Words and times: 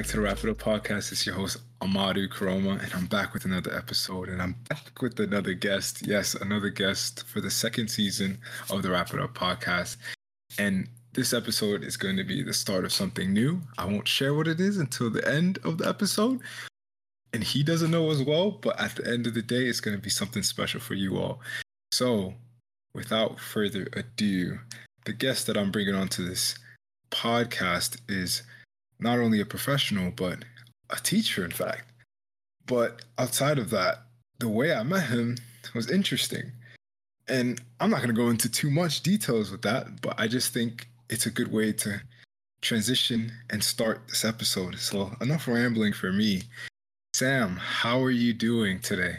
back 0.00 0.06
to 0.06 0.16
the 0.16 0.22
Wrap 0.22 0.42
It 0.42 0.48
Up 0.48 0.56
Podcast. 0.56 1.12
It's 1.12 1.26
your 1.26 1.34
host, 1.34 1.58
Amadu 1.82 2.26
Koroma, 2.26 2.82
and 2.82 2.90
I'm 2.94 3.04
back 3.04 3.34
with 3.34 3.44
another 3.44 3.76
episode. 3.76 4.30
And 4.30 4.40
I'm 4.40 4.54
back 4.70 5.02
with 5.02 5.20
another 5.20 5.52
guest. 5.52 6.06
Yes, 6.06 6.34
another 6.34 6.70
guest 6.70 7.26
for 7.26 7.42
the 7.42 7.50
second 7.50 7.88
season 7.88 8.38
of 8.70 8.82
the 8.82 8.88
Wrap 8.88 9.12
It 9.12 9.20
Up 9.20 9.34
Podcast. 9.34 9.98
And 10.58 10.88
this 11.12 11.34
episode 11.34 11.84
is 11.84 11.98
going 11.98 12.16
to 12.16 12.24
be 12.24 12.42
the 12.42 12.54
start 12.54 12.86
of 12.86 12.94
something 12.94 13.30
new. 13.30 13.60
I 13.76 13.84
won't 13.84 14.08
share 14.08 14.32
what 14.32 14.48
it 14.48 14.58
is 14.58 14.78
until 14.78 15.10
the 15.10 15.28
end 15.30 15.58
of 15.64 15.76
the 15.76 15.86
episode. 15.86 16.40
And 17.34 17.44
he 17.44 17.62
doesn't 17.62 17.90
know 17.90 18.10
as 18.10 18.22
well, 18.22 18.52
but 18.52 18.80
at 18.80 18.96
the 18.96 19.06
end 19.06 19.26
of 19.26 19.34
the 19.34 19.42
day, 19.42 19.66
it's 19.66 19.80
going 19.80 19.98
to 19.98 20.02
be 20.02 20.08
something 20.08 20.42
special 20.42 20.80
for 20.80 20.94
you 20.94 21.18
all. 21.18 21.40
So, 21.92 22.32
without 22.94 23.38
further 23.38 23.86
ado, 23.92 24.60
the 25.04 25.12
guest 25.12 25.46
that 25.46 25.58
I'm 25.58 25.70
bringing 25.70 25.94
onto 25.94 26.26
this 26.26 26.58
podcast 27.10 27.98
is 28.08 28.44
not 29.00 29.18
only 29.18 29.40
a 29.40 29.46
professional, 29.46 30.10
but 30.10 30.44
a 30.90 30.96
teacher, 30.96 31.44
in 31.44 31.50
fact. 31.50 31.84
But 32.66 33.02
outside 33.18 33.58
of 33.58 33.70
that, 33.70 34.02
the 34.38 34.48
way 34.48 34.72
I 34.74 34.82
met 34.82 35.08
him 35.08 35.36
was 35.74 35.90
interesting. 35.90 36.52
And 37.28 37.60
I'm 37.80 37.90
not 37.90 37.98
going 37.98 38.14
to 38.14 38.20
go 38.20 38.28
into 38.28 38.50
too 38.50 38.70
much 38.70 39.02
details 39.02 39.50
with 39.50 39.62
that, 39.62 40.00
but 40.02 40.18
I 40.18 40.26
just 40.26 40.52
think 40.52 40.88
it's 41.08 41.26
a 41.26 41.30
good 41.30 41.52
way 41.52 41.72
to 41.72 42.00
transition 42.60 43.32
and 43.50 43.62
start 43.62 44.02
this 44.08 44.24
episode. 44.24 44.78
So, 44.78 45.12
enough 45.20 45.48
rambling 45.48 45.92
for 45.92 46.12
me. 46.12 46.42
Sam, 47.14 47.56
how 47.56 48.02
are 48.02 48.10
you 48.10 48.32
doing 48.32 48.80
today? 48.80 49.16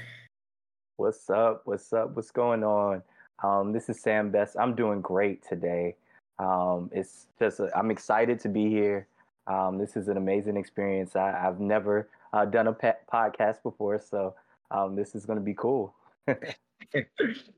What's 0.98 1.30
up? 1.30 1.62
What's 1.66 1.92
up? 1.94 2.16
What's 2.16 2.32
going 2.32 2.64
on? 2.64 3.02
Um, 3.44 3.74
this 3.74 3.90
is 3.90 4.00
Sam 4.00 4.30
Best. 4.30 4.56
I'm 4.60 4.76
doing 4.76 5.02
great 5.02 5.44
today. 5.48 5.96
Um, 6.40 6.90
it's 6.94 7.28
just 7.40 7.60
i 7.60 7.80
am 7.80 7.92
excited 7.92 8.40
to 8.42 8.50
be 8.50 8.70
here. 8.70 9.08
Um, 9.48 9.78
this 9.78 9.96
is 9.96 10.08
an 10.08 10.18
amazing 10.18 10.58
experience. 10.58 11.16
I, 11.16 11.32
have 11.32 11.60
never 11.60 12.10
uh, 12.34 12.46
done 12.46 12.68
a 12.68 12.74
pet 12.74 13.08
podcast 13.12 13.64
before, 13.64 14.00
so 14.00 14.36
um, 14.70 14.96
this 14.96 15.16
is 15.16 15.26
going 15.26 15.40
to 15.40 15.44
be 15.44 15.54
cool. 15.54 15.94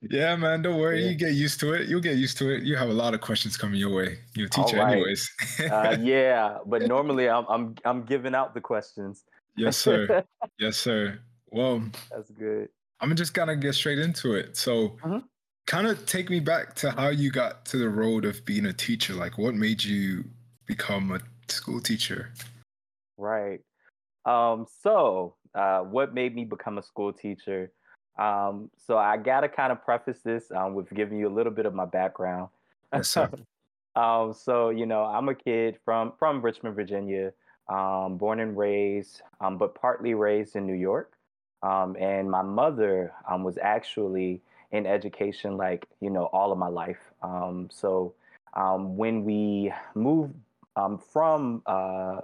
yeah, 0.02 0.36
man. 0.36 0.62
Don't 0.62 0.80
worry. 0.80 1.04
Yeah. 1.04 1.10
You 1.10 1.16
get 1.16 1.34
used 1.34 1.60
to 1.60 1.74
it. 1.74 1.88
You'll 1.88 2.02
get 2.02 2.18
used 2.18 2.38
to 2.40 2.50
it. 2.50 2.64
You 2.64 2.76
have 2.76 2.90
a 2.90 2.94
lot 2.94 3.14
of 3.14 3.22
questions 3.22 3.58
coming 3.58 3.80
your 3.80 3.94
way. 3.94 4.20
You're 4.36 4.48
a 4.48 4.50
teacher, 4.50 4.78
right. 4.78 4.94
anyways. 4.94 5.30
uh, 5.72 5.98
yeah, 6.02 6.58
but 6.66 6.84
normally 6.84 7.30
I'm 7.30 7.46
I'm 7.50 7.76
I'm 7.86 8.04
giving 8.04 8.34
out 8.34 8.54
the 8.54 8.62
questions. 8.62 9.26
yes, 9.58 9.78
sir. 9.78 10.24
Yes, 10.60 10.78
sir. 10.78 11.20
Well, 11.52 11.84
that's 12.10 12.32
good. 12.32 12.70
I'm 13.00 13.16
just 13.16 13.34
gonna 13.34 13.56
get 13.56 13.76
straight 13.76 14.00
into 14.00 14.34
it. 14.34 14.56
So, 14.58 14.98
uh-huh 15.04 15.20
kind 15.66 15.88
of 15.88 16.06
take 16.06 16.30
me 16.30 16.40
back 16.40 16.76
to 16.76 16.92
how 16.92 17.10
you 17.10 17.32
got 17.32 17.66
to 17.66 17.78
the 17.78 17.90
road 17.90 18.26
of 18.26 18.44
being 18.46 18.66
a 18.66 18.74
teacher. 18.74 19.14
Like, 19.14 19.38
what 19.38 19.56
made 19.56 19.84
you 19.84 20.24
become 20.66 21.12
a 21.12 21.20
school 21.48 21.80
teacher? 21.80 22.32
Right. 23.18 23.62
Um, 24.26 24.66
so, 24.82 25.36
uh, 25.54 25.80
what 25.80 26.14
made 26.14 26.36
me 26.36 26.46
become 26.46 26.78
a 26.78 26.84
school 26.84 27.14
teacher? 27.14 27.72
Um, 28.18 28.70
so, 28.88 28.98
I 28.98 29.18
got 29.18 29.42
to 29.42 29.50
kind 29.50 29.72
of 29.72 29.84
preface 29.84 30.20
this 30.24 30.52
um, 30.52 30.74
with 30.74 30.90
giving 30.94 31.18
you 31.18 31.28
a 31.28 31.34
little 31.34 31.52
bit 31.52 31.66
of 31.66 31.74
my 31.74 31.86
background. 31.86 32.50
Yes, 32.94 33.18
um, 33.96 34.34
so, 34.34 34.70
you 34.70 34.86
know, 34.86 35.04
I'm 35.04 35.30
a 35.30 35.36
kid 35.36 35.78
from 35.84 36.14
from 36.18 36.42
Richmond, 36.42 36.76
Virginia, 36.76 37.34
um, 37.68 38.18
born 38.18 38.40
and 38.40 38.58
raised, 38.58 39.22
um, 39.42 39.58
but 39.58 39.76
partly 39.76 40.14
raised 40.14 40.56
in 40.56 40.66
New 40.66 40.74
York. 40.74 41.14
Um, 41.64 41.96
and 41.98 42.30
my 42.30 42.42
mother 42.42 43.14
um, 43.30 43.44
was 43.44 43.58
actually 43.58 44.42
in 44.74 44.86
education 44.86 45.56
like 45.56 45.88
you 46.02 46.10
know 46.10 46.26
all 46.34 46.52
of 46.52 46.58
my 46.58 46.68
life. 46.68 47.12
Um, 47.22 47.70
so 47.72 48.14
um, 48.56 48.98
when 48.98 49.24
we 49.24 49.72
moved 49.96 50.34
um, 50.76 50.98
from 50.98 51.62
uh, 51.66 52.22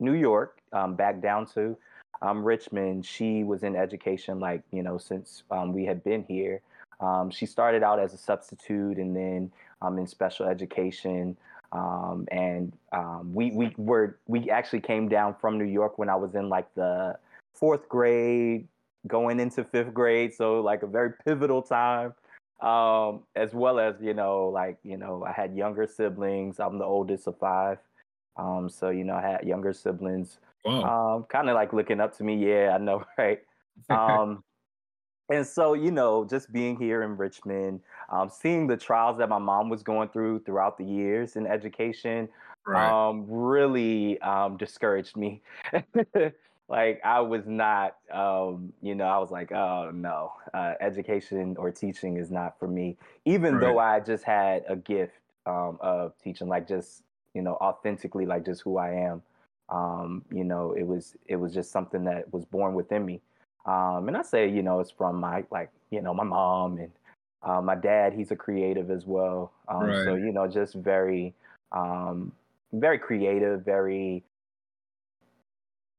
New 0.00 0.14
York 0.14 0.58
um, 0.72 0.94
back 0.94 1.20
down 1.20 1.46
to 1.54 1.76
um, 2.20 2.44
Richmond, 2.44 3.04
she 3.04 3.44
was 3.44 3.62
in 3.62 3.74
education 3.76 4.38
like 4.40 4.62
you 4.70 4.82
know 4.82 4.98
since 4.98 5.42
um, 5.50 5.72
we 5.72 5.84
had 5.84 6.04
been 6.04 6.24
here. 6.24 6.60
she 7.30 7.46
started 7.46 7.82
out 7.82 7.98
as 7.98 8.14
a 8.14 8.18
substitute 8.18 8.98
and 8.98 9.16
then 9.16 9.50
in 9.98 10.06
special 10.06 10.46
education. 10.46 11.36
and 11.72 12.72
we 13.34 13.50
we 13.50 13.74
were 13.76 14.16
we 14.26 14.50
actually 14.50 14.80
came 14.80 15.08
down 15.08 15.34
from 15.40 15.58
New 15.58 15.64
York 15.64 15.98
when 15.98 16.08
I 16.08 16.16
was 16.16 16.34
in 16.34 16.48
like 16.48 16.72
the 16.74 17.18
fourth 17.54 17.88
grade, 17.88 18.66
going 19.06 19.40
into 19.40 19.64
fifth 19.64 19.92
grade. 19.94 20.34
So 20.34 20.60
like 20.60 20.82
a 20.82 20.86
very 20.86 21.12
pivotal 21.24 21.62
time. 21.62 22.14
Um, 22.60 23.24
as 23.34 23.52
well 23.52 23.80
as, 23.80 23.96
you 24.00 24.14
know, 24.14 24.48
like, 24.48 24.78
you 24.84 24.96
know, 24.96 25.24
I 25.24 25.32
had 25.32 25.56
younger 25.56 25.84
siblings. 25.84 26.60
I'm 26.60 26.78
the 26.78 26.84
oldest 26.84 27.26
of 27.26 27.36
five. 27.38 27.78
Um, 28.36 28.68
so, 28.68 28.90
you 28.90 29.04
know, 29.04 29.14
I 29.14 29.22
had 29.22 29.46
younger 29.46 29.72
siblings. 29.72 30.38
Wow. 30.64 31.16
Um, 31.16 31.24
kind 31.24 31.48
of 31.48 31.54
like 31.54 31.72
looking 31.72 32.00
up 32.00 32.16
to 32.18 32.24
me. 32.24 32.36
Yeah, 32.36 32.74
I 32.74 32.78
know, 32.78 33.04
right? 33.18 33.40
Um, 33.90 34.42
and 35.28 35.46
so, 35.46 35.74
you 35.74 35.90
know, 35.90 36.24
just 36.24 36.52
being 36.52 36.76
here 36.76 37.02
in 37.02 37.16
Richmond, 37.16 37.80
um, 38.10 38.28
seeing 38.28 38.66
the 38.66 38.76
trials 38.76 39.18
that 39.18 39.28
my 39.28 39.38
mom 39.38 39.68
was 39.68 39.82
going 39.82 40.08
through 40.08 40.40
throughout 40.40 40.76
the 40.76 40.84
years 40.84 41.36
in 41.36 41.46
education, 41.46 42.28
right. 42.66 42.90
um, 42.90 43.24
really 43.28 44.20
um, 44.20 44.56
discouraged 44.56 45.16
me. 45.16 45.40
like 46.68 47.00
I 47.04 47.20
was 47.20 47.46
not, 47.46 47.96
um, 48.12 48.72
you 48.82 48.94
know, 48.94 49.04
I 49.04 49.18
was 49.18 49.30
like, 49.30 49.52
oh 49.52 49.90
no, 49.94 50.32
uh, 50.54 50.74
education 50.80 51.56
or 51.58 51.70
teaching 51.70 52.16
is 52.16 52.30
not 52.30 52.58
for 52.58 52.68
me. 52.68 52.96
Even 53.24 53.54
right. 53.54 53.60
though 53.60 53.78
I 53.78 54.00
just 54.00 54.24
had 54.24 54.64
a 54.68 54.76
gift 54.76 55.14
um, 55.46 55.78
of 55.80 56.12
teaching, 56.22 56.48
like 56.48 56.68
just 56.68 57.02
you 57.34 57.42
know, 57.42 57.54
authentically, 57.54 58.26
like 58.26 58.44
just 58.44 58.62
who 58.62 58.76
I 58.76 58.90
am. 58.90 59.22
Um, 59.68 60.24
you 60.30 60.44
know, 60.44 60.72
it 60.72 60.86
was 60.86 61.16
it 61.26 61.36
was 61.36 61.54
just 61.54 61.70
something 61.70 62.04
that 62.04 62.32
was 62.32 62.44
born 62.44 62.74
within 62.74 63.04
me. 63.04 63.20
Um, 63.64 64.08
and 64.08 64.16
I 64.16 64.22
say, 64.22 64.48
you 64.48 64.62
know, 64.62 64.80
it's 64.80 64.90
from 64.90 65.16
my 65.16 65.44
like, 65.50 65.70
you 65.90 66.02
know, 66.02 66.12
my 66.12 66.24
mom 66.24 66.78
and 66.78 66.90
uh, 67.42 67.62
my 67.62 67.74
dad. 67.74 68.12
He's 68.12 68.30
a 68.30 68.36
creative 68.36 68.90
as 68.90 69.06
well. 69.06 69.52
Um, 69.68 69.84
right. 69.84 70.04
So 70.04 70.14
you 70.14 70.32
know, 70.32 70.46
just 70.46 70.74
very, 70.74 71.34
um, 71.72 72.32
very 72.72 72.98
creative, 72.98 73.64
very 73.64 74.24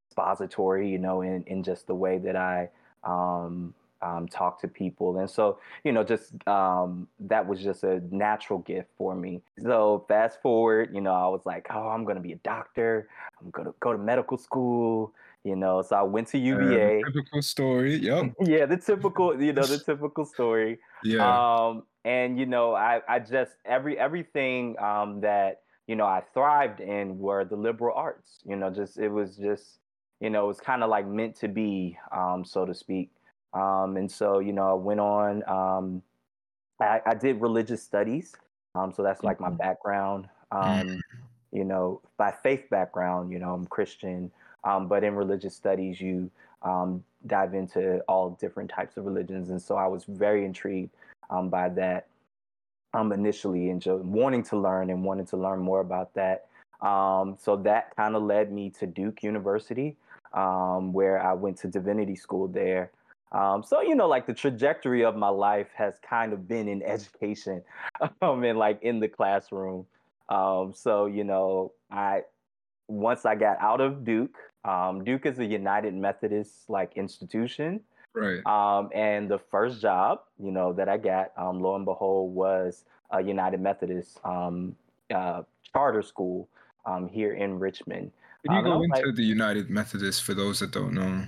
expository, 0.10 0.88
you 0.88 1.00
know, 1.00 1.22
in, 1.22 1.44
in 1.48 1.64
just 1.64 1.88
the 1.88 1.96
way 1.96 2.20
that 2.20 2.36
I 2.36 2.70
um, 3.04 3.74
um, 4.04 4.28
talk 4.28 4.60
to 4.62 4.68
people. 4.68 5.18
And 5.18 5.30
so, 5.30 5.60
you 5.84 5.92
know, 5.92 6.04
just 6.04 6.36
um, 6.48 7.08
that 7.20 7.48
was 7.48 7.62
just 7.62 7.84
a 7.84 8.02
natural 8.12 8.60
gift 8.60 8.90
for 8.98 9.16
me. 9.16 9.42
So, 9.62 10.06
fast 10.08 10.42
forward, 10.42 10.90
you 10.94 11.02
know, 11.02 11.14
I 11.14 11.28
was 11.28 11.46
like, 11.46 11.68
oh, 11.70 11.88
I'm 11.88 12.04
going 12.04 12.18
to 12.18 12.22
be 12.22 12.34
a 12.34 12.38
doctor. 12.38 13.08
I'm 13.42 13.50
going 13.52 13.68
to 13.68 13.74
go 13.80 13.92
to 13.92 13.98
medical 13.98 14.38
school. 14.38 15.14
You 15.44 15.58
know, 15.58 15.82
so 15.82 15.98
I 15.98 16.04
went 16.04 16.30
to 16.30 16.38
UVA. 16.38 17.02
Uh, 17.02 17.06
typical 17.12 17.42
story. 17.42 17.96
Yep. 17.98 18.34
yeah, 18.42 18.66
the 18.66 18.78
typical, 18.78 19.42
you 19.42 19.52
know, 19.52 19.66
the 19.66 19.78
typical 19.86 20.24
story. 20.26 20.80
Yeah. 21.04 21.28
Um, 21.28 21.84
and 22.06 22.40
you 22.40 22.46
know, 22.46 22.74
I, 22.74 23.02
I 23.10 23.20
just 23.20 23.52
every 23.66 24.00
everything 24.00 24.80
um, 24.80 25.20
that 25.22 25.62
you 25.88 25.98
know 25.98 26.06
I 26.06 26.24
thrived 26.34 26.80
in 26.80 27.18
were 27.18 27.44
the 27.44 27.58
liberal 27.58 27.94
arts. 27.96 28.40
You 28.46 28.56
know, 28.56 28.70
just 28.70 28.98
it 28.98 29.10
was 29.10 29.36
just 29.36 29.80
you 30.24 30.30
know, 30.30 30.46
it 30.46 30.48
was 30.48 30.62
kind 30.62 30.84
of 30.84 30.90
like 30.90 31.06
meant 31.06 31.36
to 31.36 31.50
be, 31.50 31.98
um, 32.16 32.46
so 32.46 32.66
to 32.66 32.74
speak. 32.74 33.12
Um, 33.54 33.98
and 33.98 34.12
so, 34.12 34.40
you 34.40 34.54
know, 34.54 34.70
I 34.70 34.74
went 34.74 35.00
on, 35.00 35.44
um, 35.48 36.02
I, 36.80 37.02
I, 37.06 37.14
did 37.14 37.40
religious 37.40 37.84
studies. 37.84 38.34
Um, 38.74 38.92
so 38.92 39.04
that's 39.04 39.24
like 39.24 39.40
my 39.40 39.50
mm-hmm. 39.50 39.58
background. 39.58 40.28
Um, 40.52 40.64
mm-hmm. 40.64 41.00
you 41.52 41.64
know, 41.64 42.02
by 42.18 42.32
faith 42.32 42.70
background, 42.72 43.32
you 43.32 43.40
know, 43.40 43.54
I'm 43.54 43.66
Christian. 43.66 44.32
Um, 44.64 44.88
but 44.88 45.04
in 45.04 45.16
religious 45.16 45.56
studies, 45.56 46.02
you 46.02 46.32
dive 47.28 47.54
into 47.54 48.00
all 48.08 48.32
different 48.42 48.70
types 48.70 48.98
of 48.98 49.06
religions. 49.06 49.50
And 49.50 49.62
so 49.62 49.76
I 49.76 49.88
was 49.88 50.06
very 50.06 50.46
intrigued 50.46 50.92
by 51.50 51.70
that 51.70 52.08
um, 52.94 53.12
initially 53.12 53.70
and 53.70 53.82
just 53.82 54.04
wanting 54.04 54.44
to 54.44 54.58
learn 54.58 54.90
and 54.90 55.04
wanting 55.04 55.26
to 55.28 55.38
learn 55.38 55.60
more 55.60 55.80
about 55.80 56.14
that. 56.14 56.46
Um, 56.82 57.38
so 57.40 57.56
that 57.58 57.96
kind 57.96 58.16
of 58.16 58.24
led 58.24 58.52
me 58.52 58.70
to 58.80 58.86
Duke 58.86 59.24
University 59.24 59.96
um, 60.34 60.94
where 60.94 61.22
I 61.22 61.34
went 61.34 61.58
to 61.60 61.68
divinity 61.68 62.16
school 62.16 62.48
there. 62.48 62.92
Um, 63.34 63.64
so 63.64 63.82
you 63.82 63.96
know, 63.96 64.08
like 64.08 64.28
the 64.28 64.34
trajectory 64.34 65.04
of 65.04 65.16
my 65.16 65.30
life 65.30 65.68
has 65.76 65.96
kind 66.08 66.34
of 66.34 66.48
been 66.48 66.68
in 66.68 66.84
education, 66.84 67.64
um, 68.22 68.44
and 68.44 68.60
like 68.60 68.82
in 68.84 69.00
the 69.00 69.08
classroom. 69.08 69.86
Um, 70.30 70.74
so 70.76 71.08
you 71.08 71.24
know, 71.24 71.74
I 71.92 72.22
once 72.88 73.26
I 73.26 73.36
got 73.36 73.60
out 73.60 73.82
of 73.82 74.06
Duke, 74.06 74.38
um, 74.66 75.04
Duke 75.04 75.26
is 75.26 75.40
a 75.40 75.46
United 75.46 75.94
Methodist 75.96 76.70
like 76.70 76.94
institution, 76.96 77.82
right? 78.14 78.46
Um, 78.46 78.90
and 78.94 79.30
the 79.30 79.40
first 79.40 79.82
job, 79.82 80.22
you 80.40 80.52
know, 80.52 80.72
that 80.74 80.88
I 80.88 80.98
got, 80.98 81.32
um, 81.36 81.60
lo 81.60 81.76
and 81.76 81.86
behold, 81.86 82.34
was 82.36 82.86
a 83.10 83.22
United 83.22 83.62
Methodist 83.62 84.20
um, 84.24 84.76
uh, 85.14 85.42
charter 85.72 86.04
school 86.04 86.48
um, 86.86 87.08
here 87.08 87.34
in 87.34 87.58
Richmond. 87.58 88.12
Can 88.46 88.58
you 88.58 88.62
go 88.62 88.82
into 88.82 89.06
like, 89.06 89.16
the 89.16 89.24
United 89.24 89.70
Methodist 89.70 90.24
for 90.24 90.34
those 90.34 90.60
that 90.60 90.72
don't 90.72 90.94
know? 90.94 91.26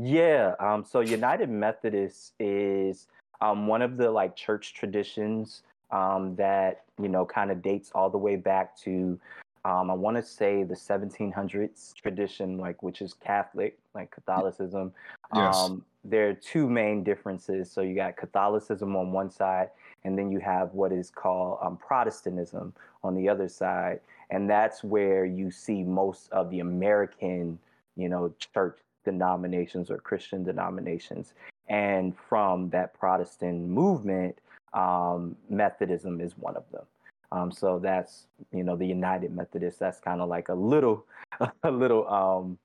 Yeah. 0.00 0.54
Um, 0.60 0.84
so 0.84 1.00
United 1.00 1.50
Methodist 1.50 2.32
is 2.38 3.08
um, 3.40 3.66
one 3.66 3.82
of 3.82 3.96
the 3.96 4.10
like 4.10 4.36
church 4.36 4.74
traditions 4.74 5.62
um, 5.90 6.36
that 6.36 6.84
you 7.00 7.08
know 7.08 7.26
kind 7.26 7.50
of 7.50 7.60
dates 7.62 7.90
all 7.94 8.08
the 8.08 8.18
way 8.18 8.36
back 8.36 8.76
to 8.78 9.18
um, 9.64 9.90
I 9.90 9.94
want 9.94 10.16
to 10.16 10.22
say 10.22 10.62
the 10.62 10.74
1700s 10.74 11.94
tradition, 11.94 12.58
like 12.58 12.82
which 12.82 13.02
is 13.02 13.12
Catholic, 13.12 13.76
like 13.94 14.10
Catholicism. 14.10 14.92
Yes. 15.34 15.56
Um, 15.56 15.84
there 16.04 16.28
are 16.28 16.34
two 16.34 16.70
main 16.70 17.02
differences. 17.02 17.70
So 17.70 17.80
you 17.80 17.94
got 17.94 18.16
Catholicism 18.16 18.94
on 18.96 19.12
one 19.12 19.30
side, 19.30 19.70
and 20.04 20.16
then 20.16 20.30
you 20.30 20.38
have 20.38 20.72
what 20.74 20.92
is 20.92 21.10
called 21.10 21.58
um, 21.60 21.76
Protestantism 21.76 22.72
on 23.02 23.14
the 23.14 23.28
other 23.28 23.48
side, 23.48 24.00
and 24.30 24.48
that's 24.48 24.84
where 24.84 25.24
you 25.24 25.50
see 25.50 25.82
most 25.82 26.30
of 26.32 26.50
the 26.50 26.60
American, 26.60 27.58
you 27.96 28.08
know, 28.08 28.32
church 28.54 28.78
denominations 29.10 29.90
or 29.90 29.98
Christian 29.98 30.44
denominations. 30.44 31.34
And 31.68 32.14
from 32.28 32.70
that 32.70 32.88
Protestant 32.98 33.68
movement, 33.68 34.38
um, 34.72 35.36
Methodism 35.48 36.20
is 36.20 36.32
one 36.36 36.56
of 36.56 36.64
them. 36.72 36.86
Um, 37.30 37.52
so 37.52 37.78
that's 37.78 38.26
you 38.52 38.64
know 38.64 38.76
the 38.76 38.86
United 38.86 39.34
Methodist. 39.34 39.78
That's 39.78 40.00
kind 40.00 40.20
of 40.20 40.28
like 40.28 40.48
a 40.48 40.54
little 40.54 41.04
a 41.62 41.70
little 41.70 42.08
um, 42.08 42.58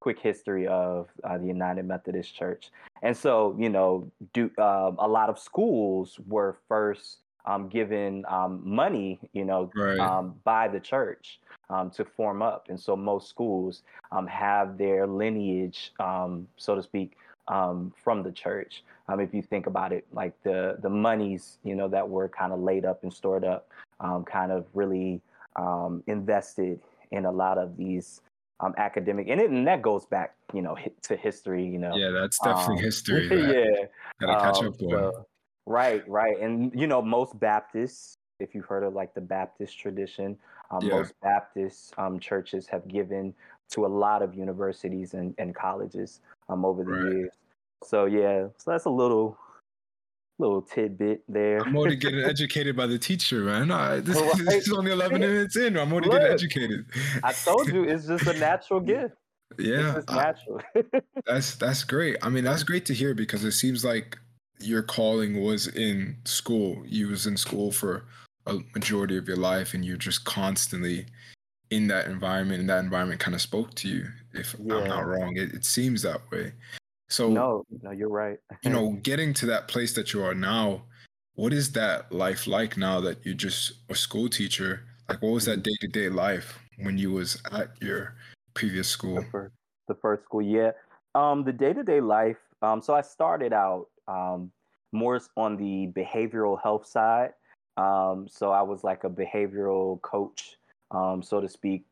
quick 0.00 0.18
history 0.18 0.66
of 0.66 1.08
uh, 1.24 1.38
the 1.38 1.46
United 1.46 1.84
Methodist 1.86 2.34
Church. 2.34 2.70
And 3.02 3.16
so 3.16 3.56
you 3.58 3.70
know 3.70 4.10
do 4.34 4.50
uh, 4.58 4.92
a 4.98 5.08
lot 5.08 5.28
of 5.30 5.38
schools 5.38 6.18
were 6.26 6.58
first 6.68 7.18
um, 7.46 7.68
given 7.68 8.24
um, 8.28 8.60
money 8.64 9.18
you 9.32 9.44
know 9.44 9.70
Right. 9.74 9.98
um, 9.98 10.34
by 10.44 10.68
the 10.68 10.80
church 10.80 11.40
um, 11.70 11.90
to 11.92 12.04
form 12.04 12.42
up. 12.42 12.66
And 12.68 12.78
so 12.78 12.96
most 12.96 13.28
schools 13.28 13.82
um, 14.12 14.26
have 14.26 14.76
their 14.78 15.06
lineage, 15.06 15.92
um, 16.00 16.48
so 16.56 16.74
to 16.74 16.82
speak, 16.82 17.16
um, 17.48 17.92
from 18.02 18.22
the 18.22 18.32
church. 18.32 18.82
Um, 19.08 19.20
if 19.20 19.32
you 19.34 19.42
think 19.42 19.66
about 19.66 19.92
it, 19.92 20.06
like 20.12 20.34
the 20.42 20.76
the 20.82 20.90
monies, 20.90 21.58
you 21.64 21.74
know, 21.74 21.88
that 21.88 22.08
were 22.08 22.28
kind 22.28 22.52
of 22.52 22.60
laid 22.60 22.84
up 22.84 23.02
and 23.02 23.12
stored 23.12 23.44
up, 23.44 23.68
um, 24.00 24.24
kind 24.24 24.52
of 24.52 24.66
really 24.74 25.20
um, 25.56 26.02
invested 26.06 26.78
in 27.10 27.24
a 27.24 27.30
lot 27.32 27.58
of 27.58 27.76
these 27.76 28.20
um, 28.60 28.74
academic, 28.76 29.26
and, 29.28 29.40
it, 29.40 29.50
and 29.50 29.66
that 29.66 29.80
goes 29.82 30.04
back, 30.06 30.34
you 30.52 30.60
know, 30.62 30.74
hi- 30.76 30.92
to 31.02 31.16
history, 31.16 31.64
you 31.66 31.78
know. 31.78 31.96
Yeah, 31.96 32.10
that's 32.10 32.38
definitely 32.38 32.76
Um, 32.76 32.82
history. 32.82 33.28
That 33.30 33.54
yeah. 33.54 33.86
Gotta 34.20 34.40
catch 34.44 34.60
Um, 34.62 34.68
up 34.68 34.74
so- 34.78 35.26
right, 35.70 36.06
right, 36.08 36.38
and 36.40 36.72
you 36.78 36.86
know 36.86 37.00
most 37.00 37.38
Baptists, 37.38 38.14
if 38.40 38.54
you've 38.54 38.66
heard 38.66 38.82
of 38.82 38.94
like 38.94 39.14
the 39.14 39.20
Baptist 39.20 39.78
tradition, 39.78 40.38
um, 40.70 40.84
Yeah. 40.86 40.96
most 40.96 41.14
Baptist 41.22 41.98
um, 41.98 42.18
churches 42.18 42.66
have 42.66 42.86
given 42.88 43.34
to 43.70 43.86
a 43.86 43.88
lot 43.88 44.22
of 44.22 44.34
universities 44.34 45.14
and, 45.14 45.34
and 45.38 45.54
colleges 45.54 46.20
um, 46.48 46.64
over 46.64 46.82
the 46.84 46.90
Right. 46.90 47.12
years. 47.14 47.32
So 47.84 48.06
yeah, 48.06 48.48
so 48.58 48.70
that's 48.72 48.84
a 48.86 48.90
little 48.90 49.38
little 50.38 50.62
tidbit 50.62 51.22
there. 51.28 51.60
I'm 51.60 51.76
already 51.76 51.96
getting 51.96 52.24
educated 52.24 52.74
by 52.76 52.86
the 52.86 52.98
teacher, 52.98 53.40
man. 53.44 53.70
I, 53.70 54.00
this, 54.00 54.16
Right. 54.16 54.36
this 54.38 54.66
is 54.68 54.72
only 54.72 54.90
11 54.90 55.20
minutes 55.20 55.56
in. 55.56 55.76
I'm 55.76 55.92
already 55.92 56.08
getting 56.08 56.22
Look, 56.28 56.32
educated. 56.32 56.86
I 57.22 57.32
told 57.32 57.68
you 57.68 57.84
it's 57.84 58.06
just 58.06 58.26
a 58.26 58.32
natural 58.32 58.80
gift. 58.92 59.14
Yeah, 59.58 59.96
it's 59.96 60.06
just 60.06 60.10
I- 60.10 60.16
natural. 60.16 60.62
that's 61.26 61.56
that's 61.56 61.84
great. 61.84 62.16
I 62.22 62.28
mean, 62.30 62.44
that's 62.44 62.62
great 62.62 62.86
to 62.86 62.94
hear 62.94 63.14
because 63.14 63.44
it 63.44 63.52
seems 63.52 63.84
like 63.84 64.18
your 64.60 64.82
calling 64.82 65.42
was 65.42 65.68
in 65.68 66.16
school. 66.24 66.82
You 66.86 67.08
was 67.08 67.26
in 67.26 67.36
school 67.36 67.72
for 67.72 68.06
a 68.46 68.58
majority 68.74 69.16
of 69.16 69.26
your 69.26 69.36
life, 69.36 69.74
and 69.74 69.84
you're 69.84 69.96
just 69.96 70.24
constantly 70.24 71.06
in 71.70 71.86
that 71.88 72.06
environment, 72.06 72.60
and 72.60 72.68
that 72.68 72.82
environment 72.82 73.20
kind 73.20 73.34
of 73.34 73.40
spoke 73.40 73.74
to 73.76 73.88
you. 73.88 74.06
If 74.32 74.54
I'm 74.54 74.88
not 74.88 75.06
wrong, 75.06 75.36
it, 75.36 75.54
it 75.54 75.64
seems 75.64 76.02
that 76.02 76.20
way. 76.30 76.52
So 77.08 77.28
no, 77.28 77.64
no, 77.82 77.90
you're 77.90 78.08
right. 78.08 78.38
you 78.62 78.70
know, 78.70 78.90
getting 79.02 79.34
to 79.34 79.46
that 79.46 79.68
place 79.68 79.92
that 79.94 80.12
you 80.12 80.22
are 80.22 80.34
now, 80.34 80.82
what 81.34 81.52
is 81.52 81.72
that 81.72 82.12
life 82.12 82.46
like 82.46 82.76
now 82.76 83.00
that 83.00 83.24
you're 83.24 83.34
just 83.34 83.72
a 83.88 83.94
school 83.94 84.28
teacher? 84.28 84.84
Like, 85.08 85.22
what 85.22 85.32
was 85.32 85.44
that 85.46 85.62
day 85.62 85.74
to 85.80 85.88
day 85.88 86.08
life 86.08 86.58
when 86.78 86.98
you 86.98 87.10
was 87.10 87.40
at 87.50 87.70
your 87.80 88.14
previous 88.54 88.88
school? 88.88 89.16
the 89.16 89.26
first, 89.30 89.54
the 89.88 89.94
first 89.94 90.24
school 90.24 90.42
year. 90.42 90.74
Um, 91.14 91.44
the 91.44 91.52
day 91.52 91.72
to 91.72 91.82
day 91.82 92.00
life. 92.00 92.36
Um, 92.62 92.80
so 92.80 92.94
I 92.94 93.00
started 93.00 93.52
out 93.52 93.86
um, 94.10 94.50
more 94.92 95.20
on 95.36 95.56
the 95.56 95.92
behavioral 95.94 96.60
health 96.60 96.86
side. 96.86 97.32
Um, 97.76 98.26
so 98.28 98.50
I 98.50 98.62
was 98.62 98.82
like 98.84 99.04
a 99.04 99.10
behavioral 99.10 100.00
coach, 100.02 100.56
um, 100.90 101.22
so 101.22 101.40
to 101.40 101.48
speak. 101.48 101.84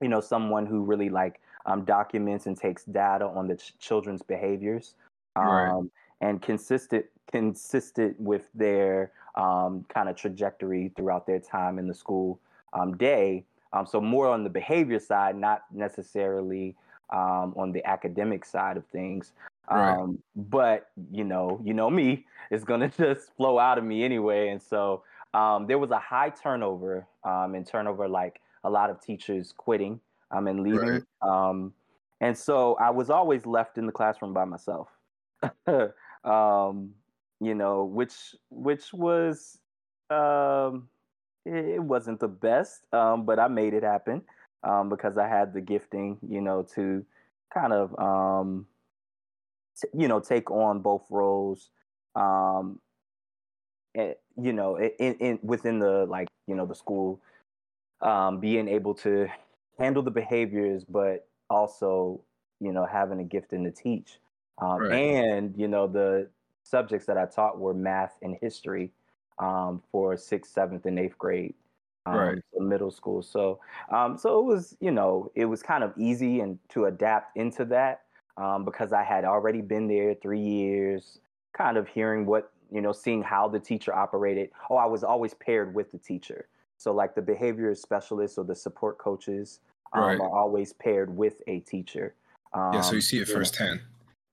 You 0.00 0.08
know, 0.08 0.20
someone 0.20 0.66
who 0.66 0.82
really 0.82 1.10
like 1.10 1.40
um, 1.66 1.84
documents 1.84 2.46
and 2.46 2.56
takes 2.56 2.84
data 2.84 3.26
on 3.26 3.46
the 3.48 3.56
ch- 3.56 3.78
children's 3.78 4.22
behaviors, 4.22 4.94
um, 5.36 5.44
Right. 5.46 5.84
and 6.20 6.42
consistent 6.42 7.06
consistent 7.30 8.18
with 8.20 8.48
their 8.54 9.12
um, 9.36 9.84
kind 9.88 10.08
of 10.08 10.16
trajectory 10.16 10.92
throughout 10.96 11.26
their 11.26 11.38
time 11.38 11.78
in 11.78 11.86
the 11.88 11.94
school 11.94 12.38
um, 12.72 12.96
day. 12.96 13.44
Um, 13.72 13.86
so 13.86 14.00
more 14.00 14.28
on 14.28 14.44
the 14.44 14.50
behavior 14.50 14.98
side, 14.98 15.36
not 15.36 15.62
necessarily 15.72 16.76
um, 17.12 17.54
on 17.56 17.72
the 17.72 17.84
academic 17.86 18.44
side 18.44 18.76
of 18.76 18.86
things. 18.86 19.32
Right. 19.70 19.96
Um, 19.96 20.18
but 20.34 20.90
you 21.12 21.24
know, 21.24 21.60
you 21.62 21.74
know 21.74 21.90
me, 21.90 22.26
it's 22.50 22.64
gonna 22.64 22.88
just 22.98 23.34
flow 23.36 23.58
out 23.58 23.78
of 23.78 23.84
me 23.84 24.02
anyway. 24.02 24.48
And 24.48 24.60
so 24.60 25.04
um, 25.34 25.66
there 25.66 25.78
was 25.78 25.90
a 25.90 25.98
high 25.98 26.30
turnover 26.30 27.06
um, 27.24 27.54
and 27.54 27.66
turnover, 27.66 28.08
like 28.08 28.40
a 28.64 28.70
lot 28.70 28.90
of 28.90 29.00
teachers 29.00 29.52
quitting 29.56 30.00
um, 30.30 30.46
and 30.46 30.62
leaving. 30.62 31.04
Um, 31.20 31.72
and 32.20 32.36
so 32.36 32.76
I 32.80 32.90
was 32.90 33.10
always 33.10 33.46
left 33.46 33.78
in 33.78 33.86
the 33.86 33.92
classroom 33.92 34.32
by 34.32 34.44
myself. 34.44 34.88
um, 36.24 36.90
you 37.40 37.54
know, 37.54 37.84
which 37.84 38.34
which 38.50 38.92
was 38.92 39.58
um, 40.10 40.88
it, 41.44 41.64
it 41.64 41.82
wasn't 41.82 42.20
the 42.20 42.28
best, 42.28 42.86
um, 42.92 43.24
but 43.24 43.38
I 43.38 43.48
made 43.48 43.74
it 43.74 43.82
happen 43.82 44.22
um, 44.62 44.88
because 44.88 45.18
I 45.18 45.28
had 45.28 45.52
the 45.52 45.60
gifting, 45.60 46.18
you 46.28 46.40
know, 46.40 46.62
to 46.74 47.04
kind 47.52 47.72
of 47.72 47.98
um, 47.98 48.66
t- 49.80 49.88
you 49.96 50.08
know 50.08 50.20
take 50.20 50.50
on 50.50 50.80
both 50.80 51.04
roles. 51.10 51.70
Um, 52.14 52.80
eh, 53.94 54.14
you 54.40 54.52
know, 54.52 54.76
in, 54.76 55.14
in 55.14 55.38
within 55.42 55.78
the 55.78 56.06
like 56.06 56.28
you 56.46 56.54
know 56.54 56.66
the 56.66 56.74
school, 56.74 57.20
um, 58.00 58.40
being 58.40 58.68
able 58.68 58.94
to 58.96 59.28
handle 59.78 60.02
the 60.02 60.10
behaviors, 60.10 60.84
but 60.84 61.26
also 61.50 62.20
you 62.60 62.72
know 62.72 62.86
having 62.86 63.20
a 63.20 63.24
gift 63.24 63.52
in 63.52 63.64
to 63.64 63.70
teach, 63.70 64.18
um, 64.58 64.80
Right. 64.80 64.90
and 64.90 65.54
you 65.56 65.68
know 65.68 65.86
the 65.86 66.28
subjects 66.62 67.06
that 67.06 67.18
I 67.18 67.26
taught 67.26 67.58
were 67.58 67.74
math 67.74 68.16
and 68.22 68.36
history 68.40 68.92
um, 69.38 69.82
for 69.90 70.16
sixth, 70.16 70.52
seventh, 70.52 70.86
and 70.86 70.98
eighth 70.98 71.18
grade, 71.18 71.54
um, 72.06 72.14
Right. 72.14 72.38
middle 72.58 72.90
school. 72.90 73.22
So, 73.22 73.60
um, 73.90 74.18
so 74.18 74.38
it 74.38 74.44
was, 74.44 74.76
you 74.80 74.90
know, 74.90 75.30
it 75.34 75.44
was 75.44 75.62
kind 75.62 75.84
of 75.84 75.92
easy 75.96 76.40
and 76.40 76.58
to 76.70 76.86
adapt 76.86 77.36
into 77.36 77.64
that 77.66 78.02
um, 78.36 78.64
because 78.64 78.92
I 78.92 79.02
had 79.02 79.24
already 79.24 79.60
been 79.60 79.88
there 79.88 80.14
three 80.14 80.40
years, 80.40 81.18
kind 81.56 81.76
of 81.76 81.88
hearing 81.88 82.26
what, 82.26 82.52
you 82.70 82.80
know, 82.80 82.92
seeing 82.92 83.22
how 83.22 83.48
the 83.48 83.60
teacher 83.60 83.94
operated. 83.94 84.50
Oh, 84.70 84.76
I 84.76 84.86
was 84.86 85.04
always 85.04 85.34
paired 85.34 85.74
with 85.74 85.92
the 85.92 85.98
teacher. 85.98 86.48
So, 86.78 86.92
like 86.92 87.14
the 87.14 87.22
behavior 87.22 87.74
specialists 87.74 88.38
or 88.38 88.44
the 88.44 88.56
support 88.56 88.98
coaches 88.98 89.60
um, 89.92 90.02
Right. 90.02 90.20
are 90.20 90.38
always 90.38 90.72
paired 90.72 91.14
with 91.14 91.42
a 91.46 91.60
teacher. 91.60 92.14
Um, 92.54 92.74
yeah, 92.74 92.80
so 92.80 92.94
you 92.94 93.00
see 93.00 93.18
it 93.18 93.28
firsthand. 93.28 93.80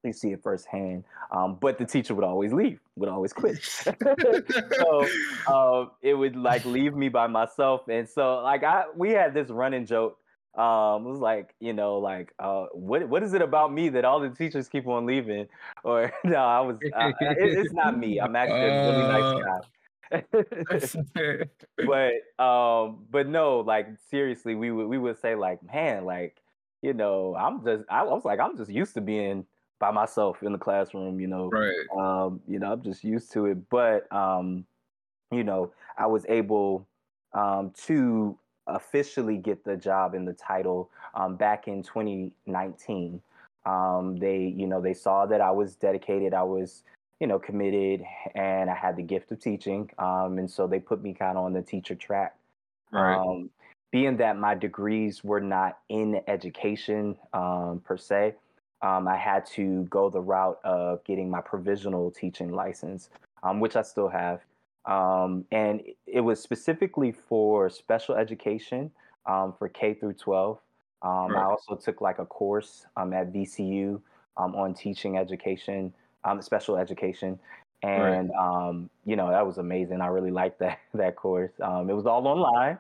You 0.04 0.14
see 0.14 0.32
it 0.32 0.42
firsthand. 0.42 1.04
Um, 1.32 1.58
but 1.60 1.78
the 1.78 1.86
teacher 1.86 2.16
would 2.16 2.24
always 2.24 2.54
leave, 2.54 2.80
would 2.96 3.10
always 3.10 3.34
quit. 3.34 3.62
so 3.64 5.08
um, 5.48 5.92
it 6.02 6.14
would 6.14 6.36
like 6.36 6.66
leave 6.66 6.96
me 6.96 7.10
by 7.10 7.28
myself, 7.28 7.88
and 7.88 8.08
so 8.08 8.42
like 8.42 8.64
I 8.64 8.86
we 8.96 9.12
had 9.12 9.34
this 9.34 9.50
running 9.50 9.86
joke. 9.86 10.18
Um, 10.56 11.06
it 11.06 11.10
was 11.10 11.20
like 11.20 11.54
you 11.60 11.74
know 11.74 12.00
like 12.00 12.34
uh, 12.40 12.66
what 12.74 13.08
what 13.08 13.24
is 13.24 13.34
it 13.34 13.42
about 13.42 13.72
me 13.72 13.90
that 13.90 14.06
all 14.06 14.20
the 14.20 14.30
teachers 14.30 14.68
keep 14.68 14.88
on 14.88 15.06
leaving? 15.06 15.48
Or 15.84 16.12
no, 16.24 16.38
I 16.38 16.62
was 16.62 16.78
uh, 16.96 17.12
it, 17.20 17.38
it's 17.38 17.74
not 17.74 17.98
me. 17.98 18.20
I'm 18.20 18.36
actually 18.36 18.62
a 18.62 18.90
really 18.90 19.08
nice 19.08 19.44
guy. 19.44 19.60
but 21.86 22.44
um, 22.44 23.06
but 23.12 23.28
no, 23.28 23.60
like 23.60 23.88
seriously, 24.10 24.56
we 24.56 24.72
would 24.72 24.88
we 24.88 24.98
would 24.98 25.20
say 25.22 25.36
like, 25.36 25.62
man, 25.72 26.06
like 26.06 26.42
you 26.82 26.94
know, 26.94 27.36
I'm 27.36 27.64
just 27.64 27.84
I 27.90 28.04
was 28.04 28.24
like 28.26 28.40
I'm 28.40 28.58
just 28.58 28.72
used 28.72 28.96
to 28.96 29.02
being 29.02 29.46
by 29.80 29.92
myself 29.92 30.44
in 30.44 30.52
the 30.52 30.58
classroom, 30.58 31.20
you 31.20 31.28
know 31.28 31.50
right. 31.50 31.88
um, 31.98 32.42
you 32.48 32.60
know, 32.60 32.72
I'm 32.74 32.82
just 32.82 33.04
used 33.04 33.32
to 33.34 33.46
it. 33.48 33.70
But 33.70 34.12
um, 34.14 34.66
you 35.32 35.44
know, 35.44 35.72
I 35.98 36.08
was 36.08 36.26
able 36.28 36.88
um, 37.34 37.72
to 37.86 38.38
officially 38.68 39.38
get 39.38 39.64
the 39.64 39.76
job 39.76 40.14
and 40.14 40.28
the 40.28 40.34
title 40.34 40.90
um, 41.16 41.36
back 41.36 41.68
in 41.68 41.84
2019. 41.84 43.22
Um, 43.66 44.18
they, 44.18 44.54
you 44.56 44.68
know, 44.68 44.82
they 44.82 44.94
saw 44.94 45.26
that 45.26 45.42
I 45.42 45.52
was 45.52 45.76
dedicated, 45.76 46.34
I 46.34 46.44
was, 46.44 46.84
you 47.20 47.28
know, 47.28 47.40
committed, 47.40 48.04
and 48.36 48.70
I 48.70 48.76
had 48.76 48.96
the 48.96 49.04
gift 49.04 49.32
of 49.32 49.40
teaching. 49.40 49.90
Um, 50.00 50.38
and 50.38 50.50
so 50.50 50.66
they 50.68 50.80
put 50.80 51.04
me 51.04 51.14
kind 51.14 51.38
of 51.38 51.46
on 51.46 51.54
the 51.54 51.62
teacher 51.62 51.96
track. 51.96 52.36
Right. 52.92 53.16
Um, 53.16 53.50
being 53.92 54.18
that 54.18 54.38
my 54.38 54.56
degrees 54.56 55.24
were 55.24 55.42
not 55.42 55.80
in 55.90 56.22
education 56.28 57.16
um, 57.34 57.82
per 57.84 57.98
se, 57.98 58.36
um, 58.82 59.08
I 59.08 59.18
had 59.18 59.46
to 59.48 59.84
go 59.86 60.10
the 60.10 60.22
route 60.22 60.60
of 60.64 61.04
getting 61.04 61.30
my 61.30 61.42
provisional 61.42 62.12
teaching 62.12 62.52
license, 62.52 63.10
um, 63.44 63.60
which 63.60 63.76
I 63.76 63.82
still 63.82 64.08
have. 64.08 64.42
Um, 64.86 65.46
and 65.52 65.82
it- 66.08 66.22
was 66.22 66.42
specifically 66.42 67.12
for 67.12 67.70
special 67.70 68.16
education 68.16 68.92
um, 69.26 69.54
for 69.58 69.68
K 69.70 69.94
through 69.94 70.14
12. 70.14 70.60
Um, 71.02 71.32
right. 71.32 71.42
I 71.42 71.44
also 71.44 71.76
took 71.76 72.02
like 72.02 72.20
a 72.20 72.26
course 72.26 72.86
um, 72.98 73.14
at 73.14 73.32
VCU 73.32 74.02
um, 74.38 74.56
on 74.56 74.74
teaching 74.74 75.18
education, 75.18 75.94
um, 76.24 76.42
special 76.42 76.78
education, 76.78 77.40
and 77.84 78.30
right. 78.30 78.68
um, 78.68 78.90
you 79.06 79.16
know 79.16 79.30
that 79.30 79.46
was 79.46 79.58
amazing. 79.58 80.02
I 80.02 80.08
really 80.08 80.32
liked 80.32 80.60
that 80.60 80.80
that 80.94 81.16
course. 81.16 81.52
Um, 81.62 81.90
it 81.90 81.94
was 81.94 82.06
all 82.06 82.28
online, 82.28 82.78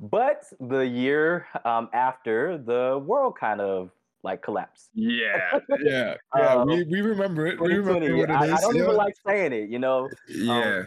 but 0.00 0.44
the 0.60 0.86
year 0.86 1.46
um, 1.64 1.88
after, 1.92 2.58
the 2.58 3.00
world 3.04 3.36
kind 3.38 3.60
of 3.60 3.90
like 4.22 4.42
collapse. 4.42 4.88
Yeah, 4.94 5.58
yeah, 5.82 6.14
yeah. 6.36 6.54
um, 6.54 6.68
we, 6.68 6.84
we 6.84 7.00
remember 7.00 7.46
it. 7.46 7.60
We 7.60 7.74
remember 7.74 8.16
what 8.16 8.30
it 8.30 8.32
I, 8.32 8.46
is. 8.46 8.52
I 8.52 8.60
don't 8.60 8.76
yeah. 8.76 8.82
even 8.82 8.96
like 8.96 9.14
saying 9.26 9.52
it. 9.52 9.70
You 9.70 9.78
know. 9.78 10.08
Yeah. 10.28 10.78
Um, 10.78 10.86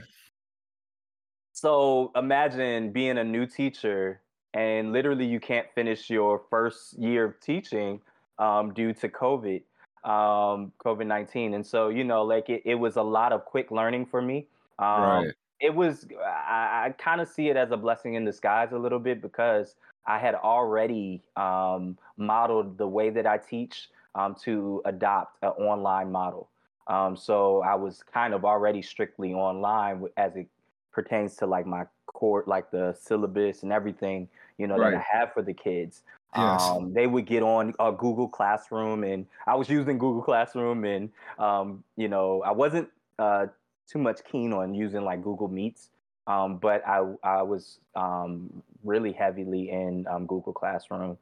so 1.53 2.11
imagine 2.15 2.91
being 2.91 3.17
a 3.17 3.23
new 3.23 3.45
teacher 3.45 4.21
and 4.55 4.93
literally 4.93 5.25
you 5.25 5.39
can't 5.39 5.67
finish 5.75 6.09
your 6.09 6.41
first 6.49 6.97
year 6.97 7.25
of 7.25 7.39
teaching 7.41 7.99
um, 8.39 8.73
due 8.73 8.93
to 8.93 9.09
COVID, 9.09 9.61
um, 10.05 10.71
COVID 10.83 11.05
nineteen, 11.05 11.53
and 11.53 11.65
so 11.65 11.89
you 11.89 12.03
know, 12.03 12.23
like 12.23 12.49
it, 12.49 12.61
it 12.65 12.75
was 12.75 12.95
a 12.95 13.01
lot 13.01 13.33
of 13.33 13.45
quick 13.45 13.69
learning 13.69 14.05
for 14.05 14.21
me. 14.21 14.47
Um, 14.79 15.01
right. 15.01 15.33
It 15.59 15.73
was 15.73 16.07
I, 16.25 16.85
I 16.85 16.93
kind 16.97 17.21
of 17.21 17.27
see 17.27 17.49
it 17.49 17.57
as 17.57 17.71
a 17.71 17.77
blessing 17.77 18.15
in 18.15 18.25
disguise 18.25 18.71
a 18.71 18.77
little 18.77 18.99
bit 18.99 19.21
because 19.21 19.75
I 20.07 20.19
had 20.19 20.35
already 20.35 21.21
um, 21.35 21.97
modeled 22.17 22.77
the 22.77 22.87
way 22.87 23.09
that 23.09 23.25
I 23.25 23.37
teach 23.37 23.89
um, 24.13 24.35
to 24.43 24.81
adopt 24.85 25.37
an 25.41 25.49
online 25.49 26.11
model. 26.11 26.49
Um, 26.87 27.17
so 27.17 27.61
I 27.61 27.75
was 27.75 28.03
kind 28.03 28.33
of 28.33 28.45
already 28.45 28.81
strictly 28.81 29.33
online 29.33 30.05
as 30.17 30.35
it 30.35 30.47
pertains 30.91 31.35
to 31.37 31.45
like 31.45 31.65
my 31.65 31.85
core, 32.05 32.43
like 32.47 32.71
the 32.71 32.95
syllabus 32.99 33.63
and 33.63 33.73
everything, 33.73 34.29
you 34.57 34.67
know, 34.67 34.77
right. 34.77 34.91
that 34.91 34.97
I 34.97 35.17
have 35.17 35.33
for 35.33 35.41
the 35.41 35.53
kids. 35.53 36.03
Yes. 36.35 36.61
Um, 36.63 36.93
they 36.93 37.07
would 37.07 37.25
get 37.25 37.43
on 37.43 37.73
a 37.79 37.91
Google 37.91 38.27
Classroom, 38.27 39.03
and 39.03 39.25
I 39.47 39.55
was 39.55 39.69
using 39.69 39.97
Google 39.97 40.21
Classroom, 40.21 40.83
and 40.83 41.09
um, 41.39 41.83
you 41.95 42.09
know, 42.09 42.43
I 42.43 42.51
wasn't 42.51 42.89
uh, 43.17 43.47
too 43.89 43.99
much 43.99 44.19
keen 44.29 44.51
on 44.51 44.75
using 44.75 45.03
like 45.03 45.23
Google 45.23 45.47
Meets, 45.47 45.89
um, 46.27 46.57
but 46.57 46.85
I 46.85 47.05
I 47.23 47.41
was 47.41 47.79
um, 47.95 48.61
really 48.85 49.11
heavily 49.11 49.71
in 49.71 50.05
um, 50.09 50.25
Google 50.25 50.53
Classroom, 50.53 51.17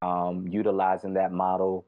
um, 0.00 0.46
utilizing 0.48 1.14
that 1.14 1.32
model, 1.32 1.84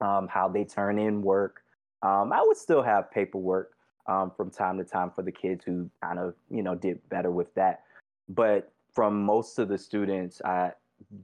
how 0.00 0.50
they 0.52 0.64
turn 0.64 0.98
in 0.98 1.22
work. 1.22 1.62
I 2.02 2.42
would 2.46 2.58
still 2.58 2.82
have 2.82 3.10
paperwork, 3.10 3.74
um, 4.06 4.30
from 4.36 4.50
time 4.50 4.78
to 4.78 4.84
time 4.84 5.10
for 5.10 5.22
the 5.22 5.32
kids 5.32 5.64
who 5.64 5.90
kind 6.02 6.18
of 6.18 6.34
you 6.50 6.62
know 6.62 6.74
did 6.74 7.06
better 7.08 7.30
with 7.30 7.52
that. 7.54 7.82
But 8.28 8.72
from 8.92 9.22
most 9.22 9.58
of 9.58 9.68
the 9.68 9.78
students, 9.78 10.40
I 10.44 10.72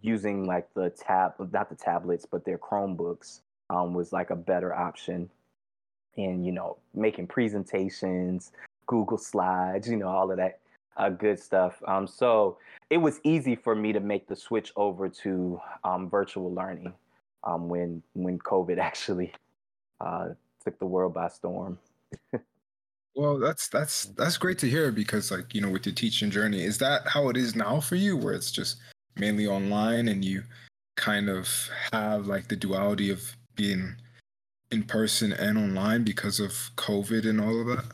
using 0.03 0.47
like 0.47 0.73
the 0.75 0.91
tab, 0.91 1.35
not 1.53 1.69
the 1.69 1.77
tablets, 1.77 2.27
but 2.27 2.45
their 2.45 2.59
Chromebooks 2.59 3.41
um, 3.71 3.95
was 3.95 4.13
like 4.13 4.31
a 4.31 4.37
better 4.37 4.75
option. 4.75 5.31
And 6.17 6.45
you 6.45 6.53
know, 6.53 6.79
making 6.95 7.29
presentations, 7.29 8.53
Google 8.87 9.19
Slides, 9.19 9.89
you 9.89 9.97
know, 9.97 10.09
all 10.09 10.31
of 10.31 10.39
that 10.39 10.61
uh, 10.97 11.09
good 11.09 11.39
stuff. 11.39 11.83
Um, 11.87 12.07
so 12.07 12.59
it 12.91 12.99
was 12.99 13.21
easy 13.25 13.57
for 13.57 13.75
me 13.75 13.93
to 13.93 14.01
make 14.01 14.27
the 14.27 14.37
switch 14.37 14.73
over 14.77 15.09
to 15.09 15.61
um, 15.85 16.11
virtual 16.11 16.53
learning 16.53 16.93
um, 17.45 17.69
when 17.69 18.03
when 18.15 18.39
COVID 18.39 18.79
actually 18.91 19.33
uh, 20.01 20.29
took 20.65 20.79
the 20.79 20.87
world 20.87 21.15
by 21.15 21.29
storm. 21.29 21.79
Well, 23.17 23.39
that's 23.39 23.69
that's 23.69 24.07
that's 24.17 24.39
great 24.39 24.59
to 24.59 24.69
hear 24.69 24.93
because 24.93 25.31
like, 25.31 25.55
you 25.55 25.61
know, 25.61 25.69
with 25.69 25.85
your 25.85 25.95
teaching 25.95 26.31
journey, 26.31 26.63
is 26.63 26.79
that 26.79 27.07
how 27.07 27.29
it 27.29 27.37
is 27.37 27.57
now 27.57 27.81
for 27.81 27.97
you 27.97 28.17
where 28.17 28.35
it's 28.35 28.53
just 28.53 28.77
mainly 29.17 29.47
online 29.47 30.09
and 30.09 30.25
you 30.25 30.43
kind 30.97 31.29
of 31.29 31.49
have 31.93 32.27
like 32.27 32.49
the 32.49 32.57
duality 32.57 33.11
of 33.11 33.37
being 33.57 33.97
in 34.71 34.85
person 34.85 35.33
and 35.33 35.59
online 35.59 36.05
because 36.05 36.39
of 36.39 36.53
COVID 36.77 37.29
and 37.29 37.41
all 37.41 37.61
of 37.61 37.67
that? 37.67 37.93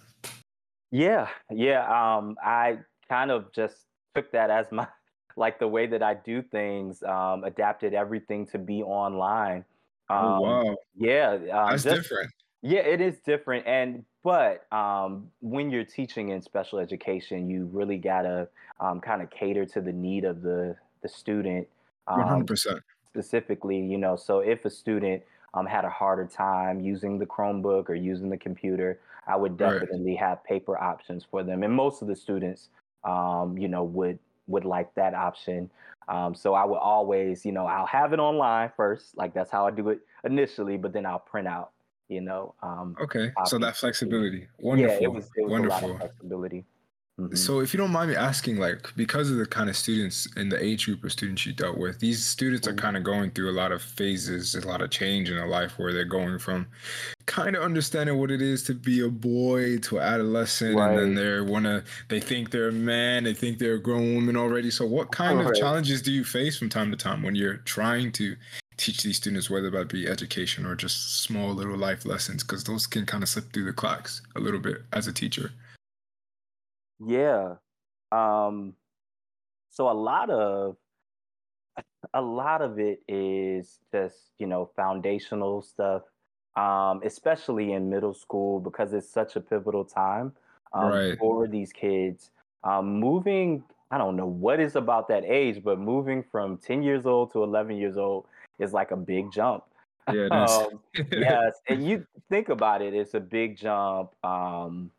Yeah. 0.90 1.28
Yeah, 1.50 1.82
um 1.84 2.36
I 2.42 2.78
kind 3.08 3.30
of 3.30 3.52
just 3.52 3.76
took 4.14 4.30
that 4.32 4.50
as 4.50 4.66
my 4.72 4.86
like 5.36 5.58
the 5.58 5.68
way 5.68 5.86
that 5.86 6.02
I 6.02 6.14
do 6.14 6.42
things, 6.42 7.02
um 7.02 7.44
adapted 7.44 7.94
everything 7.94 8.46
to 8.48 8.58
be 8.58 8.82
online. 8.82 9.64
Um, 10.08 10.24
oh 10.24 10.40
wow. 10.40 10.76
Yeah, 10.96 11.32
um, 11.32 11.70
That's 11.70 11.84
just, 11.84 11.96
different. 11.96 12.30
Yeah, 12.62 12.80
it 12.80 13.00
is 13.00 13.18
different 13.24 13.66
and 13.66 14.04
but 14.26 14.66
um, 14.72 15.30
when 15.40 15.70
you're 15.70 15.84
teaching 15.84 16.30
in 16.30 16.42
special 16.42 16.80
education, 16.80 17.48
you 17.48 17.66
really 17.66 17.96
gotta 17.96 18.48
um, 18.80 19.00
kind 19.00 19.22
of 19.22 19.30
cater 19.30 19.64
to 19.66 19.80
the 19.80 19.92
need 19.92 20.24
of 20.24 20.42
the 20.42 20.74
the 21.00 21.08
student. 21.08 21.68
One 22.06 22.26
hundred 22.26 22.48
percent. 22.48 22.80
Specifically, 23.12 23.78
you 23.78 23.96
know, 23.96 24.16
so 24.16 24.40
if 24.40 24.64
a 24.64 24.70
student 24.70 25.22
um, 25.54 25.64
had 25.64 25.84
a 25.84 25.88
harder 25.88 26.26
time 26.26 26.80
using 26.80 27.20
the 27.20 27.24
Chromebook 27.24 27.88
or 27.88 27.94
using 27.94 28.28
the 28.28 28.36
computer, 28.36 28.98
I 29.26 29.36
would 29.36 29.56
definitely 29.56 30.12
right. 30.12 30.18
have 30.18 30.44
paper 30.44 30.78
options 30.78 31.24
for 31.28 31.42
them. 31.42 31.62
And 31.62 31.72
most 31.72 32.02
of 32.02 32.08
the 32.08 32.16
students, 32.16 32.68
um, 33.04 33.56
you 33.58 33.68
know, 33.68 33.84
would 33.84 34.18
would 34.46 34.64
like 34.64 34.94
that 34.94 35.14
option. 35.14 35.70
Um, 36.08 36.34
so 36.34 36.54
I 36.54 36.64
would 36.64 36.78
always, 36.78 37.44
you 37.44 37.50
know, 37.50 37.66
I'll 37.66 37.86
have 37.86 38.12
it 38.12 38.20
online 38.20 38.70
first, 38.76 39.16
like 39.16 39.34
that's 39.34 39.50
how 39.50 39.66
I 39.66 39.72
do 39.72 39.88
it 39.88 40.00
initially, 40.22 40.76
but 40.76 40.92
then 40.92 41.04
I'll 41.04 41.18
print 41.18 41.48
out 41.48 41.72
you 42.08 42.20
know. 42.20 42.54
Um, 42.62 42.96
okay, 43.00 43.32
so 43.46 43.58
that 43.58 43.76
flexibility, 43.76 44.46
wonderful, 44.58 44.96
yeah, 44.96 45.02
it 45.02 45.12
was, 45.12 45.28
it 45.36 45.42
was 45.42 45.50
wonderful. 45.50 45.96
flexibility. 45.98 46.64
Mm-hmm. 47.18 47.34
So, 47.34 47.60
if 47.60 47.72
you 47.72 47.78
don't 47.78 47.92
mind 47.92 48.10
me 48.10 48.16
asking, 48.16 48.58
like, 48.58 48.92
because 48.94 49.30
of 49.30 49.38
the 49.38 49.46
kind 49.46 49.70
of 49.70 49.76
students 49.76 50.28
in 50.36 50.50
the 50.50 50.62
age 50.62 50.84
group 50.84 51.02
of 51.02 51.12
students 51.12 51.46
you 51.46 51.54
dealt 51.54 51.78
with, 51.78 51.98
these 51.98 52.22
students 52.22 52.68
mm-hmm. 52.68 52.78
are 52.78 52.80
kind 52.80 52.96
of 52.96 53.04
going 53.04 53.30
through 53.30 53.50
a 53.50 53.56
lot 53.56 53.72
of 53.72 53.80
phases, 53.80 54.54
a 54.54 54.66
lot 54.66 54.82
of 54.82 54.90
change 54.90 55.30
in 55.30 55.36
their 55.36 55.48
life 55.48 55.78
where 55.78 55.94
they're 55.94 56.04
going 56.04 56.38
from 56.38 56.66
kind 57.26 57.56
of 57.56 57.62
understanding 57.62 58.18
what 58.18 58.30
it 58.30 58.40
is 58.40 58.62
to 58.62 58.74
be 58.74 59.00
a 59.00 59.08
boy 59.08 59.78
to 59.78 59.98
an 59.98 60.04
adolescent, 60.04 60.76
right. 60.76 60.90
and 60.90 60.98
then 60.98 61.14
they're 61.14 61.44
wanna, 61.44 61.82
they 62.08 62.20
think 62.20 62.50
they're 62.50 62.68
a 62.68 62.72
man, 62.72 63.24
they 63.24 63.34
think 63.34 63.58
they're 63.58 63.74
a 63.74 63.82
grown 63.82 64.14
woman 64.14 64.36
already. 64.36 64.70
So, 64.70 64.86
what 64.86 65.10
kind 65.10 65.40
of 65.40 65.54
challenges 65.54 66.02
do 66.02 66.12
you 66.12 66.24
face 66.24 66.56
from 66.58 66.68
time 66.68 66.90
to 66.90 66.96
time 66.96 67.22
when 67.22 67.34
you're 67.34 67.58
trying 67.58 68.12
to 68.12 68.36
teach 68.76 69.02
these 69.02 69.16
students, 69.16 69.50
whether 69.50 69.70
that 69.70 69.88
be 69.88 70.06
education 70.06 70.66
or 70.66 70.74
just 70.74 71.22
small 71.22 71.54
little 71.54 71.76
life 71.76 72.04
lessons, 72.04 72.42
because 72.42 72.64
those 72.64 72.86
can 72.86 73.06
kind 73.06 73.22
of 73.22 73.28
slip 73.28 73.52
through 73.52 73.64
the 73.64 73.72
cracks 73.72 74.22
a 74.36 74.40
little 74.40 74.60
bit 74.60 74.82
as 74.92 75.06
a 75.06 75.12
teacher. 75.12 75.52
Yeah. 77.04 77.54
Um, 78.12 78.74
so 79.70 79.90
a 79.90 79.92
lot 79.92 80.30
of 80.30 80.76
a 82.14 82.22
lot 82.22 82.62
of 82.62 82.78
it 82.78 83.02
is 83.08 83.78
just 83.92 84.16
you 84.38 84.46
know 84.46 84.70
foundational 84.76 85.62
stuff, 85.62 86.02
um, 86.56 87.02
especially 87.04 87.72
in 87.72 87.90
middle 87.90 88.14
school 88.14 88.60
because 88.60 88.92
it's 88.92 89.08
such 89.08 89.36
a 89.36 89.40
pivotal 89.40 89.84
time 89.84 90.32
um, 90.72 90.88
right. 90.88 91.18
for 91.18 91.46
these 91.46 91.72
kids. 91.72 92.30
Um, 92.64 92.98
moving, 92.98 93.62
I 93.90 93.98
don't 93.98 94.16
know 94.16 94.26
what 94.26 94.60
is 94.60 94.76
about 94.76 95.08
that 95.08 95.24
age, 95.24 95.62
but 95.62 95.78
moving 95.78 96.22
from 96.22 96.58
10 96.58 96.82
years 96.82 97.06
old 97.06 97.32
to 97.32 97.42
11 97.42 97.76
years 97.76 97.96
old 97.96 98.26
is 98.58 98.72
like 98.72 98.90
a 98.90 98.96
big 98.96 99.30
jump. 99.30 99.64
Yeah, 100.12 100.26
um, 100.30 100.80
yes, 101.12 101.54
and 101.68 101.86
you 101.86 102.06
think 102.28 102.48
about 102.48 102.82
it, 102.82 102.94
it's 102.94 103.14
a 103.14 103.20
big 103.20 103.56
jump. 103.56 104.12
Um, 104.24 104.90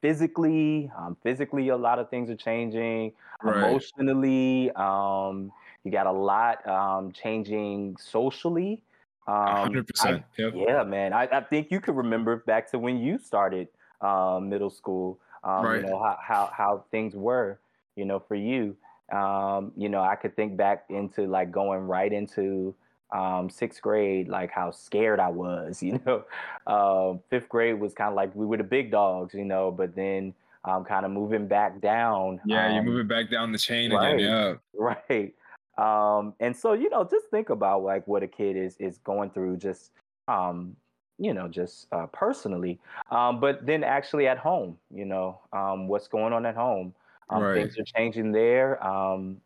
physically, 0.00 0.90
um, 0.96 1.16
physically, 1.22 1.68
a 1.68 1.76
lot 1.76 1.98
of 1.98 2.10
things 2.10 2.30
are 2.30 2.36
changing. 2.36 3.12
Right. 3.42 3.56
Emotionally, 3.56 4.70
um, 4.72 5.52
you 5.84 5.90
got 5.90 6.06
a 6.06 6.12
lot 6.12 6.66
um, 6.66 7.12
changing 7.12 7.96
socially. 7.98 8.82
Um, 9.26 9.70
100%. 9.70 10.24
yep. 10.38 10.52
Yeah, 10.54 10.82
man. 10.84 11.12
I, 11.12 11.28
I 11.30 11.40
think 11.40 11.70
you 11.70 11.80
could 11.80 11.96
remember 11.96 12.36
back 12.36 12.70
to 12.72 12.78
when 12.78 12.98
you 12.98 13.18
started 13.18 13.68
uh, 14.00 14.40
middle 14.42 14.70
school. 14.70 15.18
Um, 15.44 15.64
right. 15.64 15.82
You 15.82 15.88
know 15.88 15.98
how, 15.98 16.18
how 16.20 16.50
how 16.52 16.84
things 16.90 17.14
were. 17.14 17.58
You 17.96 18.04
know, 18.04 18.18
for 18.18 18.34
you. 18.34 18.76
Um, 19.12 19.72
you 19.76 19.88
know, 19.88 20.02
I 20.02 20.14
could 20.14 20.36
think 20.36 20.56
back 20.56 20.84
into 20.88 21.26
like 21.26 21.50
going 21.50 21.80
right 21.80 22.12
into 22.12 22.74
um, 23.12 23.50
sixth 23.50 23.82
grade, 23.82 24.28
like 24.28 24.50
how 24.50 24.70
scared 24.70 25.20
I 25.20 25.28
was, 25.28 25.82
you 25.82 26.00
know. 26.04 26.24
Uh, 26.66 27.18
fifth 27.28 27.48
grade 27.48 27.78
was 27.78 27.94
kind 27.94 28.10
of 28.10 28.14
like 28.14 28.34
we 28.34 28.46
were 28.46 28.56
the 28.56 28.64
big 28.64 28.90
dogs, 28.90 29.34
you 29.34 29.44
know, 29.44 29.70
but 29.70 29.94
then 29.94 30.34
um, 30.64 30.84
kind 30.84 31.04
of 31.04 31.12
moving 31.12 31.46
back 31.46 31.80
down. 31.80 32.40
Yeah, 32.44 32.66
um, 32.66 32.74
you're 32.74 32.82
moving 32.84 33.08
back 33.08 33.30
down 33.30 33.52
the 33.52 33.58
chain 33.58 33.92
right, 33.92 34.14
again. 34.14 34.58
Yeah. 34.74 34.94
Right. 35.08 35.34
Um, 35.78 36.34
and 36.40 36.54
so, 36.54 36.74
you 36.74 36.90
know, 36.90 37.04
just 37.04 37.26
think 37.30 37.48
about 37.50 37.82
like 37.82 38.06
what 38.06 38.22
a 38.22 38.28
kid 38.28 38.56
is 38.56 38.76
is 38.78 38.98
going 38.98 39.30
through 39.30 39.56
just 39.56 39.92
um, 40.28 40.76
you 41.18 41.34
know, 41.34 41.46
just 41.46 41.86
uh, 41.92 42.06
personally. 42.06 42.80
Um, 43.10 43.40
but 43.40 43.64
then 43.66 43.84
actually 43.84 44.26
at 44.26 44.38
home, 44.38 44.78
you 44.92 45.04
know, 45.04 45.38
um, 45.52 45.86
what's 45.86 46.08
going 46.08 46.32
on 46.32 46.46
at 46.46 46.56
home. 46.56 46.94
Um, 47.28 47.42
right. 47.42 47.54
Things 47.62 47.78
are 47.78 47.84
changing 47.84 48.32
there. 48.32 48.84
Um, 48.84 49.36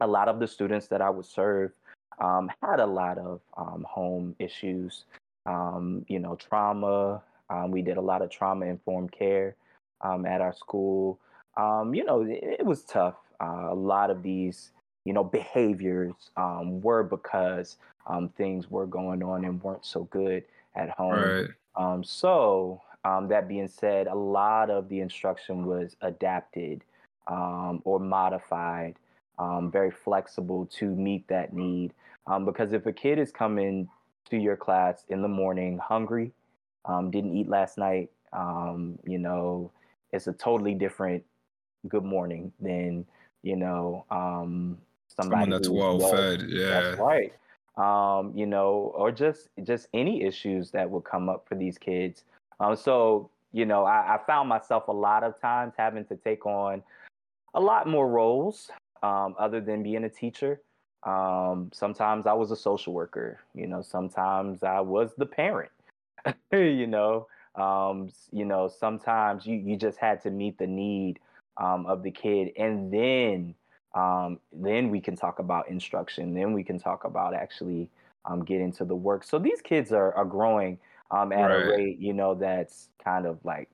a 0.00 0.06
lot 0.06 0.28
of 0.28 0.38
the 0.38 0.46
students 0.46 0.86
that 0.88 1.02
I 1.02 1.10
would 1.10 1.26
serve 1.26 1.72
um, 2.20 2.50
had 2.62 2.80
a 2.80 2.86
lot 2.86 3.18
of 3.18 3.40
um, 3.56 3.84
home 3.88 4.34
issues, 4.38 5.04
um, 5.46 6.04
you 6.08 6.18
know, 6.18 6.36
trauma. 6.36 7.22
Um, 7.50 7.70
we 7.70 7.82
did 7.82 7.96
a 7.96 8.02
lot 8.02 8.22
of 8.22 8.30
trauma 8.30 8.66
informed 8.66 9.12
care 9.12 9.56
um, 10.00 10.26
at 10.26 10.40
our 10.40 10.54
school. 10.54 11.18
Um, 11.56 11.94
you 11.94 12.04
know, 12.04 12.22
it, 12.22 12.60
it 12.60 12.66
was 12.66 12.82
tough. 12.84 13.16
Uh, 13.40 13.68
a 13.70 13.74
lot 13.74 14.10
of 14.10 14.22
these 14.22 14.72
you 15.08 15.14
know, 15.14 15.24
behaviors 15.24 16.12
um, 16.36 16.82
were 16.82 17.02
because 17.02 17.78
um, 18.06 18.28
things 18.36 18.70
were 18.70 18.84
going 18.84 19.22
on 19.22 19.42
and 19.42 19.62
weren't 19.62 19.86
so 19.86 20.04
good 20.04 20.44
at 20.76 20.90
home. 20.90 21.12
Right. 21.12 21.48
Um, 21.76 22.04
so 22.04 22.82
um, 23.06 23.26
that 23.28 23.48
being 23.48 23.68
said, 23.68 24.06
a 24.06 24.14
lot 24.14 24.68
of 24.68 24.90
the 24.90 25.00
instruction 25.00 25.64
was 25.64 25.96
adapted 26.02 26.84
um, 27.26 27.80
or 27.86 27.98
modified, 27.98 28.96
um, 29.38 29.70
very 29.70 29.90
flexible 29.90 30.66
to 30.66 30.86
meet 30.86 31.26
that 31.28 31.52
need. 31.52 31.92
Um, 32.26 32.44
because 32.44 32.72
if 32.72 32.86
a 32.86 32.92
kid 32.92 33.18
is 33.18 33.30
coming 33.30 33.88
to 34.30 34.36
your 34.36 34.56
class 34.56 35.04
in 35.08 35.22
the 35.22 35.28
morning 35.28 35.78
hungry, 35.78 36.32
um, 36.84 37.10
didn't 37.10 37.36
eat 37.36 37.48
last 37.48 37.78
night, 37.78 38.10
um, 38.32 38.98
you 39.04 39.18
know, 39.18 39.70
it's 40.12 40.26
a 40.26 40.32
totally 40.32 40.74
different 40.74 41.24
good 41.88 42.04
morning 42.04 42.52
than 42.60 43.06
you 43.42 43.56
know 43.56 44.04
somebody 45.08 45.42
Someone 45.42 45.50
that's 45.50 45.68
well, 45.68 45.98
fed. 46.10 46.44
Yeah, 46.48 46.68
that's 46.68 46.98
right. 46.98 47.32
you 48.34 48.46
know, 48.46 48.92
or 48.94 49.12
just 49.12 49.48
just 49.62 49.88
any 49.94 50.22
issues 50.22 50.70
that 50.72 50.88
would 50.90 51.04
come 51.04 51.28
up 51.28 51.46
for 51.48 51.54
these 51.54 51.78
kids. 51.78 52.24
Um, 52.60 52.76
so, 52.76 53.30
you 53.52 53.66
know, 53.66 53.84
I, 53.84 54.16
I, 54.16 54.18
found 54.26 54.48
myself 54.48 54.88
a 54.88 54.92
lot 54.92 55.22
of 55.22 55.40
times 55.40 55.74
having 55.76 56.04
to 56.06 56.16
take 56.16 56.44
on 56.44 56.82
a 57.54 57.60
lot 57.60 57.86
more 57.86 58.08
roles 58.08 58.68
um, 59.02 59.34
other 59.38 59.60
than 59.60 59.82
being 59.82 60.04
a 60.04 60.08
teacher. 60.08 60.60
Um, 61.04 61.70
sometimes 61.72 62.26
I 62.26 62.32
was 62.32 62.50
a 62.50 62.56
social 62.56 62.92
worker, 62.92 63.40
you 63.54 63.66
know, 63.66 63.82
sometimes 63.82 64.62
I 64.62 64.80
was 64.80 65.12
the 65.16 65.26
parent, 65.26 65.70
you 66.52 66.88
know, 66.88 67.28
um, 67.54 68.10
you 68.32 68.44
know, 68.44 68.68
sometimes 68.68 69.46
you, 69.46 69.56
you 69.56 69.76
just 69.76 69.98
had 69.98 70.22
to 70.22 70.30
meet 70.30 70.58
the 70.58 70.66
need 70.66 71.20
um, 71.56 71.86
of 71.86 72.02
the 72.02 72.10
kid. 72.10 72.52
And 72.56 72.92
then, 72.92 73.54
um, 73.94 74.38
then 74.52 74.90
we 74.90 75.00
can 75.00 75.16
talk 75.16 75.38
about 75.38 75.68
instruction. 75.68 76.34
Then 76.34 76.52
we 76.52 76.64
can 76.64 76.78
talk 76.78 77.04
about 77.04 77.34
actually 77.34 77.90
um, 78.24 78.44
get 78.44 78.60
into 78.60 78.84
the 78.84 78.94
work. 78.94 79.24
So 79.24 79.38
these 79.38 79.60
kids 79.60 79.92
are, 79.92 80.12
are 80.14 80.24
growing 80.24 80.78
um, 81.10 81.32
at 81.32 81.46
right. 81.46 81.64
a 81.64 81.68
rate, 81.68 81.98
you 81.98 82.12
know, 82.12 82.34
that's 82.34 82.88
kind 83.02 83.26
of 83.26 83.38
like, 83.44 83.68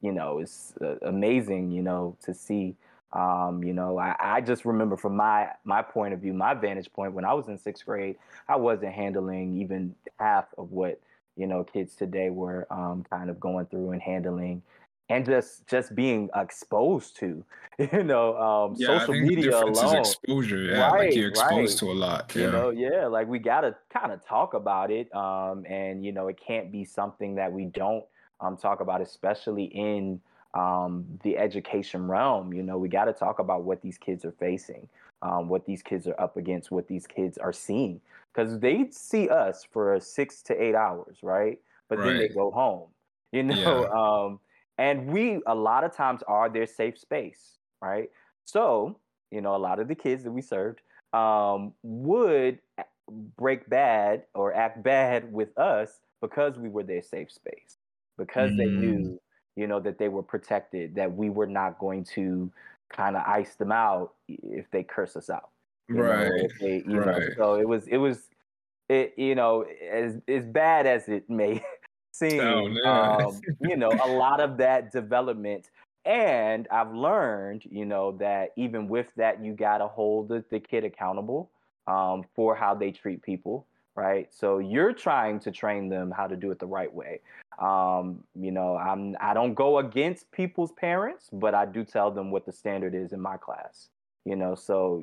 you 0.00 0.12
know, 0.12 0.38
it's 0.38 0.74
uh, 0.80 0.96
amazing, 1.02 1.70
you 1.70 1.82
know, 1.82 2.16
to 2.24 2.34
see. 2.34 2.76
Um, 3.12 3.62
you 3.62 3.72
know, 3.72 3.98
I, 3.98 4.16
I 4.18 4.40
just 4.40 4.64
remember 4.64 4.96
from 4.96 5.16
my 5.16 5.48
my 5.64 5.82
point 5.82 6.14
of 6.14 6.20
view, 6.20 6.32
my 6.32 6.54
vantage 6.54 6.92
point, 6.92 7.12
when 7.12 7.24
I 7.24 7.34
was 7.34 7.48
in 7.48 7.58
sixth 7.58 7.84
grade, 7.84 8.16
I 8.48 8.56
wasn't 8.56 8.92
handling 8.92 9.60
even 9.60 9.94
half 10.18 10.46
of 10.56 10.72
what 10.72 11.00
you 11.36 11.46
know 11.46 11.64
kids 11.64 11.94
today 11.94 12.30
were 12.30 12.66
um, 12.70 13.04
kind 13.10 13.30
of 13.30 13.38
going 13.38 13.66
through 13.66 13.92
and 13.92 14.02
handling 14.02 14.62
and 15.12 15.26
just 15.26 15.66
just 15.66 15.94
being 15.94 16.30
exposed 16.34 17.16
to 17.16 17.44
you 17.92 18.02
know 18.02 18.36
um 18.36 18.74
yeah, 18.78 18.98
social 18.98 19.14
media 19.14 19.58
alone 19.62 19.96
exposure 19.96 20.62
yeah 20.62 20.90
right, 20.90 21.08
like 21.08 21.14
you're 21.14 21.28
exposed 21.28 21.82
right. 21.82 21.88
to 21.88 21.92
a 21.92 21.94
lot 21.94 22.32
yeah. 22.34 22.42
you 22.42 22.52
know 22.52 22.70
yeah 22.70 23.06
like 23.06 23.26
we 23.26 23.38
got 23.38 23.62
to 23.62 23.74
kind 23.92 24.12
of 24.12 24.24
talk 24.24 24.54
about 24.54 24.90
it 24.90 25.14
um 25.14 25.64
and 25.68 26.04
you 26.04 26.12
know 26.12 26.28
it 26.28 26.38
can't 26.40 26.70
be 26.72 26.84
something 26.84 27.34
that 27.34 27.52
we 27.52 27.64
don't 27.66 28.04
um 28.40 28.56
talk 28.56 28.80
about 28.80 29.00
especially 29.00 29.64
in 29.64 30.20
um 30.54 31.04
the 31.22 31.38
education 31.38 32.06
realm 32.06 32.52
you 32.52 32.62
know 32.62 32.76
we 32.76 32.88
got 32.88 33.06
to 33.06 33.12
talk 33.12 33.38
about 33.38 33.62
what 33.62 33.80
these 33.80 33.96
kids 33.96 34.24
are 34.24 34.32
facing 34.32 34.88
um 35.22 35.48
what 35.48 35.64
these 35.64 35.82
kids 35.82 36.06
are 36.06 36.20
up 36.20 36.36
against 36.36 36.70
what 36.70 36.86
these 36.88 37.06
kids 37.06 37.38
are 37.38 37.52
seeing 37.52 38.00
because 38.32 38.58
they 38.58 38.86
see 38.90 39.28
us 39.28 39.66
for 39.70 39.98
six 39.98 40.42
to 40.42 40.62
eight 40.62 40.74
hours 40.74 41.18
right 41.22 41.58
but 41.88 41.98
right. 41.98 42.06
then 42.06 42.18
they 42.18 42.28
go 42.28 42.50
home 42.50 42.88
you 43.32 43.42
know 43.42 43.82
yeah. 43.82 44.26
um 44.28 44.38
and 44.78 45.06
we 45.06 45.40
a 45.46 45.54
lot 45.54 45.84
of 45.84 45.94
times 45.94 46.22
are 46.28 46.50
their 46.50 46.66
safe 46.66 46.98
space 46.98 47.58
right 47.80 48.10
so 48.44 48.98
you 49.30 49.40
know 49.40 49.56
a 49.56 49.58
lot 49.58 49.80
of 49.80 49.88
the 49.88 49.94
kids 49.94 50.22
that 50.24 50.32
we 50.32 50.42
served 50.42 50.80
um, 51.12 51.72
would 51.82 52.58
break 53.36 53.68
bad 53.68 54.24
or 54.34 54.54
act 54.54 54.82
bad 54.82 55.30
with 55.32 55.56
us 55.58 56.00
because 56.20 56.58
we 56.58 56.68
were 56.68 56.82
their 56.82 57.02
safe 57.02 57.30
space 57.30 57.78
because 58.16 58.50
mm. 58.52 58.58
they 58.58 58.66
knew 58.66 59.20
you 59.56 59.66
know 59.66 59.80
that 59.80 59.98
they 59.98 60.08
were 60.08 60.22
protected 60.22 60.94
that 60.94 61.14
we 61.14 61.30
were 61.30 61.46
not 61.46 61.78
going 61.78 62.04
to 62.04 62.50
kind 62.90 63.16
of 63.16 63.22
ice 63.26 63.54
them 63.54 63.72
out 63.72 64.12
if 64.28 64.70
they 64.70 64.82
curse 64.82 65.16
us 65.16 65.30
out 65.30 65.50
right 65.88 66.28
know, 66.28 66.48
they, 66.60 66.82
you 66.86 67.00
right. 67.00 67.20
know 67.20 67.28
so 67.36 67.54
it 67.54 67.66
was 67.66 67.86
it 67.88 67.96
was 67.96 68.28
it 68.88 69.14
you 69.16 69.34
know 69.34 69.64
as 69.90 70.16
as 70.28 70.44
bad 70.46 70.86
as 70.86 71.08
it 71.08 71.28
may 71.28 71.62
seem, 72.12 72.40
oh, 72.40 72.88
um, 72.88 73.40
you 73.60 73.76
know, 73.76 73.90
a 73.90 74.08
lot 74.08 74.40
of 74.40 74.56
that 74.58 74.92
development. 74.92 75.70
And 76.04 76.66
I've 76.70 76.92
learned, 76.92 77.62
you 77.70 77.86
know, 77.86 78.12
that 78.12 78.50
even 78.56 78.88
with 78.88 79.06
that, 79.16 79.42
you 79.42 79.54
got 79.54 79.78
to 79.78 79.86
hold 79.86 80.28
the, 80.28 80.44
the, 80.50 80.58
kid 80.58 80.84
accountable 80.84 81.50
um, 81.86 82.24
for 82.34 82.56
how 82.56 82.74
they 82.74 82.90
treat 82.90 83.22
people, 83.22 83.66
right? 83.94 84.28
So 84.32 84.58
you're 84.58 84.92
trying 84.92 85.38
to 85.40 85.52
train 85.52 85.88
them 85.88 86.10
how 86.10 86.26
to 86.26 86.36
do 86.36 86.50
it 86.50 86.58
the 86.58 86.66
right 86.66 86.92
way. 86.92 87.20
Um, 87.62 88.24
you 88.34 88.50
know, 88.50 88.76
I'm 88.76 89.16
I 89.20 89.34
don't 89.34 89.54
go 89.54 89.78
against 89.78 90.30
people's 90.32 90.72
parents, 90.72 91.28
but 91.32 91.54
I 91.54 91.64
do 91.64 91.84
tell 91.84 92.10
them 92.10 92.30
what 92.30 92.44
the 92.44 92.52
standard 92.52 92.94
is 92.94 93.12
in 93.12 93.20
my 93.20 93.36
class. 93.36 93.88
You 94.24 94.36
know, 94.36 94.54
so 94.54 95.02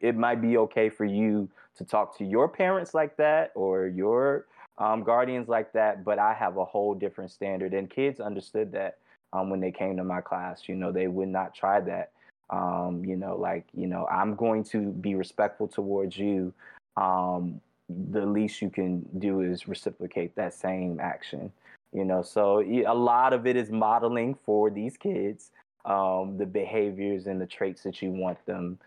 it 0.00 0.16
might 0.16 0.40
be 0.40 0.56
okay 0.56 0.88
for 0.88 1.04
you 1.04 1.48
to 1.76 1.84
talk 1.84 2.16
to 2.18 2.24
your 2.24 2.48
parents 2.48 2.94
like 2.94 3.16
that 3.16 3.50
or 3.54 3.88
your 3.88 4.46
um, 4.78 5.02
guardians 5.02 5.48
like 5.48 5.72
that, 5.72 6.04
but 6.04 6.18
I 6.18 6.32
have 6.34 6.56
a 6.56 6.64
whole 6.64 6.94
different 6.94 7.30
standard. 7.30 7.74
And 7.74 7.90
kids 7.90 8.20
understood 8.20 8.70
that 8.72 8.98
um, 9.32 9.50
when 9.50 9.60
they 9.60 9.70
came 9.70 9.96
to 9.96 10.04
my 10.04 10.20
class. 10.20 10.68
You 10.68 10.74
know, 10.74 10.92
they 10.92 11.08
would 11.08 11.28
not 11.28 11.54
try 11.54 11.80
that. 11.80 12.10
Um, 12.50 13.02
you 13.04 13.16
know, 13.16 13.36
like, 13.36 13.64
you 13.72 13.86
know, 13.86 14.06
I'm 14.10 14.34
going 14.34 14.64
to 14.64 14.90
be 14.90 15.14
respectful 15.14 15.68
towards 15.68 16.18
you. 16.18 16.52
Um, 16.96 17.60
the 17.88 18.26
least 18.26 18.60
you 18.60 18.68
can 18.68 19.08
do 19.18 19.40
is 19.40 19.66
reciprocate 19.66 20.34
that 20.36 20.52
same 20.52 21.00
action. 21.00 21.50
You 21.92 22.04
know, 22.04 22.22
so 22.22 22.60
a 22.60 22.94
lot 22.94 23.32
of 23.32 23.46
it 23.46 23.56
is 23.56 23.70
modeling 23.70 24.34
for 24.44 24.70
these 24.70 24.96
kids 24.96 25.50
um, 25.84 26.36
the 26.38 26.46
behaviors 26.46 27.26
and 27.26 27.40
the 27.40 27.46
traits 27.46 27.82
that 27.82 28.00
you 28.02 28.10
want 28.10 28.44
them 28.46 28.78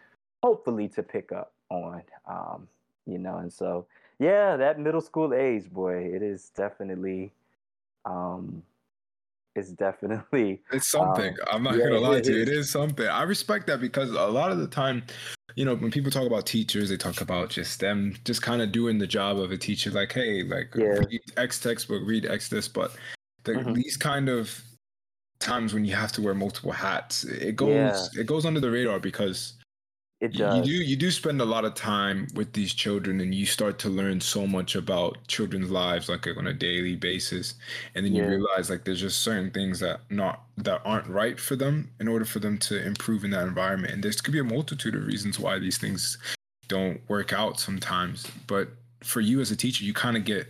hopefully 0.44 0.88
to 0.90 1.04
pick 1.04 1.32
up 1.32 1.54
on. 1.70 2.02
Um, 2.28 2.68
you 3.06 3.18
know, 3.18 3.38
and 3.38 3.52
so 3.52 3.86
yeah, 4.20 4.56
that 4.56 4.80
middle 4.80 5.02
school 5.02 5.34
age, 5.34 5.70
boy, 5.72 5.96
it 5.96 6.22
is 6.22 6.52
definitely, 6.56 7.32
um, 8.06 8.64
it's 9.56 9.70
definitely 9.70 10.62
it's 10.72 10.88
something. 10.88 11.34
Um, 11.34 11.38
I'm 11.52 11.64
not 11.64 11.78
yeah, 11.78 11.86
gonna 11.86 12.00
lie 12.00 12.22
to 12.22 12.34
you, 12.34 12.42
it 12.42 12.50
is 12.50 12.70
something. 12.70 13.08
I 13.08 13.24
respect 13.24 13.68
that 13.68 13.82
because 13.82 14.10
a 14.12 14.28
lot 14.28 14.52
of 14.52 14.60
the 14.60 14.68
time, 14.68 15.04
you 15.56 15.64
know, 15.64 15.76
when 15.76 15.90
people 15.90 16.12
talk 16.12 16.28
about 16.28 16.46
teachers, 16.46 16.90
they 16.90 16.98
talk 16.98 17.22
about 17.22 17.50
just 17.50 17.80
them 17.80 18.16
just 18.26 18.42
kind 18.42 18.62
of 18.62 18.72
doing 18.72 18.98
the 18.98 19.08
job 19.08 19.40
of 19.40 19.52
a 19.52 19.58
teacher, 19.58 19.90
like, 19.90 20.12
hey, 20.12 20.44
like 20.44 20.74
yeah. 20.76 21.00
read 21.10 21.22
X 21.38 21.60
textbook, 21.60 22.04
read 22.06 22.26
X 22.26 22.50
this, 22.50 22.68
but 22.68 22.96
the, 23.44 23.54
mm-hmm. 23.54 23.74
these 23.74 23.96
kind 23.96 24.28
of 24.28 24.62
times 25.40 25.74
when 25.74 25.86
you 25.86 25.96
have 25.96 26.12
to 26.14 26.22
wear 26.22 26.34
multiple 26.34 26.72
hats, 26.72 27.24
it 27.24 27.56
goes 27.56 27.70
yeah. 28.14 28.22
it 28.22 28.28
goes 28.28 28.46
under 28.46 28.60
the 28.60 28.70
radar 28.70 29.00
because 29.00 29.54
it 30.22 30.34
does. 30.34 30.68
You 30.68 30.80
do 30.80 30.84
you 30.84 30.96
do 30.96 31.12
spend 31.12 31.42
a 31.42 31.46
lot 31.46 31.66
of 31.66 31.76
time 31.76 32.28
with 32.36 32.54
these 32.54 32.74
children 32.74 33.20
and 33.20 33.36
you 33.36 33.46
start 33.46 33.78
to 33.80 33.90
learn 33.90 34.22
so 34.22 34.48
much 34.48 34.76
about 34.76 35.18
children's 35.28 35.70
lives 35.70 36.08
like 36.08 36.26
on 36.38 36.48
a 36.48 36.54
daily 36.54 36.96
basis. 36.96 37.56
And 37.94 38.06
then 38.06 38.14
yeah. 38.14 38.24
you 38.24 38.30
realize 38.30 38.70
like 38.70 38.86
there's 38.86 39.02
just 39.02 39.22
certain 39.22 39.52
things 39.52 39.80
that 39.82 40.02
not 40.10 40.44
that 40.58 40.82
aren't 40.86 41.08
right 41.08 41.38
for 41.40 41.58
them 41.58 41.92
in 42.00 42.08
order 42.08 42.24
for 42.24 42.40
them 42.40 42.58
to 42.60 42.82
improve 42.86 43.26
in 43.26 43.32
that 43.32 43.46
environment. 43.46 43.94
And 43.94 44.04
there 44.04 44.12
could 44.12 44.32
be 44.32 44.40
a 44.40 44.44
multitude 44.44 44.96
of 44.96 45.06
reasons 45.06 45.38
why 45.38 45.60
these 45.60 45.78
things 45.78 46.18
don't 46.70 47.02
work 47.10 47.34
out 47.34 47.60
sometimes. 47.60 48.26
But 48.48 48.70
for 49.04 49.20
you 49.20 49.42
as 49.42 49.52
a 49.52 49.56
teacher, 49.56 49.84
you 49.84 49.94
kind 49.94 50.16
of 50.16 50.24
get 50.24 50.48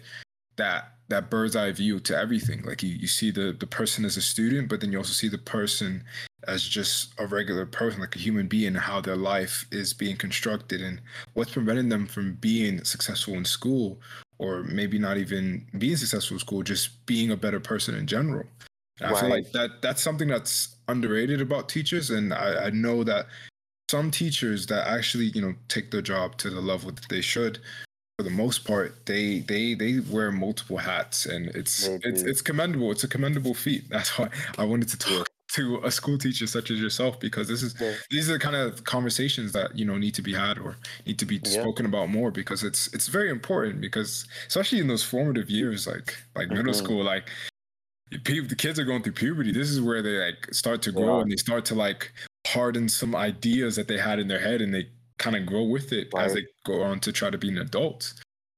that 0.58 0.94
that 1.08 1.30
bird's 1.30 1.56
eye 1.56 1.72
view 1.72 2.00
to 2.02 2.18
everything. 2.18 2.63
Like 2.63 2.82
you, 2.82 2.89
you 2.89 3.08
see 3.08 3.32
the 3.32 3.56
the 3.58 3.68
person 3.68 4.06
as 4.06 4.18
a 4.18 4.22
student, 4.22 4.70
but 4.70 4.82
then 4.82 4.91
you 4.91 4.98
also 4.98 5.13
see 5.13 5.28
the 5.28 5.38
person 5.38 6.04
as 6.48 6.63
just 6.63 7.13
a 7.20 7.28
regular 7.28 7.65
person, 7.65 8.02
like 8.02 8.15
a 8.15 8.20
human 8.20 8.48
being, 8.48 8.76
how 8.76 9.02
their 9.02 9.15
life 9.15 9.65
is 9.72 9.94
being 9.94 10.15
constructed 10.15 10.82
and 10.82 11.02
what's 11.34 11.52
preventing 11.52 11.89
them 11.89 12.06
from 12.06 12.36
being 12.36 12.84
successful 12.84 13.34
in 13.34 13.46
school, 13.46 14.00
or 14.38 14.63
maybe 14.63 15.00
not 15.00 15.18
even 15.18 15.65
being 15.78 15.98
successful 15.98 16.36
in 16.36 16.39
school, 16.39 16.63
just 16.63 17.06
being 17.06 17.32
a 17.32 17.38
better 17.38 17.60
person 17.60 17.96
in 17.96 18.08
general. 18.08 18.46
Right. 19.02 19.12
I 19.12 19.22
feel 19.22 19.30
like 19.30 19.52
that 19.52 19.82
that's 19.82 20.02
something 20.02 20.28
that's 20.28 20.76
underrated 20.88 21.41
about 21.41 21.70
teachers, 21.70 22.10
and 22.10 22.34
I, 22.34 22.65
I 22.65 22.70
know 22.70 23.04
that 23.04 23.28
some 23.89 24.10
teachers 24.10 24.65
that 24.68 24.88
actually 24.88 25.26
you 25.26 25.41
know 25.41 25.54
take 25.68 25.91
their 25.91 26.02
job 26.02 26.38
to 26.38 26.50
the 26.50 26.62
level 26.62 26.91
that 26.91 27.08
they 27.10 27.22
should 27.22 27.60
for 28.17 28.23
the 28.23 28.30
most 28.30 28.63
part 28.65 29.06
they 29.06 29.39
they 29.39 29.73
they 29.73 29.99
wear 29.99 30.32
multiple 30.32 30.78
hats 30.78 31.25
and 31.25 31.47
it's 31.49 31.88
it's 31.88 32.21
it's 32.21 32.41
commendable 32.41 32.91
it's 32.91 33.04
a 33.04 33.08
commendable 33.08 33.54
feat 33.54 33.84
that's 33.89 34.17
why 34.17 34.30
i 34.58 34.63
wanted 34.63 34.88
to 34.88 34.97
talk 34.97 35.30
to 35.56 35.80
a 35.84 35.91
school 35.91 36.17
teacher 36.17 36.47
such 36.47 36.71
as 36.71 36.82
yourself 36.82 37.19
because 37.19 37.47
this 37.47 37.62
is 37.62 37.75
yeah. 37.80 37.93
these 38.10 38.30
are 38.30 38.34
the 38.34 38.39
kind 38.39 38.56
of 38.56 38.84
conversations 38.84 39.51
that 39.54 39.78
you 39.78 39.86
know 39.86 39.97
need 39.97 40.13
to 40.13 40.21
be 40.21 40.34
had 40.34 40.58
or 40.58 40.75
need 41.06 41.19
to 41.19 41.25
be 41.25 41.39
yeah. 41.43 41.62
spoken 41.62 41.86
about 41.86 42.10
more 42.10 42.32
because 42.32 42.63
it's 42.63 42.91
it's 42.93 43.08
very 43.08 43.30
important 43.30 43.80
because 43.80 44.28
especially 44.47 44.80
in 44.80 44.88
those 44.88 45.04
formative 45.04 45.49
years 45.49 45.88
like 45.88 46.17
like 46.36 46.47
mm-hmm. 46.47 46.58
middle 46.58 46.73
school 46.73 47.04
like 47.04 47.30
the 48.12 48.56
kids 48.58 48.80
are 48.80 48.86
going 48.86 49.04
through 49.04 49.13
puberty 49.13 49.51
this 49.51 49.69
is 49.69 49.82
where 49.82 50.01
they 50.01 50.17
like 50.17 50.54
start 50.54 50.82
to 50.82 50.91
grow 50.91 51.17
yeah. 51.17 51.21
and 51.21 51.32
they 51.32 51.38
start 51.38 51.63
to 51.65 51.75
like 51.75 52.12
harden 52.47 52.88
some 52.89 53.15
ideas 53.15 53.75
that 53.75 53.88
they 53.88 53.97
had 53.97 54.19
in 54.19 54.28
their 54.28 54.39
head 54.39 54.62
and 54.62 54.73
they 54.73 54.88
kind 55.17 55.36
of 55.36 55.45
grow 55.45 55.63
with 55.63 55.91
it 55.93 56.10
Right. 56.13 56.25
as 56.25 56.34
they 56.34 56.45
go 56.65 56.82
on 56.82 56.99
to 57.01 57.12
try 57.12 57.30
to 57.30 57.38
be 57.38 57.49
an 57.49 57.58
adult. 57.60 58.13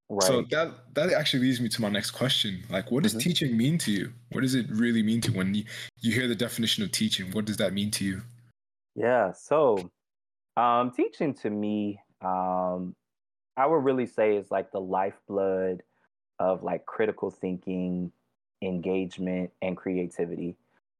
Right. 0.09 0.27
So 0.27 0.41
that 0.51 0.93
that 0.95 1.11
actually 1.13 1.43
leads 1.43 1.59
me 1.59 1.69
to 1.69 1.81
my 1.81 1.89
next 1.89 2.11
question. 2.11 2.63
Like, 2.69 2.91
what 2.91 3.03
does 3.03 3.13
Mhm. 3.13 3.19
teaching 3.21 3.57
mean 3.57 3.77
to 3.79 3.91
you? 3.91 4.13
What 4.31 4.41
does 4.41 4.55
it 4.55 4.65
really 4.69 5.03
mean 5.03 5.21
to 5.21 5.31
you 5.31 5.37
when 5.37 5.53
you, 5.53 5.65
you 5.99 6.13
hear 6.13 6.27
the 6.27 6.35
definition 6.35 6.83
of 6.83 6.91
teaching? 6.91 7.31
What 7.31 7.45
does 7.45 7.57
that 7.57 7.73
mean 7.73 7.91
to 7.91 8.05
you? 8.05 8.21
Yeah. 8.95 9.33
So, 9.33 9.91
um, 10.55 10.91
teaching 10.91 11.33
to 11.35 11.49
me, 11.49 11.99
um, 12.21 12.95
I 13.57 13.65
would 13.65 13.83
really 13.83 14.05
say 14.05 14.37
is 14.37 14.49
like 14.49 14.71
the 14.71 14.79
lifeblood 14.81 15.83
of 16.39 16.63
like 16.63 16.85
critical 16.85 17.29
thinking, 17.29 18.11
engagement, 18.61 19.51
and 19.61 19.75
creativity. 19.75 20.55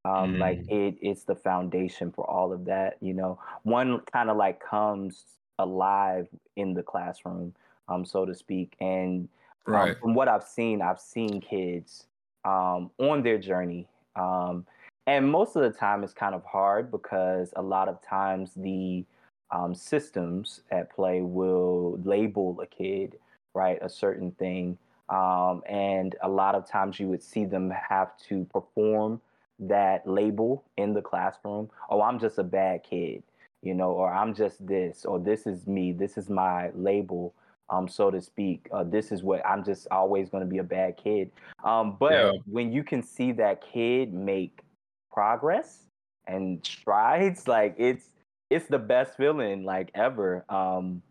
Um, 0.06 0.39
Like 0.39 0.60
it, 0.70 0.98
it's 1.02 1.24
the 1.24 1.36
foundation 1.36 2.12
for 2.12 2.30
all 2.30 2.52
of 2.54 2.65
that. 2.65 2.98
You 3.02 3.13
know, 3.13 3.39
one 3.63 4.02
kind 4.12 4.30
of 4.30 4.38
like 4.38 4.60
comes 4.60 5.37
alive 5.60 6.28
in 6.56 6.74
the 6.74 6.84
classroom, 6.84 7.54
um, 7.88 8.06
so 8.06 8.26
to 8.26 8.34
speak. 8.36 8.76
And 8.80 9.30
um, 9.65 9.74
Right. 9.74 10.00
from 10.00 10.13
what 10.13 10.28
I've 10.28 10.43
seen, 10.43 10.82
I've 10.82 11.00
seen 11.00 11.41
kids 11.41 12.08
um, 12.46 12.91
on 13.00 13.24
their 13.24 13.38
journey. 13.38 13.88
Um, 14.15 14.65
and 15.08 15.30
most 15.30 15.56
of 15.56 15.62
the 15.62 15.78
time, 15.78 16.04
it's 16.04 16.13
kind 16.13 16.36
of 16.36 16.43
hard 16.46 16.91
because 16.91 17.54
a 17.56 17.62
lot 17.62 17.88
of 17.88 18.02
times 18.02 18.52
the 18.56 19.06
um, 19.52 19.74
systems 19.74 20.62
at 20.72 20.93
play 20.93 21.22
will 21.22 22.00
label 22.04 22.60
a 22.62 22.67
kid, 22.67 23.17
right, 23.54 23.78
a 23.82 23.89
certain 23.89 24.32
thing. 24.32 24.78
Um, 25.10 25.63
and 25.70 26.15
a 26.22 26.28
lot 26.28 26.56
of 26.56 26.67
times 26.67 27.00
you 27.00 27.08
would 27.08 27.24
see 27.24 27.46
them 27.46 27.70
have 27.70 28.17
to 28.28 28.43
perform 28.46 29.22
that 29.60 30.06
label 30.06 30.65
in 30.78 30.93
the 30.93 31.02
classroom. 31.02 31.70
Oh, 31.89 32.02
I'm 32.02 32.20
just 32.20 32.38
a 32.38 32.43
bad 32.43 32.84
kid, 32.84 33.24
you 33.62 33.74
know, 33.74 33.91
or 33.91 34.13
I'm 34.13 34.34
just 34.34 34.65
this, 34.65 35.06
or 35.06 35.20
this 35.20 35.48
is 35.48 35.67
me, 35.67 35.91
this 35.91 36.17
is 36.17 36.30
my 36.30 36.70
label 36.76 37.34
um, 37.70 37.88
so 37.88 38.10
to 38.12 38.22
speak. 38.22 38.67
Uh, 38.72 38.84
this 38.84 39.12
is 39.12 39.24
what 39.24 39.46
I'm 39.46 39.63
just 39.63 39.88
always 39.91 40.30
going 40.30 40.43
to 40.43 40.50
be 40.50 40.60
a 40.60 40.63
bad 40.63 40.98
kid. 40.98 41.32
Um, 41.63 41.98
but 42.00 42.13
Yeah. 42.13 42.32
when 42.46 42.72
you 42.72 42.84
can 42.84 43.04
see 43.04 43.32
that 43.34 43.62
kid 43.62 44.13
make 44.13 44.62
progress 45.12 45.88
and 46.28 46.65
strides, 46.65 47.48
like 47.48 47.76
it's 47.78 48.10
it's 48.50 48.67
the 48.67 48.80
best 48.80 49.17
feeling 49.17 49.63
like 49.65 49.91
ever. 49.93 50.46
Um, 50.50 51.02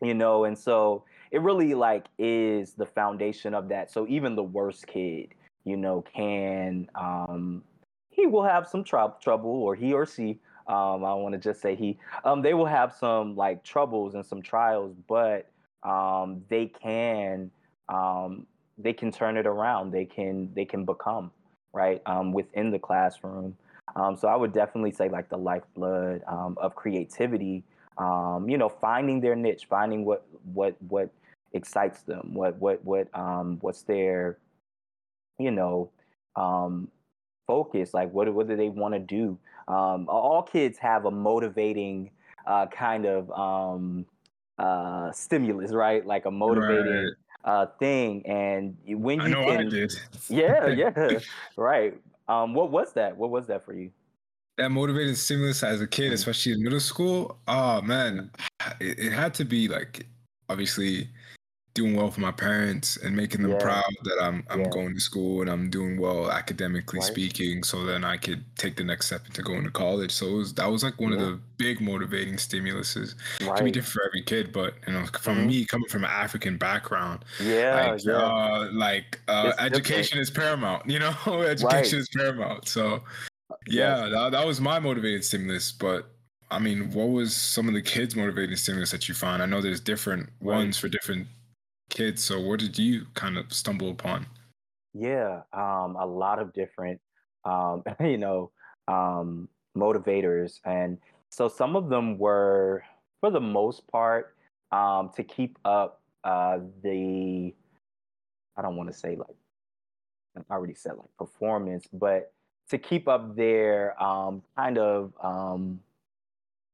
you 0.00 0.14
know, 0.14 0.44
and 0.44 0.58
so 0.58 1.04
it 1.30 1.42
really 1.42 1.74
like 1.74 2.06
is 2.18 2.72
the 2.72 2.86
foundation 2.86 3.54
of 3.54 3.68
that. 3.68 3.90
So 3.90 4.06
even 4.08 4.34
the 4.34 4.42
worst 4.42 4.86
kid, 4.86 5.28
you 5.64 5.76
know, 5.76 6.02
can 6.14 6.88
um, 6.94 7.62
he 8.10 8.26
will 8.26 8.42
have 8.42 8.66
some 8.68 8.82
trou- 8.84 9.14
trouble, 9.22 9.50
or 9.50 9.74
he 9.74 9.92
or 9.92 10.06
she. 10.06 10.40
Um, 10.66 11.04
I 11.04 11.14
want 11.14 11.32
to 11.34 11.38
just 11.38 11.60
say 11.60 11.74
he. 11.74 11.98
Um, 12.24 12.42
they 12.42 12.54
will 12.54 12.66
have 12.66 12.94
some 12.94 13.36
like 13.36 13.62
troubles 13.64 14.14
and 14.14 14.24
some 14.24 14.42
trials, 14.42 14.94
but 15.08 15.50
um, 15.82 16.42
they 16.48 16.66
can 16.66 17.50
um, 17.88 18.46
they 18.78 18.92
can 18.92 19.10
turn 19.10 19.36
it 19.36 19.46
around. 19.46 19.90
They 19.92 20.04
can 20.04 20.52
they 20.54 20.64
can 20.64 20.84
become 20.84 21.30
right 21.72 22.02
um, 22.06 22.32
within 22.32 22.70
the 22.70 22.78
classroom. 22.78 23.56
Um, 23.96 24.16
so 24.16 24.28
I 24.28 24.36
would 24.36 24.52
definitely 24.52 24.92
say 24.92 25.08
like 25.08 25.28
the 25.28 25.36
lifeblood 25.36 26.22
um, 26.26 26.56
of 26.60 26.74
creativity. 26.74 27.64
Um, 27.98 28.48
you 28.48 28.56
know, 28.56 28.68
finding 28.68 29.20
their 29.20 29.36
niche, 29.36 29.66
finding 29.68 30.04
what 30.04 30.26
what 30.54 30.76
what 30.88 31.10
excites 31.52 32.02
them, 32.02 32.34
what 32.34 32.56
what 32.58 32.84
what 32.84 33.08
um, 33.18 33.58
what's 33.60 33.82
their 33.82 34.38
you 35.38 35.50
know 35.50 35.90
um, 36.36 36.88
focus. 37.46 37.92
Like 37.92 38.12
what 38.12 38.32
what 38.32 38.48
do 38.48 38.56
they 38.56 38.68
want 38.68 38.94
to 38.94 39.00
do? 39.00 39.38
Um, 39.68 40.08
all 40.08 40.42
kids 40.42 40.78
have 40.78 41.04
a 41.04 41.10
motivating 41.10 42.10
uh, 42.46 42.66
kind 42.66 43.06
of 43.06 43.30
um, 43.30 44.04
uh, 44.58 45.12
stimulus, 45.12 45.72
right? 45.72 46.04
Like 46.06 46.24
a 46.26 46.30
motivating 46.30 47.12
uh, 47.44 47.66
thing. 47.78 48.26
And 48.26 48.76
you- 48.84 48.98
when 48.98 49.20
I 49.20 49.26
you 49.28 49.34
know 49.34 49.44
can, 49.44 49.66
I 49.66 49.70
did. 49.70 49.92
yeah, 50.28 50.66
yeah, 50.68 51.18
right. 51.56 51.94
Um, 52.28 52.54
what 52.54 52.70
was 52.70 52.92
that? 52.94 53.16
What 53.16 53.30
was 53.30 53.46
that 53.48 53.64
for 53.64 53.74
you? 53.74 53.90
that 54.58 54.70
motivated 54.70 55.16
stimulus 55.16 55.62
as 55.62 55.80
a 55.80 55.86
kid, 55.86 56.10
Mhm. 56.10 56.14
especially 56.14 56.52
in 56.52 56.62
middle 56.62 56.78
school. 56.78 57.38
Oh 57.48 57.80
man, 57.80 58.30
it, 58.80 58.98
it 58.98 59.12
had 59.12 59.32
to 59.34 59.44
be 59.46 59.66
like 59.66 60.06
obviously 60.50 61.08
doing 61.74 61.96
well 61.96 62.10
for 62.10 62.20
my 62.20 62.30
parents 62.30 62.98
and 62.98 63.16
making 63.16 63.40
them 63.42 63.52
Yeah. 63.52 63.58
proud 63.58 63.84
that 64.04 64.18
I'm 64.20 64.44
I'm 64.50 64.60
Yeah. 64.60 64.68
going 64.70 64.92
to 64.94 65.00
school 65.00 65.40
and 65.40 65.50
I'm 65.50 65.70
doing 65.70 65.98
well 65.98 66.30
academically 66.30 66.98
Right. 67.00 67.06
speaking. 67.08 67.62
So 67.64 67.84
then 67.86 68.04
I 68.04 68.18
could 68.18 68.44
take 68.58 68.76
the 68.76 68.84
next 68.84 69.06
step 69.06 69.26
into 69.26 69.42
going 69.42 69.64
to 69.64 69.70
college. 69.70 70.10
So 70.12 70.26
it 70.28 70.34
was 70.36 70.54
that 70.54 70.70
was 70.70 70.82
like 70.82 71.00
one 71.00 71.12
Yeah. 71.12 71.18
of 71.20 71.26
the 71.30 71.40
big 71.56 71.80
motivating 71.80 72.34
stimuluses. 72.34 73.14
It 73.40 73.54
can 73.54 73.64
be 73.64 73.70
different 73.70 73.92
for 73.92 74.02
every 74.06 74.22
kid, 74.22 74.52
but 74.52 74.74
you 74.86 74.92
know, 74.92 75.06
from 75.20 75.38
Mhm. 75.38 75.46
me 75.46 75.64
coming 75.64 75.88
from 75.88 76.04
an 76.04 76.10
African 76.10 76.58
background, 76.58 77.24
Yeah, 77.40 77.92
like 77.92 78.04
yeah. 78.04 78.12
uh, 78.12 78.68
like 78.72 79.20
uh, 79.28 79.44
It's 79.46 79.56
different. 79.56 79.76
education 79.76 80.18
is 80.18 80.30
paramount. 80.30 80.88
You 80.90 80.98
know, 80.98 81.14
education 81.48 82.00
is 82.00 82.08
paramount. 82.14 82.68
So 82.68 83.02
yeah, 83.66 84.08
that, 84.08 84.32
that 84.32 84.46
was 84.46 84.60
my 84.60 84.78
motivating 84.78 85.22
stimulus. 85.22 85.72
But 85.72 86.10
I 86.50 86.58
mean, 86.58 86.90
what 86.92 87.08
was 87.08 87.34
some 87.34 87.66
of 87.66 87.72
the 87.72 87.80
kids' 87.80 88.14
motivating 88.14 88.56
stimulus 88.56 88.90
that 88.90 89.08
you 89.08 89.14
found? 89.14 89.42
I 89.42 89.46
know 89.46 89.62
there's 89.62 89.80
different 89.80 90.28
Right. 90.42 90.56
ones 90.56 90.76
for 90.76 90.88
different 90.88 91.28
kids. 91.90 92.24
So 92.24 92.40
what 92.40 92.60
did 92.60 92.78
you 92.78 93.06
kind 93.14 93.36
of 93.38 93.52
stumble 93.52 93.90
upon? 93.90 94.26
Yeah, 94.94 95.42
um, 95.52 95.96
a 95.96 96.06
lot 96.06 96.38
of 96.38 96.52
different, 96.52 97.00
um, 97.44 97.82
you 98.00 98.18
know, 98.18 98.50
um, 98.88 99.48
motivators, 99.76 100.60
and 100.64 100.98
so 101.30 101.48
some 101.48 101.76
of 101.76 101.88
them 101.88 102.18
were, 102.18 102.84
for 103.20 103.30
the 103.30 103.40
most 103.40 103.86
part, 103.88 104.36
um, 104.70 105.10
to 105.16 105.24
keep 105.24 105.58
up 105.64 106.02
uh, 106.24 106.58
the, 106.82 107.54
I 108.56 108.62
don't 108.62 108.76
want 108.76 108.90
to 108.92 108.96
say 108.98 109.16
like, 109.16 109.36
I 110.50 110.54
already 110.54 110.74
said 110.74 110.92
like 110.96 111.08
performance, 111.18 111.86
but 111.92 112.32
to 112.68 112.78
keep 112.78 113.08
up 113.08 113.34
their 113.36 114.00
um, 114.02 114.42
kind 114.56 114.78
of 114.78 115.12
um, 115.22 115.80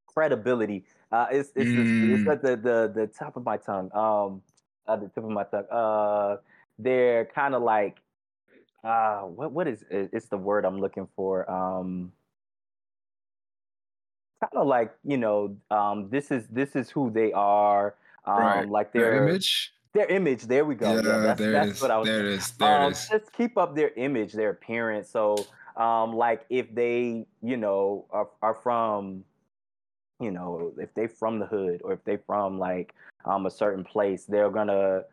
credibility. 0.06 0.84
Uh, 1.10 1.26
it's 1.30 1.52
it's, 1.54 1.74
it's, 1.74 1.90
it's 2.00 2.26
Mm. 2.26 2.32
at 2.32 2.42
the, 2.42 2.56
the 2.56 2.92
the 2.94 3.06
top 3.06 3.36
of 3.36 3.44
my 3.44 3.56
tongue. 3.56 3.90
Um, 3.94 4.42
at 4.88 5.00
the 5.00 5.08
tip 5.08 5.24
of 5.24 5.30
my 5.30 5.44
tongue. 5.44 5.66
Uh, 5.70 6.36
they're 6.78 7.26
kind 7.26 7.54
of 7.54 7.62
like 7.62 7.98
uh 8.84 9.22
what 9.22 9.50
what 9.52 9.66
is 9.66 9.84
it's 9.90 10.28
the 10.28 10.36
word 10.38 10.64
I'm 10.64 10.80
looking 10.80 11.08
for. 11.16 11.50
Um 11.50 12.12
kind 14.40 14.54
of 14.54 14.66
like, 14.68 14.94
you 15.04 15.16
know, 15.16 15.56
um 15.70 16.08
this 16.10 16.30
is 16.30 16.46
this 16.48 16.76
is 16.76 16.90
who 16.90 17.10
they 17.10 17.32
are. 17.32 17.96
Um 18.24 18.36
Right. 18.36 18.68
like 18.70 18.92
Their 18.92 19.10
their 19.10 19.28
image? 19.28 19.72
their 19.94 20.06
image. 20.06 20.42
There 20.44 20.64
we 20.64 20.74
go. 20.74 20.94
Yeah, 20.94 21.18
that's 21.18 21.40
there 21.40 21.52
that's 21.52 21.80
what 21.80 21.90
I 21.90 21.98
was 21.98 22.06
There 22.08 22.20
it 22.20 22.26
is. 22.26 22.50
There 22.52 22.68
um, 22.74 22.92
it 22.92 22.92
is. 22.92 23.08
just 23.08 23.32
keep 23.32 23.56
up 23.58 23.74
their 23.74 23.90
image, 23.96 24.32
their 24.32 24.50
appearance. 24.50 25.08
So, 25.08 25.46
um, 25.76 26.14
like 26.14 26.44
if 26.50 26.72
they, 26.74 27.26
you 27.42 27.56
know, 27.56 28.04
are, 28.10 28.28
are 28.42 28.54
from, 28.54 29.24
you 30.20 30.30
know, 30.30 30.72
if 30.78 30.92
they're 30.94 31.08
from 31.08 31.38
the 31.38 31.46
hood 31.46 31.80
or 31.84 31.92
if 31.92 32.04
they're 32.04 32.22
from 32.26 32.58
like 32.58 32.94
um, 33.24 33.46
a 33.46 33.50
certain 33.50 33.84
place, 33.84 34.24
they're 34.24 34.50
gonna 34.50 35.04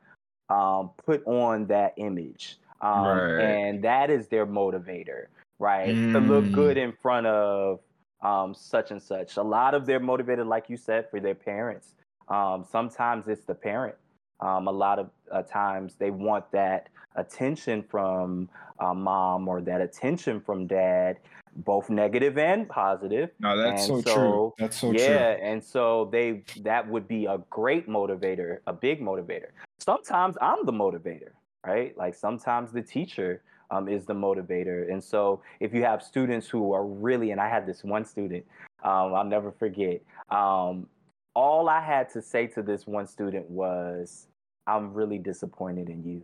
um, 0.50 0.92
put 1.06 1.26
on 1.26 1.66
that 1.68 1.94
image, 1.98 2.58
um, 2.82 3.06
Right. 3.06 3.40
and 3.40 3.84
that 3.84 4.10
is 4.10 4.28
their 4.28 4.46
motivator, 4.46 5.26
right? 5.60 5.96
To 6.12 6.20
look 6.20 6.46
Mm. 6.46 6.52
good 6.54 6.78
in 6.78 6.92
front 6.94 7.28
of 7.28 7.80
um, 8.22 8.54
such 8.54 8.92
and 8.92 9.02
such. 9.02 9.38
A 9.38 9.44
lot 9.44 9.74
of 9.74 9.86
they're 9.86 10.00
motivated, 10.00 10.48
like 10.48 10.70
you 10.70 10.78
said, 10.78 11.10
for 11.10 11.20
their 11.20 11.36
parents. 11.36 11.94
Um, 12.28 12.66
sometimes 12.70 13.28
it's 13.28 13.44
the 13.44 13.54
parent. 13.56 13.96
Um, 14.40 14.68
a 14.68 14.72
lot 14.72 15.00
of 15.00 15.10
uh, 15.32 15.44
times 15.44 15.96
they 15.96 16.12
want 16.12 16.52
that 16.52 16.90
attention 17.16 17.84
from 17.84 18.50
uh, 18.80 18.94
mom 18.94 19.48
or 19.48 19.62
that 19.62 19.82
attention 19.82 20.42
from 20.42 20.68
dad, 20.68 21.18
both 21.56 21.90
negative 21.90 22.38
and 22.38 22.68
positive. 22.68 23.30
No, 23.40 23.58
that's 23.58 23.88
so, 23.88 23.96
and 23.96 24.06
true. 24.06 24.54
That's 24.58 24.80
so 24.80 24.92
yeah, 24.92 25.06
true. 25.06 25.16
Yeah, 25.16 25.30
and 25.42 25.64
so 25.64 26.10
they 26.12 26.44
that 26.62 26.88
would 26.88 27.08
be 27.08 27.26
a 27.26 27.40
great 27.50 27.88
motivator, 27.88 28.60
a 28.68 28.74
big 28.74 29.02
motivator. 29.02 29.50
Sometimes 29.80 30.36
I'm 30.42 30.66
the 30.66 30.74
motivator, 30.74 31.32
right? 31.66 31.98
Like 31.98 32.16
sometimes 32.16 32.72
the 32.72 32.82
teacher 32.82 33.44
um, 33.72 33.88
is 33.88 34.06
the 34.06 34.14
motivator, 34.14 34.92
and 34.92 35.04
so 35.04 35.42
if 35.60 35.74
you 35.74 35.84
have 35.84 36.04
students 36.04 36.48
who 36.48 36.74
are 36.74 36.86
really, 36.86 37.32
and 37.32 37.40
I 37.40 37.50
had 37.50 37.66
this 37.66 37.84
one 37.84 38.06
student, 38.06 38.46
um, 38.84 39.14
I'll 39.14 39.24
never 39.24 39.52
forget. 39.52 40.02
Um, 40.30 40.88
all 41.34 41.70
I 41.70 41.82
had 41.82 42.10
to 42.12 42.22
say 42.22 42.48
to 42.48 42.62
this 42.62 42.86
one 42.86 43.08
student 43.08 43.50
was, 43.50 44.28
"I'm 44.68 44.94
really 44.94 45.18
disappointed 45.18 45.90
in 45.90 46.04
you 46.04 46.24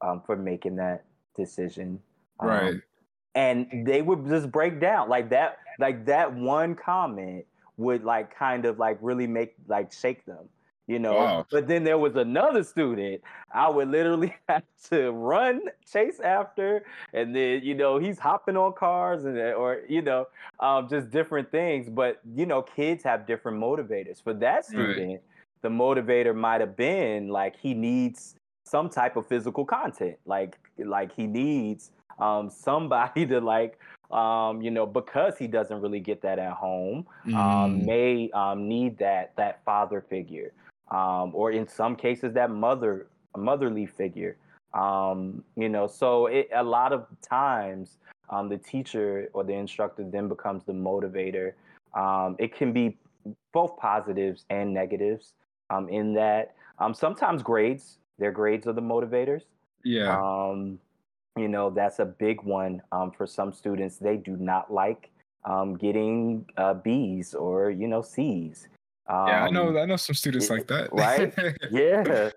um, 0.00 0.22
for 0.24 0.36
making 0.36 0.76
that 0.76 1.04
decision." 1.36 2.00
Um, 2.40 2.48
Right. 2.48 2.74
And 3.34 3.86
they 3.86 4.02
would 4.02 4.26
just 4.26 4.50
break 4.50 4.80
down 4.80 5.08
like 5.08 5.30
that 5.30 5.58
like 5.78 6.04
that 6.04 6.32
one 6.34 6.74
comment 6.74 7.44
would 7.76 8.04
like 8.04 8.34
kind 8.36 8.64
of 8.64 8.78
like 8.78 8.98
really 9.00 9.26
make 9.26 9.54
like 9.68 9.92
shake 9.92 10.24
them 10.26 10.48
you 10.86 10.98
know. 10.98 11.14
Wow. 11.14 11.46
But 11.50 11.68
then 11.68 11.84
there 11.84 11.98
was 11.98 12.16
another 12.16 12.62
student 12.64 13.22
I 13.52 13.68
would 13.68 13.88
literally 13.88 14.34
have 14.48 14.64
to 14.90 15.10
run, 15.10 15.62
chase 15.90 16.20
after, 16.20 16.84
and 17.12 17.34
then 17.34 17.62
you 17.62 17.74
know 17.74 17.98
he's 17.98 18.18
hopping 18.18 18.56
on 18.56 18.72
cars 18.74 19.24
and 19.24 19.38
or 19.38 19.82
you 19.88 20.02
know 20.02 20.26
um, 20.60 20.88
just 20.88 21.10
different 21.10 21.50
things. 21.50 21.88
But 21.88 22.20
you 22.34 22.46
know, 22.46 22.62
kids 22.62 23.02
have 23.04 23.26
different 23.26 23.58
motivators. 23.58 24.22
For 24.22 24.34
that 24.34 24.66
student, 24.66 25.22
the 25.62 25.68
motivator 25.68 26.34
might 26.34 26.60
have 26.60 26.76
been 26.76 27.28
like 27.28 27.56
he 27.56 27.74
needs 27.74 28.36
some 28.64 28.88
type 28.88 29.16
of 29.16 29.26
physical 29.26 29.64
content, 29.64 30.16
like 30.26 30.58
like 30.78 31.12
he 31.12 31.26
needs 31.26 31.90
um, 32.18 32.50
somebody 32.50 33.26
to 33.32 33.40
like 33.40 33.78
um, 34.10 34.60
you 34.60 34.70
know, 34.70 34.84
because 34.84 35.38
he 35.38 35.46
doesn't 35.46 35.80
really 35.80 36.00
get 36.00 36.20
that 36.22 36.38
at 36.38 36.52
home, 36.52 37.06
um, 37.34 37.34
Mm. 37.34 37.86
may 37.86 38.30
um, 38.32 38.68
need 38.68 38.98
that 38.98 39.34
that 39.36 39.64
father 39.64 40.02
figure, 40.02 40.52
um, 40.90 41.32
or 41.34 41.50
in 41.52 41.66
some 41.66 41.96
cases 41.96 42.34
that 42.34 42.50
mother 42.50 43.06
motherly 43.36 43.86
figure. 43.86 44.36
Um, 44.74 45.44
you 45.56 45.68
know, 45.68 45.86
so 45.86 46.26
it, 46.26 46.48
a 46.54 46.62
lot 46.62 46.92
of 46.92 47.06
times 47.22 47.98
um, 48.30 48.48
the 48.48 48.58
teacher 48.58 49.28
or 49.32 49.44
the 49.44 49.54
instructor 49.54 50.04
then 50.04 50.28
becomes 50.28 50.64
the 50.64 50.72
motivator. 50.72 51.52
Um, 51.94 52.36
it 52.38 52.54
can 52.54 52.72
be 52.72 52.96
both 53.52 53.76
positives 53.76 54.44
and 54.50 54.72
negatives. 54.72 55.34
Um, 55.70 55.88
in 55.88 56.12
that, 56.14 56.54
um, 56.78 56.92
sometimes 56.92 57.42
grades, 57.42 57.98
their 58.18 58.32
grades 58.32 58.66
are 58.66 58.72
the 58.72 58.82
motivators. 58.82 59.42
Yeah. 59.84 60.16
Um, 60.16 60.78
you 61.36 61.48
know, 61.48 61.70
that's 61.70 61.98
a 61.98 62.04
big 62.04 62.42
one 62.42 62.82
um, 62.92 63.10
for 63.10 63.26
some 63.26 63.52
students. 63.52 63.96
They 63.96 64.16
do 64.16 64.36
not 64.36 64.72
like 64.72 65.10
um, 65.44 65.76
getting 65.76 66.46
uh, 66.56 66.74
B's 66.74 67.34
or 67.34 67.70
you 67.70 67.88
know 67.88 68.02
C's. 68.02 68.68
Um, 69.08 69.26
yeah, 69.28 69.44
I 69.44 69.50
know. 69.50 69.76
I 69.78 69.86
know 69.86 69.96
some 69.96 70.14
students 70.14 70.50
like 70.50 70.66
that. 70.68 70.92
right? 70.92 71.34
yeah, 71.70 72.30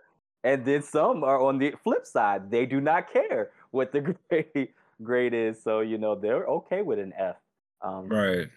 and 0.44 0.66
then 0.66 0.82
some 0.82 1.24
are 1.24 1.42
on 1.42 1.58
the 1.58 1.74
flip 1.84 2.06
side. 2.06 2.50
They 2.50 2.66
do 2.66 2.82
not 2.82 3.12
care 3.12 3.52
what 3.72 3.92
the 3.92 4.02
grade 4.30 4.70
grade 5.04 5.34
is, 5.34 5.62
so 5.62 5.82
you 5.82 5.98
know 5.98 6.16
they're 6.16 6.46
okay 6.46 6.82
with 6.82 7.00
an 7.00 7.14
F. 7.18 7.36
Um, 7.82 8.08
right. 8.08 8.48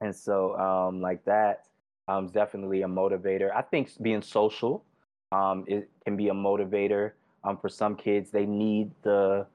and 0.00 0.14
so 0.14 0.56
um, 0.58 1.00
like 1.00 1.24
that 1.24 1.66
um, 2.06 2.26
is 2.26 2.30
definitely 2.30 2.82
a 2.82 2.86
motivator. 2.86 3.50
I 3.52 3.62
think 3.62 3.90
being 4.00 4.22
social 4.22 4.84
um, 5.32 5.64
it 5.66 5.88
can 6.04 6.16
be 6.16 6.28
a 6.28 6.32
motivator 6.34 7.12
um, 7.44 7.56
for 7.56 7.68
some 7.68 7.96
kids. 7.96 8.30
They 8.30 8.46
need 8.46 8.90
the 9.02 9.46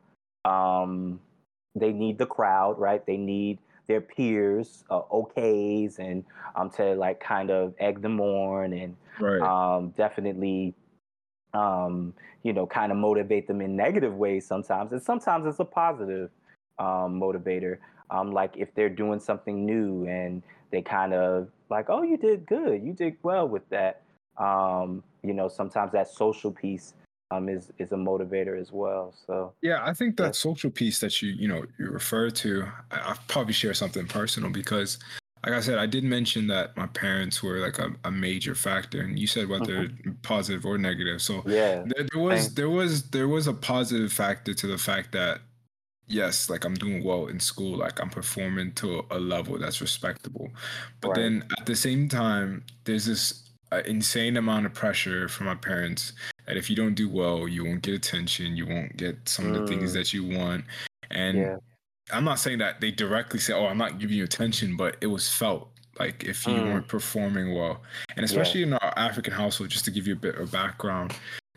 um, 0.44 1.20
they 1.76 1.92
need 1.94 2.18
the 2.18 2.26
crowd, 2.26 2.80
right? 2.80 3.06
They 3.06 3.18
need 3.18 3.60
their 3.88 4.02
peers, 4.02 4.84
uh, 4.90 5.02
okays, 5.04 6.00
and 6.00 6.26
um, 6.56 6.70
to 6.72 6.96
like 6.96 7.20
kind 7.20 7.52
of 7.52 7.74
egg 7.80 8.02
them 8.02 8.20
on, 8.20 8.74
and 8.74 8.96
Right. 9.20 9.42
um, 9.42 9.90
definitely 9.98 10.76
um, 11.54 12.14
you 12.44 12.54
know 12.54 12.68
kind 12.68 12.92
of 12.92 12.98
motivate 12.98 13.48
them 13.48 13.62
in 13.62 13.76
negative 13.76 14.16
ways 14.16 14.46
sometimes, 14.46 14.92
and 14.92 15.02
sometimes 15.02 15.46
it's 15.48 15.60
a 15.60 15.66
positive 15.66 16.30
um, 16.80 17.20
motivator. 17.20 17.78
Um, 18.10 18.32
like 18.32 18.56
if 18.56 18.74
they're 18.74 18.90
doing 18.90 19.20
something 19.20 19.66
new 19.66 20.08
and 20.08 20.42
they 20.72 20.82
kind 20.82 21.14
of 21.14 21.50
like, 21.70 21.90
oh, 21.90 22.04
you 22.04 22.18
did 22.18 22.46
good, 22.46 22.82
you 22.84 22.94
did 22.94 23.18
well 23.22 23.48
with 23.48 23.68
that. 23.70 24.02
Um, 24.38 25.04
you 25.24 25.34
know, 25.34 25.48
sometimes 25.48 25.92
that 25.94 26.08
social 26.08 26.52
piece 26.52 26.94
um, 27.32 27.50
is 27.50 27.72
is 27.78 27.92
a 27.92 27.96
motivator 27.96 28.60
as 28.60 28.72
well. 28.72 29.14
So 29.26 29.54
Yeah, 29.62 29.84
I 29.84 29.94
think 29.94 30.18
that 30.18 30.36
social 30.36 30.70
piece 30.70 31.00
that 31.00 31.22
you 31.22 31.30
you 31.32 31.48
know 31.48 31.66
you 31.78 31.90
refer 31.90 32.30
to, 32.30 32.66
I, 32.92 33.00
I'll 33.00 33.20
probably 33.28 33.54
share 33.54 33.74
something 33.74 34.08
personal 34.08 34.50
because, 34.50 35.00
like 35.46 35.54
I 35.54 35.60
said, 35.62 35.78
I 35.78 35.86
did 35.88 36.04
mention 36.04 36.48
that 36.48 36.78
my 36.78 36.88
parents 36.88 37.42
were 37.44 37.58
like 37.58 37.80
a, 37.80 37.92
a 38.06 38.12
major 38.12 38.56
factor, 38.56 39.02
and 39.02 39.18
you 39.20 39.28
said 39.28 39.48
whether 39.50 39.90
positive 40.22 40.66
or 40.66 40.78
negative. 40.78 41.22
So 41.22 41.46
yeah, 41.46 41.86
there, 41.86 42.08
there 42.14 42.22
was 42.22 42.54
there 42.54 42.70
was 42.70 43.10
there 43.10 43.28
was 43.28 43.48
a 43.48 43.54
positive 43.54 44.14
factor 44.14 44.54
to 44.54 44.68
the 44.68 44.78
fact 44.78 45.12
that 45.14 45.42
yes, 46.08 46.50
like 46.50 46.64
I'm 46.66 46.76
doing 46.76 47.04
well 47.04 47.28
in 47.28 47.40
school, 47.40 47.78
like 47.78 48.00
I'm 48.02 48.10
performing 48.10 48.74
to 48.76 49.06
a 49.12 49.20
level 49.20 49.58
that's 49.60 49.82
respectable, 49.82 50.50
but 51.02 51.10
Right. 51.10 51.16
then 51.16 51.44
at 51.60 51.66
the 51.66 51.76
same 51.76 52.08
time, 52.10 52.64
there's 52.86 53.06
this 53.06 53.47
uh, 53.72 53.82
insane 53.86 54.38
amount 54.38 54.66
of 54.66 54.74
pressure 54.74 55.28
from 55.28 55.46
my 55.48 55.56
parents 55.56 56.14
that 56.46 56.58
if 56.58 56.70
you 56.70 56.76
don't 56.76 56.96
do 56.96 57.10
well, 57.10 57.48
you 57.48 57.66
won't 57.66 57.82
get 57.82 57.94
attention, 57.94 58.56
you 58.56 58.66
won't 58.66 58.96
get 58.98 59.28
some 59.28 59.48
of 59.48 59.54
the 59.54 59.62
things 59.62 59.92
Mm. 59.92 59.94
that 59.94 60.14
you 60.14 60.24
want, 60.26 60.66
and 61.12 61.38
yeah, 61.40 61.58
I'm 62.12 62.24
not 62.24 62.40
saying 62.40 62.60
that 62.60 62.80
they 62.82 62.92
directly 62.92 63.40
say, 63.40 63.54
"Oh, 63.54 63.66
I'm 63.68 63.78
not 63.78 64.00
giving 64.00 64.16
you 64.18 64.24
attention," 64.24 64.78
but 64.78 64.96
it 65.02 65.08
was 65.08 65.30
felt 65.30 65.70
like 66.00 66.24
if 66.24 66.48
you 66.48 66.64
Mm. 66.64 66.66
weren't 66.66 66.88
performing 66.88 67.54
well, 67.54 67.84
and 68.16 68.24
especially 68.24 68.64
in 68.64 68.74
our 68.74 68.94
African 68.98 69.34
household, 69.34 69.70
just 69.72 69.86
to 69.86 69.92
give 69.92 70.08
you 70.08 70.14
a 70.14 70.18
bit 70.18 70.36
of 70.36 70.52
background, 70.52 71.14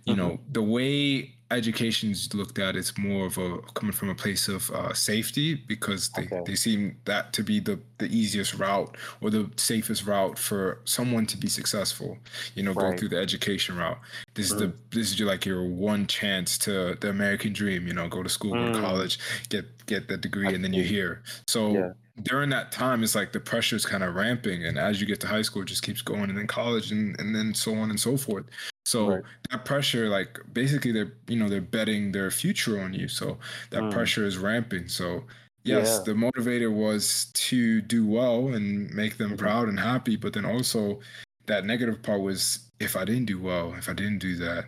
you 0.07 0.15
Mm-hmm. 0.15 0.23
know, 0.23 0.41
the 0.53 0.63
way 0.63 1.35
education's 1.51 2.33
looked 2.35 2.59
at, 2.59 2.77
it's 2.77 2.97
more 2.97 3.27
of 3.27 3.39
a 3.39 3.59
coming 3.75 3.93
from 3.93 4.09
a 4.09 4.15
place 4.15 4.49
of 4.49 4.71
uh, 4.71 4.93
safety 4.95 5.55
because 5.55 6.09
they, 6.11 6.23
Okay. 6.25 6.43
they 6.47 6.55
seem 6.55 6.97
that 7.05 7.33
to 7.35 7.43
be 7.43 7.61
the 7.61 7.79
the 7.99 8.07
easiest 8.07 8.55
route 8.55 8.97
or 9.21 9.29
the 9.31 9.51
safest 9.57 10.07
route 10.07 10.39
for 10.39 10.81
someone 10.85 11.27
to 11.27 11.37
be 11.37 11.49
successful. 11.49 12.17
You 12.55 12.63
know, 12.63 12.73
Right. 12.73 12.95
Mm. 12.95 12.99
through 12.99 13.09
the 13.11 13.19
education 13.19 13.77
route. 13.77 13.99
This 14.35 14.51
is 14.51 14.57
the 14.57 14.73
this 14.91 15.11
is 15.11 15.19
your, 15.19 15.29
like 15.29 15.45
your 15.45 15.65
one 15.65 16.07
chance 16.07 16.57
to 16.59 16.97
the 17.01 17.11
American 17.11 17.53
dream. 17.53 17.87
You 17.87 17.93
know, 17.95 18.09
go 18.09 18.23
to 18.23 18.29
school, 18.29 18.53
go 18.55 18.73
to 18.73 18.79
Mm. 18.79 18.81
college, 18.81 19.19
get 19.49 19.65
get 19.87 20.09
the 20.09 20.17
degree, 20.17 20.55
and 20.55 20.65
then 20.65 20.73
you're 20.73 20.85
here. 20.85 21.23
So 21.49 21.75
Yeah. 21.75 21.93
during 22.23 22.51
that 22.51 22.71
time, 22.73 23.03
it's 23.03 23.15
like 23.15 23.33
the 23.33 23.41
pressure 23.41 23.77
is 23.77 23.85
kind 23.85 24.03
of 24.05 24.15
ramping, 24.15 24.65
and 24.65 24.79
as 24.79 25.01
you 25.01 25.07
get 25.07 25.21
to 25.21 25.27
high 25.27 25.43
school, 25.43 25.63
it 25.63 25.67
just 25.69 25.83
keeps 25.83 26.01
going, 26.03 26.29
and 26.31 26.39
then 26.39 26.47
college, 26.47 26.91
and 26.93 27.19
and 27.21 27.35
then 27.35 27.55
so 27.55 27.75
on 27.75 27.91
and 27.91 27.99
so 28.01 28.17
forth. 28.17 28.45
So 28.87 29.09
Right. 29.11 29.23
that 29.51 29.65
pressure, 29.65 30.09
like 30.09 30.41
basically, 30.53 30.93
they're 30.93 31.13
you 31.29 31.37
know 31.37 31.49
they're 31.49 31.61
betting 31.61 32.13
their 32.13 32.31
future 32.31 32.81
on 32.81 32.95
you. 32.95 33.09
So 33.09 33.39
that 33.71 33.83
Mm. 33.83 33.93
pressure 33.93 34.25
is 34.25 34.39
ramping. 34.39 34.89
So 34.89 35.25
yes, 35.65 35.99
Yeah. 35.99 36.13
the 36.13 36.19
motivator 36.19 36.73
was 36.73 37.27
to 37.35 37.81
do 37.83 38.07
well 38.07 38.49
and 38.55 38.91
make 38.95 39.19
them 39.19 39.33
Mhm. 39.33 39.39
proud 39.39 39.69
and 39.69 39.79
happy, 39.79 40.17
but 40.17 40.33
then 40.33 40.45
also 40.45 41.01
that 41.47 41.65
negative 41.65 42.03
part 42.03 42.21
was 42.21 42.61
if 42.81 42.97
I 42.97 43.05
didn't 43.05 43.27
do 43.27 43.39
well, 43.39 43.75
if 43.75 43.89
I 43.89 43.93
didn't 43.93 44.19
do 44.19 44.37
that, 44.37 44.67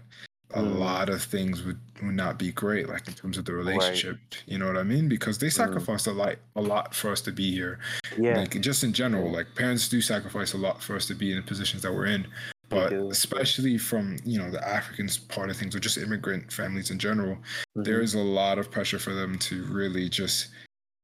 a 0.54 0.60
Mm. 0.60 0.78
lot 0.78 1.08
of 1.08 1.22
things 1.22 1.62
would, 1.62 1.78
would 2.02 2.14
not 2.14 2.38
be 2.38 2.52
great, 2.52 2.86
like 2.88 3.08
in 3.08 3.14
terms 3.14 3.38
of 3.38 3.46
the 3.46 3.54
relationship. 3.54 4.18
You 4.46 4.58
know 4.58 4.66
what 4.66 4.76
I 4.76 4.82
mean? 4.82 5.08
Because 5.08 5.38
they 5.38 5.48
sacrificed 5.48 6.06
a 6.06 6.12
lot 6.12 6.36
a 6.56 6.60
lot 6.60 6.94
for 6.94 7.10
us 7.10 7.22
to 7.22 7.32
be 7.32 7.50
here. 7.50 7.78
Mm. 8.16 8.24
yeah, 8.24 8.38
Like 8.38 8.60
just 8.60 8.84
in 8.84 8.92
general, 8.92 9.32
like 9.32 9.54
parents 9.54 9.88
do 9.88 10.02
sacrifice 10.02 10.52
a 10.52 10.58
lot 10.58 10.82
for 10.82 10.94
us 10.94 11.06
to 11.06 11.14
be 11.14 11.30
in 11.30 11.36
the 11.38 11.42
positions 11.42 11.82
that 11.82 11.94
we're 11.94 12.06
in. 12.06 12.26
But 12.72 12.92
especially 12.92 13.76
from, 13.78 14.16
you 14.24 14.38
know, 14.38 14.50
the 14.50 14.66
Africans 14.66 15.18
part 15.18 15.50
of 15.50 15.56
things 15.56 15.76
or 15.76 15.80
just 15.80 15.98
immigrant 15.98 16.50
families 16.52 16.90
in 16.90 16.98
general, 16.98 17.36
Mhm. 17.76 17.84
there 17.84 18.00
is 18.00 18.14
a 18.14 18.18
lot 18.18 18.58
of 18.58 18.70
pressure 18.70 18.98
for 18.98 19.14
them 19.14 19.38
to 19.40 19.64
really 19.64 20.08
just 20.08 20.48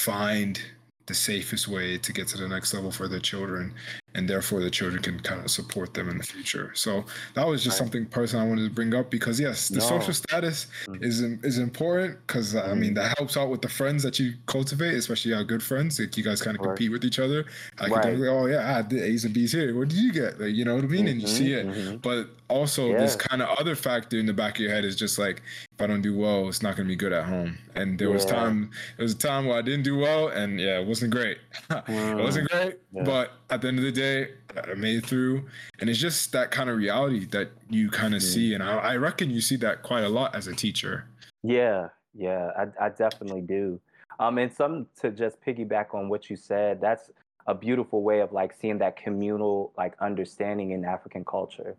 find 0.00 0.60
the 1.06 1.14
safest 1.14 1.68
way 1.68 1.98
to 1.98 2.12
get 2.12 2.28
to 2.28 2.38
the 2.38 2.48
next 2.48 2.72
level 2.74 2.90
for 2.90 3.08
their 3.08 3.20
children 3.20 3.74
and 4.14 4.28
therefore 4.28 4.60
the 4.60 4.70
children 4.70 5.02
can 5.02 5.20
kind 5.20 5.44
of 5.44 5.50
support 5.50 5.92
them 5.94 6.08
in 6.08 6.16
the 6.16 6.24
future 6.24 6.70
so 6.74 7.04
that 7.34 7.46
was 7.46 7.62
just 7.62 7.74
Right. 7.78 7.84
something 7.86 8.06
personal 8.06 8.44
i 8.44 8.48
wanted 8.48 8.64
to 8.64 8.70
bring 8.74 8.94
up 8.94 9.10
because 9.10 9.38
yes 9.38 9.68
the 9.68 9.78
No. 9.80 9.88
social 9.88 10.14
status 10.14 10.66
Mhm. 10.86 11.02
is 11.04 11.20
is 11.20 11.58
important 11.58 12.16
because 12.26 12.56
i 12.56 12.74
mean 12.74 12.92
Mhm. 12.92 12.96
that 12.96 13.18
helps 13.18 13.36
out 13.36 13.50
with 13.50 13.60
the 13.60 13.68
friends 13.68 14.02
that 14.02 14.18
you 14.18 14.32
cultivate 14.46 14.94
especially 14.94 15.34
our 15.34 15.44
good 15.44 15.62
friends 15.62 16.00
like 16.00 16.16
you 16.16 16.24
guys 16.24 16.40
kind 16.40 16.56
of 16.56 16.62
Right. 16.62 16.68
compete 16.76 16.90
with 16.90 17.04
each 17.04 17.18
other 17.18 17.44
like 17.80 17.92
Right. 17.92 18.18
oh 18.22 18.46
yeah 18.46 18.76
i 18.78 18.82
did 18.82 19.02
a's 19.02 19.24
and 19.24 19.34
b's 19.34 19.52
here 19.52 19.74
what 19.76 19.88
did 19.88 19.98
you 19.98 20.12
get 20.12 20.40
like 20.40 20.54
you 20.54 20.64
know 20.64 20.74
what 20.76 20.84
i 20.84 20.88
mean 20.88 21.06
and 21.06 21.20
you 21.20 21.28
see 21.28 21.52
it 21.52 22.00
but 22.00 22.28
also 22.48 22.96
this 22.96 23.14
kind 23.14 23.42
of 23.42 23.48
other 23.58 23.76
factor 23.76 24.18
in 24.18 24.24
the 24.24 24.32
back 24.32 24.54
of 24.56 24.60
your 24.62 24.70
head 24.70 24.84
is 24.86 24.96
just 24.96 25.18
like 25.18 25.42
if 25.74 25.82
I 25.82 25.86
don't 25.86 26.00
do 26.02 26.16
well, 26.16 26.48
it's 26.48 26.60
not 26.62 26.76
gonna 26.76 26.88
be 26.88 26.96
good 26.96 27.12
at 27.12 27.24
home. 27.24 27.56
And 27.76 27.98
there 28.00 28.10
was 28.10 28.24
time 28.24 28.70
there 28.96 29.04
was 29.04 29.12
a 29.12 29.18
time 29.18 29.44
where 29.46 29.56
I 29.58 29.62
didn't 29.62 29.82
do 29.84 29.96
well 29.98 30.28
and 30.28 30.58
yeah, 30.58 30.80
it 30.80 30.86
wasn't 30.86 31.12
great. 31.12 31.38
it 31.70 32.16
wasn't 32.16 32.48
great. 32.50 32.74
Mm. 32.74 32.78
Yeah. 32.94 33.02
But 33.04 33.32
at 33.50 33.62
the 33.62 33.68
end 33.68 33.78
of 33.78 33.84
the 33.84 33.92
day, 33.92 34.28
I 34.56 34.74
made 34.74 34.96
it 34.96 35.06
through. 35.06 35.44
And 35.80 35.88
it's 35.88 35.98
just 35.98 36.32
that 36.32 36.50
kind 36.50 36.68
of 36.68 36.76
reality 36.76 37.24
that 37.26 37.50
you 37.70 37.90
kind 37.90 38.14
of 38.14 38.20
Mm. 38.20 38.32
see. 38.32 38.54
And 38.54 38.62
I, 38.62 38.76
I 38.78 38.96
reckon 38.96 39.30
you 39.30 39.40
see 39.40 39.56
that 39.56 39.82
quite 39.82 40.04
a 40.04 40.08
lot 40.08 40.34
as 40.34 40.46
a 40.46 40.54
teacher. 40.54 41.06
Yeah, 41.42 41.88
yeah, 42.14 42.50
I, 42.58 42.86
I 42.86 42.88
definitely 42.90 43.42
do. 43.42 43.80
Um, 44.20 44.38
and 44.38 44.52
some 44.52 44.86
to 45.00 45.10
just 45.10 45.40
piggyback 45.40 45.94
on 45.94 46.08
what 46.08 46.28
you 46.28 46.36
said, 46.36 46.80
that's 46.80 47.10
a 47.46 47.54
beautiful 47.54 48.02
way 48.02 48.20
of 48.20 48.32
like 48.32 48.52
seeing 48.60 48.78
that 48.78 48.96
communal 48.96 49.72
like 49.78 49.94
understanding 50.00 50.72
in 50.72 50.84
African 50.84 51.24
culture. 51.24 51.76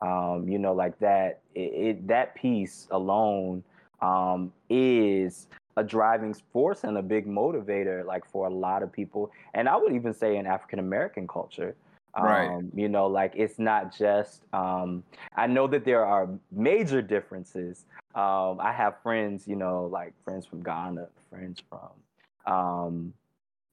Um, 0.00 0.48
you 0.48 0.58
know, 0.58 0.72
like 0.72 0.98
that 0.98 1.40
it, 1.54 1.60
it 1.60 2.08
that 2.08 2.34
piece 2.34 2.88
alone 2.90 3.62
um, 4.00 4.52
is 4.68 5.46
a 5.76 5.84
driving 5.84 6.34
force 6.52 6.84
and 6.84 6.98
a 6.98 7.02
big 7.02 7.26
motivator, 7.26 8.04
like 8.04 8.24
for 8.26 8.46
a 8.46 8.50
lot 8.50 8.82
of 8.82 8.92
people, 8.92 9.30
and 9.54 9.68
I 9.68 9.76
would 9.76 9.92
even 9.92 10.14
say 10.14 10.36
in 10.36 10.46
African 10.46 10.78
American 10.78 11.26
culture. 11.26 11.74
Right. 12.14 12.46
Um, 12.46 12.70
you 12.74 12.90
know, 12.90 13.06
like 13.06 13.32
it's 13.34 13.58
not 13.58 13.96
just. 13.96 14.42
Um, 14.52 15.02
I 15.34 15.46
know 15.46 15.66
that 15.68 15.86
there 15.86 16.04
are 16.04 16.28
major 16.50 17.00
differences 17.00 17.86
um, 18.14 18.60
I 18.60 18.72
have 18.72 19.00
friends, 19.02 19.48
you 19.48 19.56
know, 19.56 19.88
like 19.90 20.12
friends 20.24 20.44
from 20.44 20.62
Ghana, 20.62 21.08
friends 21.30 21.62
from, 21.68 22.52
um, 22.52 23.14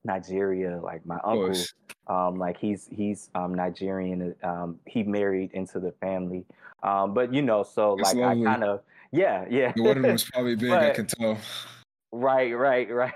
Nigeria. 0.06 0.80
Like 0.82 1.06
my 1.06 1.20
uncle, 1.26 1.54
um, 2.08 2.40
like 2.40 2.58
he's 2.58 2.88
he's 2.90 3.30
um, 3.36 3.54
Nigerian. 3.54 4.34
Um, 4.44 4.80
he 4.86 5.04
married 5.04 5.52
into 5.54 5.80
the 5.80 5.92
family. 6.00 6.46
Um, 6.84 7.14
but 7.14 7.34
you 7.34 7.42
know, 7.42 7.64
so 7.64 7.96
That's 7.98 8.14
like 8.14 8.22
lovely. 8.22 8.48
I 8.48 8.50
kind 8.52 8.64
of 8.64 8.82
yeah 9.12 9.46
yeah. 9.50 9.74
The 9.76 9.84
wedding 9.84 10.04
was 10.04 10.24
probably 10.34 10.56
big. 10.56 10.70
but, 10.70 10.84
I 10.84 10.90
can 10.92 11.08
tell. 11.08 11.38
Right, 12.12 12.58
right, 12.58 12.90
right. 12.94 13.14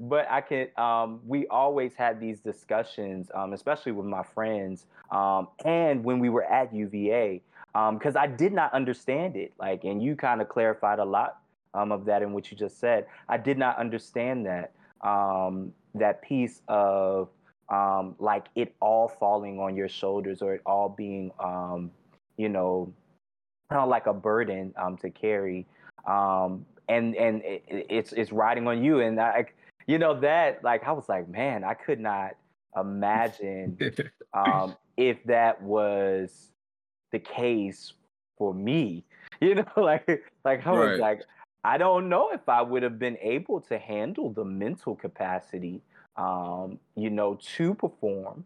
but 0.00 0.26
I 0.30 0.40
can. 0.40 0.68
Um, 0.76 1.20
we 1.26 1.46
always 1.48 1.94
had 1.94 2.20
these 2.20 2.40
discussions, 2.40 3.30
um, 3.34 3.52
especially 3.52 3.92
with 3.92 4.06
my 4.06 4.22
friends, 4.22 4.86
um, 5.10 5.48
and 5.64 6.02
when 6.02 6.18
we 6.18 6.28
were 6.28 6.44
at 6.44 6.74
UVA, 6.74 7.42
because 7.72 8.16
um, 8.16 8.22
I 8.22 8.26
did 8.26 8.52
not 8.52 8.72
understand 8.72 9.36
it. 9.36 9.52
Like, 9.58 9.84
and 9.84 10.02
you 10.02 10.16
kind 10.16 10.40
of 10.40 10.48
clarified 10.48 10.98
a 10.98 11.04
lot 11.04 11.38
um, 11.74 11.92
of 11.92 12.04
that 12.06 12.22
in 12.22 12.32
what 12.32 12.50
you 12.50 12.56
just 12.56 12.80
said. 12.80 13.06
I 13.28 13.36
did 13.36 13.56
not 13.56 13.78
understand 13.78 14.46
that 14.46 14.72
um, 15.06 15.72
that 15.94 16.22
piece 16.22 16.62
of 16.66 17.28
like 18.18 18.46
it 18.56 18.74
all 18.80 19.08
falling 19.08 19.60
on 19.60 19.76
your 19.76 19.88
shoulders 19.88 20.42
or 20.42 20.54
it 20.54 20.62
all 20.66 20.88
being, 20.88 21.30
you 22.36 22.48
know, 22.48 22.92
kind 23.70 23.82
of 23.82 23.88
like 23.88 24.06
a 24.06 24.14
burden 24.14 24.74
to 25.00 25.10
carry. 25.10 25.66
Um, 26.06 26.64
and 26.88 27.14
and 27.16 27.42
it, 27.42 27.64
it's 27.68 28.12
it's 28.12 28.32
riding 28.32 28.66
on 28.66 28.82
you 28.82 29.00
and 29.00 29.20
I, 29.20 29.46
you 29.86 29.98
know 29.98 30.18
that 30.20 30.64
like 30.64 30.84
I 30.86 30.92
was 30.92 31.08
like 31.08 31.28
man 31.28 31.64
I 31.64 31.74
could 31.74 32.00
not 32.00 32.32
imagine 32.76 33.78
um, 34.34 34.76
if 34.96 35.22
that 35.24 35.60
was 35.62 36.50
the 37.12 37.18
case 37.18 37.92
for 38.36 38.54
me 38.54 39.04
you 39.40 39.54
know 39.56 39.66
like 39.76 40.24
like 40.44 40.66
I 40.66 40.72
was 40.72 40.90
right. 40.90 41.00
like 41.00 41.22
I 41.64 41.76
don't 41.76 42.08
know 42.08 42.30
if 42.30 42.48
I 42.48 42.62
would 42.62 42.82
have 42.82 42.98
been 42.98 43.18
able 43.20 43.60
to 43.62 43.78
handle 43.78 44.30
the 44.30 44.44
mental 44.44 44.94
capacity 44.94 45.82
um, 46.16 46.78
you 46.96 47.10
know 47.10 47.38
to 47.56 47.74
perform 47.74 48.44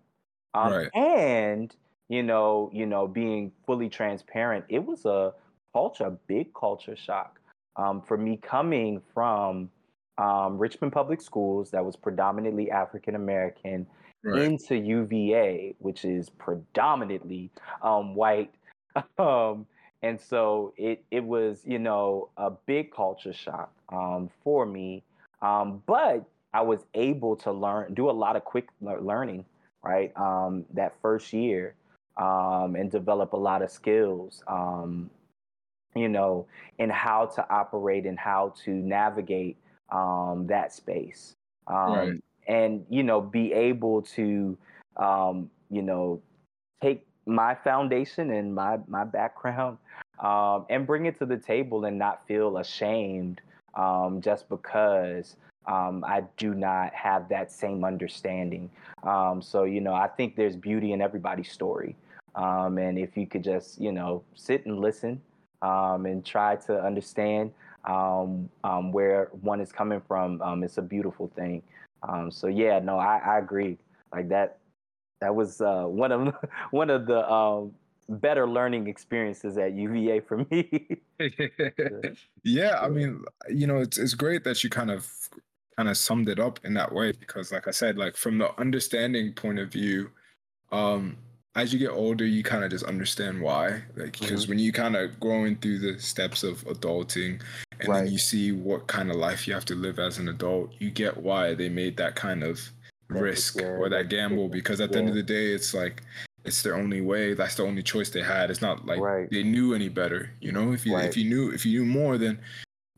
um, 0.55 0.73
right. 0.73 0.91
and 0.95 1.75
you 2.09 2.23
know 2.23 2.71
you 2.73 2.87
know 2.87 3.07
being 3.07 3.53
fully 3.67 3.89
transparent 3.89 4.65
it 4.69 4.85
was 4.85 5.05
a 5.05 5.33
culture 5.73 6.05
a 6.05 6.11
big 6.11 6.53
culture 6.55 6.97
shock 6.97 7.39
um, 7.77 8.03
for 8.03 8.17
me 8.17 8.37
coming 8.37 9.01
from 9.15 9.71
um, 10.19 10.59
Richmond 10.59 10.93
Public 10.93 11.21
Schools, 11.21 11.71
that 11.71 11.85
was 11.85 11.97
predominantly 11.97 12.71
African 12.71 13.15
American, 13.15 13.87
right. 14.25 14.43
into 14.43 14.77
UVA, 14.77 15.75
which 15.79 16.05
is 16.05 16.29
predominantly 16.31 17.51
um, 17.83 18.15
white. 18.15 18.53
Um, 19.19 19.65
and 20.03 20.21
so 20.21 20.75
it, 20.77 21.03
it 21.11 21.25
was, 21.25 21.63
you 21.65 21.79
know, 21.79 22.29
a 22.37 22.51
big 22.51 22.93
culture 22.93 23.33
shock 23.33 23.73
um, 23.89 24.29
for 24.45 24.67
me. 24.67 25.03
Um, 25.41 25.83
but 25.87 26.27
I 26.53 26.61
was 26.61 26.85
able 26.93 27.37
to 27.37 27.53
learn, 27.53 27.95
do 27.95 28.11
a 28.11 28.13
lot 28.13 28.37
of 28.37 28.45
quick 28.45 28.69
learning, 28.83 29.47
right? 29.83 30.13
that 30.75 30.93
first 31.01 31.33
year 31.33 31.75
and 32.19 32.91
develop 32.91 33.33
a 33.33 33.37
lot 33.39 33.63
of 33.63 33.71
skills 33.71 34.43
you 35.95 36.09
know, 36.09 36.47
and 36.79 36.91
how 36.91 37.27
to 37.27 37.49
operate 37.51 38.07
and 38.07 38.19
how 38.19 38.55
to 38.65 38.71
navigate 38.71 39.57
um, 39.91 40.47
that 40.49 40.73
space. 40.73 41.35
Um, 41.67 41.93
right. 41.93 42.25
And, 42.49 42.85
you 42.89 43.03
know, 43.03 43.21
be 43.21 43.53
able 43.53 44.03
to, 44.03 44.57
um, 44.97 45.51
you 45.71 45.83
know, 45.83 46.21
take 46.83 47.07
my 47.27 47.55
foundation 47.55 48.31
and 48.33 48.55
my, 48.55 48.79
my 48.89 49.05
background 49.05 49.79
um, 50.19 50.67
and 50.71 50.87
bring 50.87 51.07
it 51.07 51.19
to 51.19 51.27
the 51.27 51.37
table 51.37 51.85
and 51.85 51.99
not 51.99 52.27
feel 52.27 52.59
ashamed 52.59 53.41
um, 53.75 54.21
just 54.21 54.49
because 54.49 55.37
um, 55.67 56.05
I 56.07 56.25
do 56.37 56.55
not 56.55 56.93
have 56.95 57.29
that 57.29 57.53
same 57.53 57.85
understanding. 57.85 58.71
so, 59.41 59.65
you 59.65 59.81
know, 59.81 59.95
I 59.95 60.09
think 60.09 60.35
there's 60.35 60.57
beauty 60.57 60.93
in 60.93 61.01
everybody's 61.01 61.53
story. 61.53 61.95
and 62.79 62.99
if 62.99 63.17
you 63.17 63.27
could 63.27 63.45
just, 63.45 63.81
you 63.81 63.93
know, 63.93 64.25
sit 64.35 64.67
and 64.67 64.81
listen 64.81 65.21
um, 65.63 66.07
and 66.07 66.25
try 66.25 66.57
to 66.57 66.85
understand 66.85 67.53
um, 67.85 68.49
um, 68.65 68.93
where 68.93 69.31
one 69.41 69.61
is 69.61 69.73
coming 69.73 70.03
from. 70.07 70.41
Um, 70.43 70.63
it's 70.63 70.79
a 70.79 70.83
beautiful 70.83 71.33
thing. 71.35 71.63
Um, 72.09 72.31
so 72.31 72.49
yeah, 72.49 72.79
no, 72.81 72.99
I, 72.99 73.21
I, 73.25 73.39
agree. 73.39 73.79
Like 74.13 74.29
that, 74.29 74.59
that 75.21 75.35
was 75.35 75.61
uh, 75.61 75.85
one 75.87 76.13
of 76.13 76.35
one 76.71 76.91
of 76.91 77.07
the 77.07 77.31
um, 77.31 77.73
better 78.09 78.49
learning 78.49 78.89
experiences 78.89 79.57
at 79.57 79.73
UVA 79.75 80.21
for 80.21 80.45
me. 80.51 80.99
yeah, 82.45 82.81
I 82.81 82.89
mean, 82.89 83.25
you 83.49 83.67
know, 83.67 83.79
it's 83.79 83.99
it's 83.99 84.15
great 84.15 84.45
that 84.45 84.63
you 84.65 84.71
kind 84.71 84.91
of 84.91 85.09
kind 85.77 85.89
of 85.89 85.97
summed 85.97 86.29
it 86.29 86.39
up 86.39 86.61
in 86.65 86.75
that 86.75 86.93
way 86.93 87.13
because, 87.13 87.53
like 87.53 87.69
I 87.69 87.71
said, 87.71 87.97
like 87.97 88.17
from 88.17 88.39
the 88.39 88.59
understanding 88.61 89.33
point 89.33 89.59
of 89.59 89.71
view, 89.71 90.11
um, 90.71 91.17
as 91.55 91.73
you 91.73 91.79
get 91.79 91.91
older, 91.91 92.27
you 92.27 92.43
kind 92.43 92.65
of 92.65 92.71
just 92.71 92.85
understand 92.85 93.41
why. 93.41 93.83
Like, 93.97 94.19
because 94.19 94.43
mm-hmm. 94.43 94.51
when 94.51 94.59
you 94.59 94.73
kind 94.73 94.97
of 94.97 95.19
growing 95.21 95.57
through 95.57 95.81
the 95.81 95.99
steps 96.01 96.43
of 96.43 96.65
adulting 96.65 97.41
and 97.81 97.89
right. 97.89 98.05
then 98.05 98.13
you 98.13 98.19
see 98.19 98.53
what 98.53 98.87
kind 98.87 99.11
of 99.11 99.17
life 99.17 99.47
you 99.47 99.53
have 99.55 99.65
to 99.67 99.75
live 99.75 99.99
as 99.99 100.19
an 100.19 100.29
adult, 100.29 100.73
you 100.79 100.91
get 100.91 101.17
why 101.17 101.55
they 101.55 101.69
made 101.69 101.97
that 101.99 102.15
kind 102.15 102.43
of 102.43 102.61
risk 103.09 103.61
or 103.61 103.89
that 103.91 104.09
gamble. 104.09 104.49
Because 104.49 104.81
at 104.81 104.93
the 104.93 104.99
end 104.99 105.09
of 105.09 105.15
the 105.15 105.23
day, 105.23 105.53
it's 105.53 105.75
like, 105.75 106.03
it's 106.45 106.63
their 106.63 106.77
only 106.77 107.01
way. 107.01 107.35
That's 107.35 107.55
the 107.57 107.65
only 107.65 107.83
choice 107.83 108.11
they 108.11 108.23
had. 108.23 108.51
It's 108.51 108.63
not 108.63 108.87
like 108.87 109.01
right. 109.01 109.31
they 109.31 109.43
knew 109.43 109.75
any 109.75 109.89
better. 109.89 110.31
You 110.41 110.53
know, 110.53 110.73
if 110.73 110.85
you 110.85 110.95
right. 110.95 111.05
if 111.05 111.17
you 111.17 111.29
knew 111.29 111.53
if 111.53 111.65
you 111.65 111.85
knew 111.85 111.87
more, 111.87 112.19
then 112.19 112.41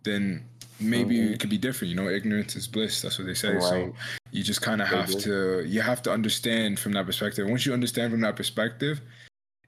then 0.05 0.45
maybe 0.81 1.17
mm-hmm. 1.17 1.33
it 1.33 1.41
could 1.41 1.51
be 1.51 1.59
different. 1.59 1.91
You 1.91 1.97
know, 1.97 2.09
ignorance 2.09 2.57
is 2.57 2.67
bliss. 2.67 3.03
That's 3.03 3.19
what 3.19 3.27
they 3.27 3.35
say. 3.35 3.55
Right. 3.55 3.63
So 3.63 3.93
you 4.31 4.43
just 4.43 4.63
kind 4.63 4.83
of 4.83 4.89
have 4.89 5.11
to 5.21 5.65
you 5.67 5.81
have 5.81 6.03
to 6.03 6.13
understand 6.13 6.79
from 6.79 6.93
that 6.93 7.07
perspective. 7.07 7.49
Once 7.49 7.67
you 7.67 7.73
understand 7.73 8.11
from 8.13 8.21
that 8.23 8.37
perspective, 8.37 9.01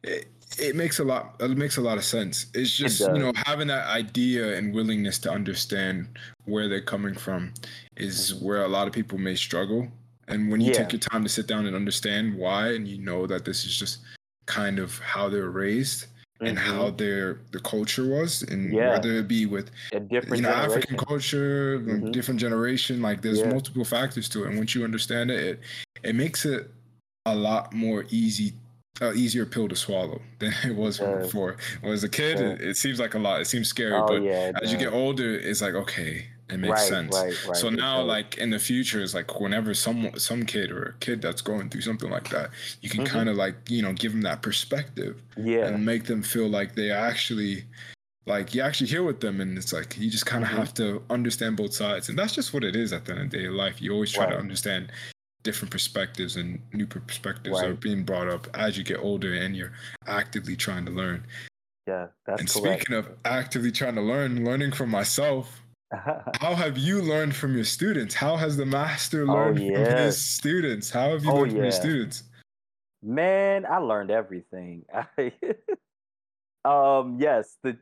it, 0.03 0.29
it 0.59 0.77
makes 0.77 0.99
a 0.99 1.05
lot 1.05 1.37
it 1.41 1.57
makes 1.57 1.77
a 1.77 1.81
lot 1.81 1.99
of 1.99 2.05
sense. 2.05 2.47
It's 2.55 2.77
just 2.77 3.01
it 3.01 3.15
you 3.15 3.19
know 3.19 3.33
having 3.47 3.69
that 3.69 3.87
idea 3.87 4.57
and 4.57 4.75
willingness 4.75 5.19
to 5.21 5.31
understand 5.31 6.09
where 6.45 6.69
they're 6.69 6.81
coming 6.81 7.15
from 7.15 7.53
is 7.97 8.35
where 8.35 8.65
a 8.65 8.69
lot 8.69 8.87
of 8.87 8.93
people 8.93 9.19
may 9.19 9.35
struggle. 9.35 9.89
And 10.29 10.51
when 10.51 10.61
you 10.61 10.73
yeah. 10.73 10.79
take 10.79 10.93
your 10.93 11.01
time 11.01 11.23
to 11.23 11.29
sit 11.29 11.47
down 11.47 11.67
and 11.67 11.77
understand 11.77 12.35
why, 12.35 12.73
and 12.73 12.89
you 12.89 12.99
know 12.99 13.29
that 13.29 13.45
this 13.45 13.65
is 13.65 13.77
just 13.77 14.01
kind 14.47 14.81
of 14.81 14.99
how 14.99 15.29
they're 15.29 15.51
raised, 15.51 16.07
mm-hmm. 16.37 16.47
and 16.47 16.59
how 16.59 16.91
their 16.91 17.41
the 17.53 17.61
culture 17.61 18.07
was, 18.07 18.43
and 18.43 18.73
yeah. 18.73 18.91
whether 18.91 19.13
it 19.13 19.29
be 19.29 19.47
with 19.47 19.71
a 19.93 20.01
different 20.01 20.37
you 20.37 20.43
know 20.43 20.51
generation. 20.51 20.71
African 20.71 20.97
culture, 20.99 21.79
mm-hmm. 21.81 22.11
different 22.13 22.41
generation. 22.41 23.03
Like 23.03 23.23
there's 23.23 23.41
yeah. 23.41 23.49
multiple 23.49 23.85
factors 23.85 24.29
to 24.31 24.45
it, 24.45 24.49
and 24.49 24.59
once 24.59 24.75
you 24.75 24.85
understand 24.85 25.31
it, 25.31 25.41
it 25.41 25.61
it 26.03 26.15
makes 26.15 26.45
it 26.45 26.71
a 27.25 27.35
lot 27.35 27.73
more 27.73 28.05
easy 28.11 28.53
uh, 29.01 29.13
easier 29.13 29.45
pill 29.47 29.69
to 29.69 29.77
swallow 29.77 30.21
than 30.39 30.55
it 30.65 30.75
was 30.75 31.01
yeah. 31.01 31.17
before. 31.17 31.57
When 31.81 31.93
as 31.93 32.05
a 32.05 32.09
kid, 32.09 32.39
yeah. 32.39 32.47
it, 32.51 32.61
it, 32.61 32.77
seems 32.77 33.01
like 33.01 33.15
a 33.15 33.19
lot. 33.19 33.41
It 33.41 33.47
seems 33.47 33.69
scary, 33.69 33.95
oh, 33.95 34.07
but 34.07 34.23
yeah, 34.23 34.53
as 34.63 34.73
you 34.73 34.79
get 34.79 34.93
older, 34.93 35.39
it's 35.39 35.63
like 35.63 35.75
okay, 35.75 36.27
it 36.49 36.59
makes 36.59 36.73
right, 36.73 36.89
sense. 36.89 37.17
Right, 37.17 37.47
right, 37.49 37.57
so 37.57 37.71
now, 37.71 38.03
like 38.03 38.39
in 38.39 38.51
the 38.51 38.59
future, 38.59 39.03
it's 39.03 39.15
like 39.15 39.41
whenever 39.41 39.75
some 39.75 40.11
some 40.17 40.45
kid 40.45 40.71
or 40.71 40.83
a 40.83 40.93
kid 41.01 41.21
that's 41.21 41.43
going 41.43 41.71
through 41.71 41.81
something 41.81 42.11
like 42.11 42.29
that, 42.31 42.51
you 42.81 42.89
can 42.89 43.05
mm-hmm. 43.05 43.13
kind 43.13 43.29
of 43.29 43.37
like 43.37 43.57
you 43.69 43.83
know 43.83 43.93
give 43.93 44.13
them 44.13 44.23
that 44.23 44.43
perspective, 44.43 45.21
yeah, 45.37 45.67
and 45.67 45.85
make 45.85 46.05
them 46.05 46.23
feel 46.23 46.49
like 46.49 46.75
they 46.75 46.91
actually 46.91 47.65
like 48.27 48.55
you 48.55 48.61
actually 48.61 48.89
hear 48.89 49.03
with 49.03 49.21
them 49.21 49.41
and 49.41 49.57
it's 49.57 49.73
like 49.73 49.97
you 49.99 50.11
just 50.11 50.27
kind 50.27 50.43
of 50.43 50.51
mm-hmm. 50.51 50.59
have 50.59 50.75
to 50.75 51.03
understand 51.11 51.57
both 51.57 51.73
sides 51.73 52.09
and 52.09 52.19
that's 52.19 52.35
just 52.35 52.53
what 52.53 52.65
it 52.65 52.77
is 52.77 52.93
at 52.93 53.05
the 53.05 53.13
end 53.13 53.23
of 53.23 53.31
the 53.31 53.39
day 53.39 53.47
of 53.47 53.55
life 53.55 53.81
you 53.81 53.93
always 53.93 54.13
try 54.13 54.29
to 54.29 54.37
understand 54.37 54.91
different 55.45 55.71
perspectives 55.71 56.37
and 56.37 56.61
new 56.73 56.87
perspectives 56.87 57.63
are 57.63 57.75
being 57.75 58.03
brought 58.03 58.29
up 58.29 58.49
as 58.55 58.77
you 58.77 58.83
get 58.83 58.99
older 58.99 59.33
and 59.35 59.57
you're 59.57 59.73
actively 60.09 60.57
trying 60.57 60.85
to 60.85 60.91
learn 60.91 61.25
yeah 61.87 62.09
that's 62.27 62.41
and 62.41 62.51
correct. 62.51 62.83
speaking 62.83 62.97
of 62.97 63.09
actively 63.25 63.71
trying 63.71 63.95
to 63.95 64.01
learn 64.01 64.45
learning 64.45 64.73
from 64.73 64.91
myself 64.91 65.63
how 66.41 66.55
have 66.55 66.77
you 66.77 67.01
learned 67.01 67.35
from 67.35 67.55
your 67.55 67.65
students? 67.65 68.15
How 68.15 68.37
has 68.37 68.57
the 68.57 68.67
master 68.67 69.23
oh, 69.23 69.35
learned 69.35 69.59
oh, 69.59 69.63
yes. 69.63 69.89
from 69.89 69.99
his 69.99 70.23
students? 70.23 70.91
How 70.91 71.11
have 71.11 71.25
you 71.25 71.31
oh, 71.31 71.37
learned 71.37 71.53
yeah. 71.53 71.57
from 71.57 71.63
your 71.65 71.73
students? 71.73 72.23
Man, 73.03 73.67
I 73.67 73.79
learned 73.79 74.11
everything. 74.11 74.85
um, 76.65 77.17
yes, 77.21 77.57
the 77.63 77.77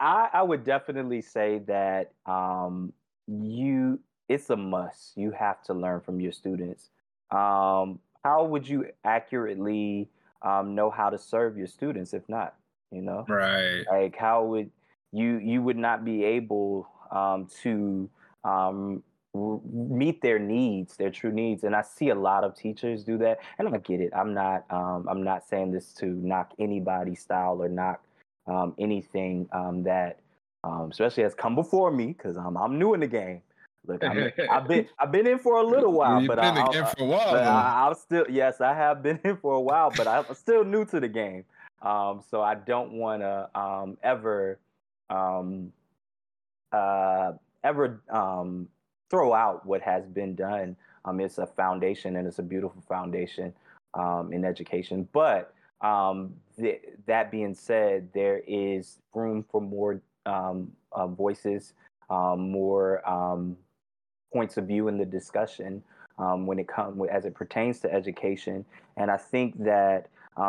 I, 0.00 0.28
I 0.32 0.42
would 0.42 0.64
definitely 0.64 1.22
say 1.22 1.60
that 1.66 2.12
um, 2.26 2.92
you 3.26 4.00
it's 4.28 4.50
a 4.50 4.56
must. 4.56 5.16
You 5.16 5.30
have 5.32 5.62
to 5.64 5.74
learn 5.74 6.00
from 6.00 6.20
your 6.20 6.32
students. 6.32 6.88
Um, 7.30 7.98
how 8.24 8.44
would 8.44 8.66
you 8.66 8.86
accurately 9.04 10.08
um, 10.42 10.74
know 10.74 10.90
how 10.90 11.10
to 11.10 11.18
serve 11.18 11.58
your 11.58 11.66
students 11.66 12.14
if 12.14 12.26
not? 12.28 12.54
You 12.90 13.02
know, 13.02 13.24
right? 13.28 13.84
Like 13.90 14.16
how 14.16 14.44
would 14.44 14.70
you 15.12 15.38
you 15.38 15.62
would 15.62 15.76
not 15.76 16.04
be 16.04 16.24
able 16.24 16.88
um, 17.14 17.46
to 17.62 18.10
um, 18.44 19.02
r- 19.34 19.60
meet 19.72 20.20
their 20.20 20.38
needs, 20.38 20.96
their 20.96 21.10
true 21.10 21.32
needs. 21.32 21.64
And 21.64 21.74
I 21.74 21.82
see 21.82 22.10
a 22.10 22.14
lot 22.14 22.44
of 22.44 22.54
teachers 22.54 23.04
do 23.04 23.16
that, 23.18 23.38
and 23.58 23.68
I 23.68 23.78
get 23.78 24.00
it. 24.00 24.12
I'm 24.14 24.34
not 24.34 24.64
um, 24.70 25.06
I'm 25.08 25.22
not 25.22 25.48
saying 25.48 25.72
this 25.72 25.92
to 25.94 26.06
knock 26.06 26.52
anybody's 26.58 27.22
style 27.22 27.62
or 27.62 27.68
knock 27.68 28.02
um, 28.46 28.74
anything 28.78 29.48
um, 29.52 29.82
that, 29.84 30.20
um, 30.64 30.90
especially 30.90 31.22
has 31.22 31.34
come 31.34 31.54
before 31.54 31.90
me, 31.90 32.08
because 32.08 32.36
I'm 32.36 32.56
I'm 32.56 32.78
new 32.78 32.92
in 32.94 33.00
the 33.00 33.06
game. 33.06 33.40
Look, 33.86 34.02
I 34.02 34.32
I've 34.50 34.66
been 34.66 34.88
I've 34.98 35.12
been 35.12 35.26
in 35.26 35.38
for 35.38 35.58
a 35.60 35.62
little 35.62 35.92
while, 35.92 36.20
You've 36.20 36.28
but 36.28 36.40
been 36.40 36.56
I, 36.56 36.62
I, 36.62 36.94
for 36.94 37.02
a 37.02 37.06
while, 37.06 37.34
I, 37.34 37.86
i'm 37.86 37.94
still 37.94 38.26
yes, 38.28 38.60
I 38.60 38.74
have 38.74 39.02
been 39.02 39.20
in 39.24 39.36
for 39.36 39.54
a 39.54 39.60
while, 39.60 39.90
but 39.96 40.06
I'm 40.06 40.24
still 40.34 40.64
new 40.64 40.84
to 40.86 41.00
the 41.00 41.08
game. 41.08 41.44
Um, 41.82 42.22
so 42.30 42.40
I 42.40 42.54
don't 42.54 42.92
want 42.92 43.20
to 43.20 43.50
um, 43.58 43.98
ever 44.02 44.58
um, 45.10 45.70
uh, 46.74 47.32
ever 47.62 48.02
um, 48.10 48.68
throw 49.10 49.32
out 49.32 49.64
what 49.64 49.80
has 49.80 50.06
been 50.08 50.34
done. 50.34 50.76
Um, 51.04 51.20
it's 51.20 51.38
a 51.38 51.46
foundation, 51.46 52.16
and 52.16 52.26
it's 52.26 52.40
a 52.40 52.42
beautiful 52.42 52.82
foundation 52.88 53.52
um, 53.94 54.32
in 54.32 54.44
education. 54.44 55.08
But 55.12 55.54
um, 55.80 56.34
th- 56.58 56.82
that 57.06 57.30
being 57.30 57.54
said, 57.54 58.08
there 58.12 58.42
is 58.46 58.98
room 59.14 59.44
for 59.50 59.60
more 59.60 60.00
um, 60.26 60.72
uh, 60.92 61.06
voices, 61.06 61.74
um, 62.10 62.50
more 62.50 63.02
points 64.32 64.56
of 64.56 64.66
view 64.66 64.88
in 64.88 64.98
the 64.98 65.04
discussion 65.04 65.82
when 66.16 66.58
it 66.58 66.66
comes 66.66 67.00
as 67.10 67.24
it 67.24 67.34
pertains 67.34 67.78
to 67.80 67.92
education. 67.92 68.64
And 68.96 69.10
I 69.10 69.16
think 69.16 69.62
that 69.62 70.08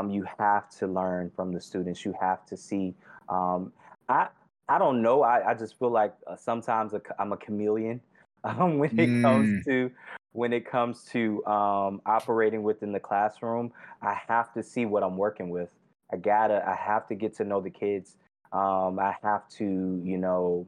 you 0.09 0.26
have 0.39 0.69
to 0.80 0.88
learn 0.88 1.32
from 1.36 1.51
the 1.51 1.61
students. 1.61 2.03
You 2.03 2.15
have 2.19 2.45
to 2.47 2.57
see. 2.57 2.95
I 3.30 4.28
I 4.68 4.78
don't 4.78 5.01
know. 5.01 5.22
I, 5.22 5.51
I 5.51 5.53
just 5.53 5.78
feel 5.78 5.91
like 5.91 6.13
uh, 6.28 6.36
sometimes 6.36 6.93
a, 6.93 7.01
I'm 7.20 7.32
a 7.34 7.38
chameleon 7.38 8.01
um, 8.43 8.80
when 8.80 8.91
it 8.99 9.11
Mm. 9.11 9.22
comes 9.22 9.63
to 9.68 9.91
when 10.34 10.51
it 10.53 10.66
comes 10.66 11.05
to 11.05 11.45
um, 11.45 12.01
operating 12.05 12.63
within 12.63 12.91
the 12.91 12.99
classroom. 12.99 13.72
I 14.01 14.13
have 14.28 14.53
to 14.53 14.63
see 14.63 14.86
what 14.86 15.03
I'm 15.03 15.18
working 15.18 15.49
with. 15.49 15.70
I 16.11 16.18
gotta. 16.18 16.68
I 16.68 16.76
have 16.76 17.07
to 17.07 17.16
get 17.16 17.34
to 17.36 17.43
know 17.43 17.61
the 17.61 17.70
kids. 17.70 18.18
Um, 18.51 18.99
I 18.99 19.16
have 19.24 19.47
to, 19.49 20.01
you 20.03 20.18
know, 20.18 20.68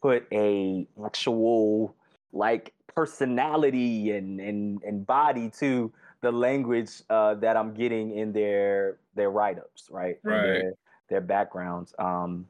put 0.00 0.26
a 0.32 0.86
actual 1.04 1.94
like 2.32 2.74
personality 2.94 4.10
and 4.12 4.40
and 4.40 4.82
and 4.82 5.06
body 5.06 5.50
to 5.58 5.92
the 6.22 6.32
language 6.32 7.02
uh, 7.10 7.34
that 7.36 7.56
I'm 7.56 7.74
getting 7.74 8.16
in 8.16 8.32
their 8.32 8.98
their 9.14 9.30
write 9.30 9.58
ups, 9.58 9.88
right? 9.90 10.18
Right. 10.22 10.42
Their, 10.42 10.72
their 11.08 11.20
backgrounds. 11.20 11.94
Um, 11.98 12.46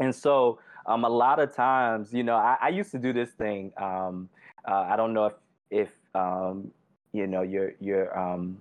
and 0.00 0.14
so 0.14 0.58
um, 0.86 1.04
a 1.04 1.08
lot 1.08 1.38
of 1.38 1.54
times, 1.54 2.12
you 2.12 2.22
know, 2.22 2.36
I, 2.36 2.56
I 2.60 2.68
used 2.70 2.90
to 2.92 2.98
do 2.98 3.12
this 3.12 3.30
thing. 3.32 3.72
Um, 3.80 4.28
uh, 4.66 4.86
I 4.90 4.96
don't 4.96 5.12
know 5.12 5.26
if 5.26 5.34
if 5.70 5.88
um, 6.14 6.70
you 7.12 7.26
know 7.26 7.42
your 7.42 7.74
your 7.80 8.18
um, 8.18 8.58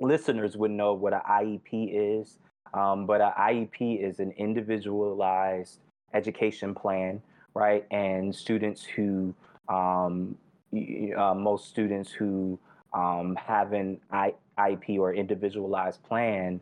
listeners 0.00 0.56
would 0.56 0.70
know 0.70 0.94
what 0.94 1.12
an 1.12 1.20
IEP 1.28 1.90
is, 1.92 2.38
um, 2.72 3.06
but 3.06 3.20
an 3.20 3.32
IEP 3.38 4.02
is 4.02 4.20
an 4.20 4.32
individualized 4.38 5.80
education 6.14 6.74
plan, 6.74 7.20
right? 7.54 7.84
And 7.90 8.34
students 8.34 8.82
who 8.82 9.34
um, 9.68 10.36
uh, 10.72 11.34
most 11.34 11.68
students 11.68 12.12
who 12.12 12.58
have 12.94 13.72
an 13.72 14.00
I- 14.10 14.34
IEP 14.58 14.98
or 14.98 15.12
individualized 15.12 16.02
plan 16.04 16.60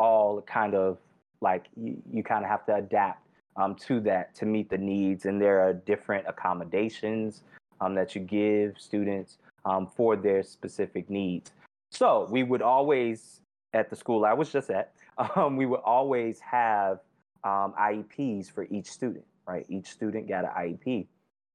all 0.00 0.42
kind 0.42 0.74
of 0.74 0.98
like 1.40 1.66
you, 1.76 2.02
you 2.12 2.22
kind 2.22 2.44
of 2.44 2.50
have 2.50 2.64
to 2.66 2.76
adapt 2.76 3.22
um, 3.56 3.74
to 3.74 4.00
that 4.00 4.34
to 4.36 4.46
meet 4.46 4.70
the 4.70 4.78
needs. 4.78 5.26
And 5.26 5.40
there 5.40 5.60
are 5.60 5.72
different 5.72 6.26
accommodations 6.28 7.42
um, 7.80 7.94
that 7.94 8.14
you 8.14 8.20
give 8.20 8.74
students 8.78 9.38
um, 9.64 9.86
for 9.86 10.16
their 10.16 10.42
specific 10.42 11.10
needs. 11.10 11.52
So 11.90 12.28
we 12.30 12.42
would 12.42 12.62
always, 12.62 13.40
at 13.72 13.90
the 13.90 13.96
school 13.96 14.24
I 14.24 14.32
was 14.32 14.50
just 14.50 14.70
at, 14.70 14.92
um, 15.36 15.56
we 15.56 15.66
would 15.66 15.80
always 15.80 16.40
have 16.40 17.00
um, 17.44 17.74
IEPs 17.78 18.50
for 18.50 18.64
each 18.70 18.90
student, 18.90 19.24
right? 19.46 19.66
Each 19.68 19.88
student 19.88 20.28
got 20.28 20.44
an 20.44 20.50
IEP. 20.56 21.06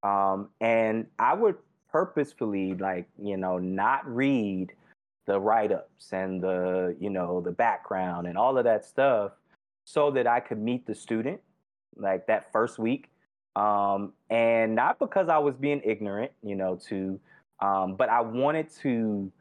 Um, 0.03 0.49
and 0.59 1.07
I 1.19 1.33
would 1.33 1.55
purposefully, 1.89 2.73
like, 2.73 3.07
you 3.21 3.37
know, 3.37 3.57
not 3.57 4.05
read 4.05 4.73
the 5.25 5.39
write-ups 5.39 6.11
and 6.11 6.41
the, 6.41 6.95
you 6.99 7.09
know, 7.09 7.39
the 7.39 7.51
background 7.51 8.27
and 8.27 8.37
all 8.37 8.57
of 8.57 8.65
that 8.65 8.83
stuff 8.83 9.31
so 9.85 10.11
that 10.11 10.27
I 10.27 10.39
could 10.39 10.59
meet 10.59 10.85
the 10.85 10.95
student 10.95 11.39
like 11.95 12.27
that 12.27 12.51
first 12.51 12.79
week. 12.79 13.09
Um, 13.55 14.13
and 14.29 14.73
not 14.75 14.97
because 14.99 15.29
I 15.29 15.37
was 15.37 15.55
being 15.55 15.81
ignorant, 15.85 16.31
you 16.41 16.55
know, 16.55 16.75
to, 16.89 17.19
um, 17.61 17.95
but 17.95 18.09
I 18.09 18.21
wanted 18.21 18.69
to 18.81 19.31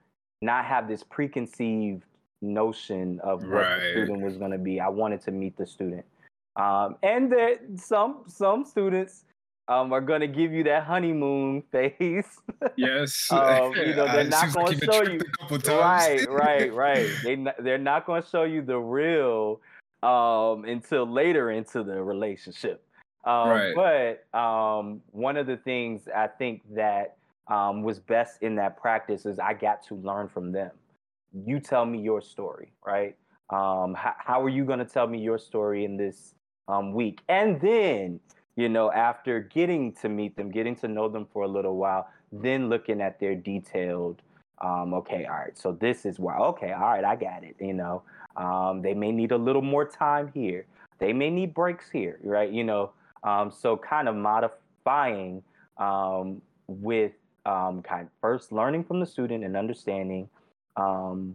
not 0.42 0.64
have 0.66 0.86
this 0.88 1.02
preconceived 1.02 2.02
notion 2.42 3.20
of 3.22 3.42
what 3.42 3.50
Right. 3.62 3.80
the 3.80 3.90
student 3.92 4.22
was 4.22 4.36
going 4.36 4.50
to 4.50 4.58
be. 4.58 4.80
I 4.80 4.88
wanted 4.88 5.22
to 5.22 5.30
meet 5.30 5.56
the 5.56 5.64
student. 5.66 6.04
Um, 6.56 6.96
and 7.02 7.32
that 7.32 7.60
some 7.76 8.24
some 8.26 8.66
students 8.66 9.24
um, 9.68 9.90
are 9.92 10.02
going 10.02 10.20
to 10.20 10.26
give 10.26 10.52
you 10.52 10.64
that 10.64 10.82
honeymoon 10.84 11.62
phase. 11.72 12.26
yes. 12.76 13.28
um, 13.32 13.72
you 13.76 13.94
know, 13.94 14.04
they're 14.12 14.24
not 14.24 14.54
like 14.54 14.78
gonna 14.78 14.92
show 14.92 15.02
you- 15.10 15.20
a 15.20 15.36
couple 15.38 15.58
times. 15.60 16.26
right, 16.26 16.28
right, 16.30 16.74
right. 16.74 17.08
They 17.24 17.42
they're 17.60 17.78
not 17.78 18.04
going 18.04 18.22
to 18.22 18.28
show 18.28 18.42
you 18.42 18.60
the 18.60 18.76
real 18.78 19.62
um, 20.02 20.64
until 20.64 21.06
later 21.06 21.50
into 21.50 21.82
the 21.82 22.02
relationship. 22.02 22.84
Um, 23.24 23.48
Right. 23.48 23.74
But 24.32 24.38
um, 24.38 25.00
one 25.10 25.36
of 25.36 25.46
the 25.46 25.56
things 25.56 26.08
I 26.14 26.26
think 26.26 26.62
that 26.74 27.16
um, 27.48 27.82
was 27.82 27.98
best 28.00 28.42
in 28.42 28.56
that 28.56 28.76
practice 28.80 29.26
is 29.26 29.38
I 29.38 29.54
got 29.54 29.82
to 29.88 29.94
learn 29.94 30.28
from 30.28 30.52
them. 30.52 30.70
You 31.32 31.60
tell 31.60 31.84
me 31.86 32.00
your 32.00 32.20
story, 32.20 32.72
right? 32.84 33.16
Um, 33.50 33.94
how, 33.94 34.14
how 34.18 34.42
are 34.42 34.48
you 34.48 34.64
going 34.64 34.78
to 34.78 34.84
tell 34.84 35.06
me 35.06 35.18
your 35.18 35.38
story 35.38 35.84
in 35.84 35.96
this 35.96 36.34
um, 36.68 36.92
week? 36.92 37.20
And 37.28 37.60
then, 37.60 38.20
you 38.56 38.68
know, 38.68 38.90
after 38.92 39.40
getting 39.40 39.92
to 39.94 40.08
meet 40.08 40.36
them, 40.36 40.50
getting 40.50 40.76
to 40.76 40.88
know 40.88 41.08
them 41.08 41.26
for 41.32 41.42
a 41.42 41.48
little 41.48 41.76
while, 41.76 42.08
then 42.32 42.68
looking 42.68 43.00
at 43.00 43.20
their 43.20 43.34
detailed, 43.34 44.22
um, 44.62 44.94
okay, 44.94 45.26
all 45.26 45.36
right, 45.36 45.56
so 45.56 45.72
this 45.72 46.06
is 46.06 46.18
why, 46.18 46.36
okay, 46.36 46.72
all 46.72 46.80
right, 46.80 47.04
I 47.04 47.16
got 47.16 47.44
it, 47.44 47.56
you 47.60 47.74
know. 47.74 48.02
Um, 48.36 48.82
they 48.82 48.94
may 48.94 49.12
need 49.12 49.32
a 49.32 49.36
little 49.36 49.62
more 49.62 49.84
time 49.86 50.30
here. 50.34 50.66
They 50.98 51.12
may 51.12 51.30
need 51.30 51.54
breaks 51.54 51.90
here, 51.90 52.18
right? 52.22 52.50
You 52.50 52.64
know, 52.64 52.92
um, 53.24 53.50
so 53.50 53.76
kind 53.76 54.08
of 54.08 54.16
modifying 54.16 55.42
um, 55.78 56.40
with 56.68 57.12
um, 57.46 57.82
kind 57.82 58.08
first 58.20 58.52
learning 58.52 58.84
from 58.84 59.00
the 59.00 59.06
student 59.06 59.44
and 59.44 59.56
understanding, 59.56 60.28
um, 60.76 61.34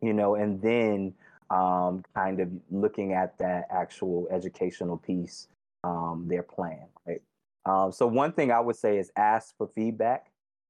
you 0.00 0.12
know, 0.12 0.34
and 0.36 0.60
then 0.62 1.14
um, 1.50 2.04
kind 2.14 2.40
of 2.40 2.48
looking 2.70 3.12
at 3.12 3.36
that 3.38 3.66
actual 3.70 4.26
educational 4.30 4.96
piece, 4.96 5.48
um, 5.82 6.26
their 6.28 6.42
plan, 6.42 6.86
right? 7.06 7.22
Um, 7.66 7.92
so 7.92 8.06
one 8.06 8.32
thing 8.32 8.50
I 8.50 8.60
would 8.60 8.76
say 8.76 8.98
is 8.98 9.10
ask 9.16 9.56
for 9.56 9.68
feedback, 9.74 10.26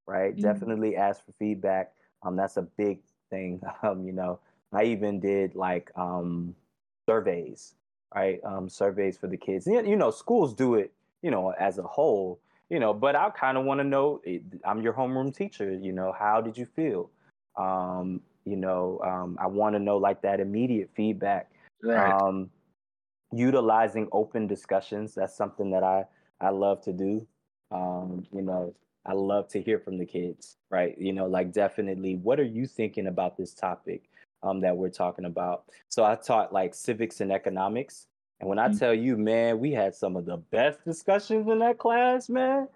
right? 0.06 0.36
Mhm. 0.36 0.42
Definitely 0.42 0.96
ask 0.96 1.24
for 1.24 1.32
feedback. 1.32 1.92
Um, 2.22 2.36
that's 2.36 2.56
a 2.56 2.62
big 2.62 3.00
thing. 3.30 3.60
Um, 3.82 4.04
you 4.06 4.12
know, 4.12 4.38
I 4.74 4.84
even 4.84 5.20
did 5.20 5.54
like 5.54 5.90
um, 5.96 6.54
surveys, 7.08 7.74
right? 8.14 8.40
Um, 8.44 8.68
surveys 8.68 9.16
for 9.16 9.26
the 9.26 9.36
kids. 9.36 9.66
You 9.66 9.84
you 9.86 9.96
know, 9.96 10.10
schools 10.10 10.54
do 10.54 10.74
it, 10.74 10.92
you 11.22 11.30
know, 11.30 11.50
as 11.58 11.78
a 11.78 11.82
whole, 11.82 12.40
you 12.70 12.78
know, 12.80 12.94
but 12.94 13.16
I 13.16 13.30
kind 13.30 13.56
of 13.58 13.64
want 13.64 13.80
to 13.80 13.84
know. 13.84 14.20
eh, 14.26 14.38
I'm 14.64 14.82
your 14.82 14.92
homeroom 14.94 15.34
teacher. 15.34 15.72
You 15.72 15.92
know, 15.92 16.12
how 16.18 16.40
did 16.40 16.56
you 16.56 16.66
feel? 16.66 17.10
Um, 17.56 18.20
you 18.44 18.56
know, 18.56 19.00
um, 19.04 19.38
I 19.40 19.46
want 19.46 19.74
to 19.74 19.78
know 19.80 19.96
like 19.96 20.22
that 20.22 20.40
immediate 20.40 20.90
feedback 20.94 21.50
Right. 21.82 22.16
um, 22.22 22.50
utilizing 23.32 24.08
open 24.12 24.46
discussions 24.46 25.14
that's 25.14 25.34
something 25.36 25.70
that 25.70 25.82
i 25.82 26.04
i 26.40 26.50
love 26.50 26.80
to 26.80 26.92
do 26.92 27.26
um, 27.72 28.24
you 28.32 28.42
know 28.42 28.72
i 29.06 29.12
love 29.12 29.48
to 29.48 29.60
hear 29.60 29.78
from 29.80 29.98
the 29.98 30.06
kids 30.06 30.56
right 30.70 30.96
you 30.98 31.12
know 31.12 31.26
like 31.26 31.52
definitely 31.52 32.14
what 32.16 32.38
are 32.38 32.44
you 32.44 32.66
thinking 32.66 33.08
about 33.08 33.36
this 33.36 33.52
topic 33.52 34.04
um, 34.44 34.60
that 34.60 34.76
we're 34.76 34.88
talking 34.90 35.24
about 35.24 35.64
so 35.88 36.04
i 36.04 36.14
taught 36.14 36.52
like 36.52 36.74
civics 36.74 37.20
and 37.20 37.32
economics 37.32 38.06
and 38.40 38.48
when 38.48 38.58
i 38.58 38.68
Mm. 38.68 38.78
tell 38.78 38.94
you 38.94 39.16
man 39.16 39.58
we 39.58 39.72
had 39.72 39.94
some 39.94 40.16
of 40.16 40.26
the 40.26 40.36
best 40.36 40.84
discussions 40.84 41.48
in 41.48 41.58
that 41.60 41.78
class 41.78 42.28
man 42.28 42.68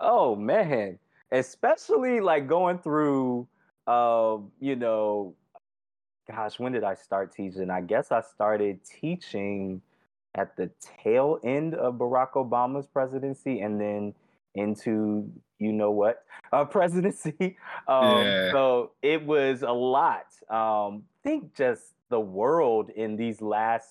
oh 0.00 0.36
man 0.36 0.98
especially 1.30 2.20
like 2.20 2.46
going 2.46 2.78
through 2.78 3.46
um, 3.86 4.50
you 4.60 4.76
know 4.76 5.34
gosh, 6.28 6.58
when 6.58 6.72
did 6.72 6.84
I 6.84 6.94
start 6.94 7.34
teaching? 7.34 7.70
I 7.70 7.80
guess 7.80 8.12
I 8.12 8.20
started 8.20 8.80
teaching 8.84 9.82
at 10.34 10.56
the 10.56 10.70
tail 11.02 11.38
end 11.44 11.74
of 11.74 11.94
Barack 11.94 12.32
Obama's 12.34 12.86
presidency 12.86 13.60
and 13.60 13.80
then 13.80 14.14
into 14.54 15.30
you 15.58 15.72
know 15.72 15.90
what 15.90 16.24
uh, 16.52 16.64
presidency. 16.76 17.56
Um, 17.88 18.16
Yeah. 18.16 18.52
So 18.52 18.92
it 19.02 19.24
was 19.24 19.62
a 19.62 19.72
lot. 19.72 20.26
Um, 20.48 21.04
think 21.22 21.54
just 21.54 21.94
the 22.08 22.20
world 22.20 22.90
in 22.90 23.16
these 23.16 23.40
last 23.40 23.88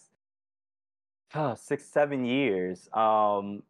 uh, 1.33 1.55
six, 1.55 1.85
seven 1.85 2.25
years 2.25 2.89
um, 2.93 3.63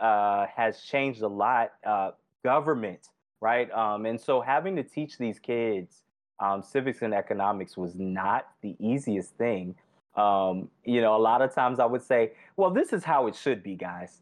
uh, 0.00 0.46
has 0.54 0.80
changed 0.82 1.22
a 1.22 1.28
lot. 1.28 1.72
Uh, 1.84 2.10
government, 2.44 3.08
right? 3.40 3.70
Um, 3.72 4.06
and 4.06 4.20
so 4.20 4.40
having 4.40 4.76
to 4.76 4.82
teach 4.82 5.18
these 5.18 5.38
kids 5.38 6.02
um, 6.40 6.62
civics 6.62 7.02
and 7.02 7.14
economics 7.14 7.76
was 7.76 7.94
not 7.96 8.48
the 8.62 8.76
easiest 8.78 9.36
thing. 9.36 9.74
Um, 10.14 10.68
you 10.84 11.00
know, 11.00 11.16
a 11.16 11.18
lot 11.18 11.42
of 11.42 11.52
times 11.54 11.80
I 11.80 11.86
would 11.86 12.02
say, 12.02 12.32
well, 12.56 12.70
this 12.70 12.92
is 12.92 13.02
how 13.02 13.26
it 13.26 13.34
should 13.34 13.62
be, 13.62 13.74
guys. 13.74 14.20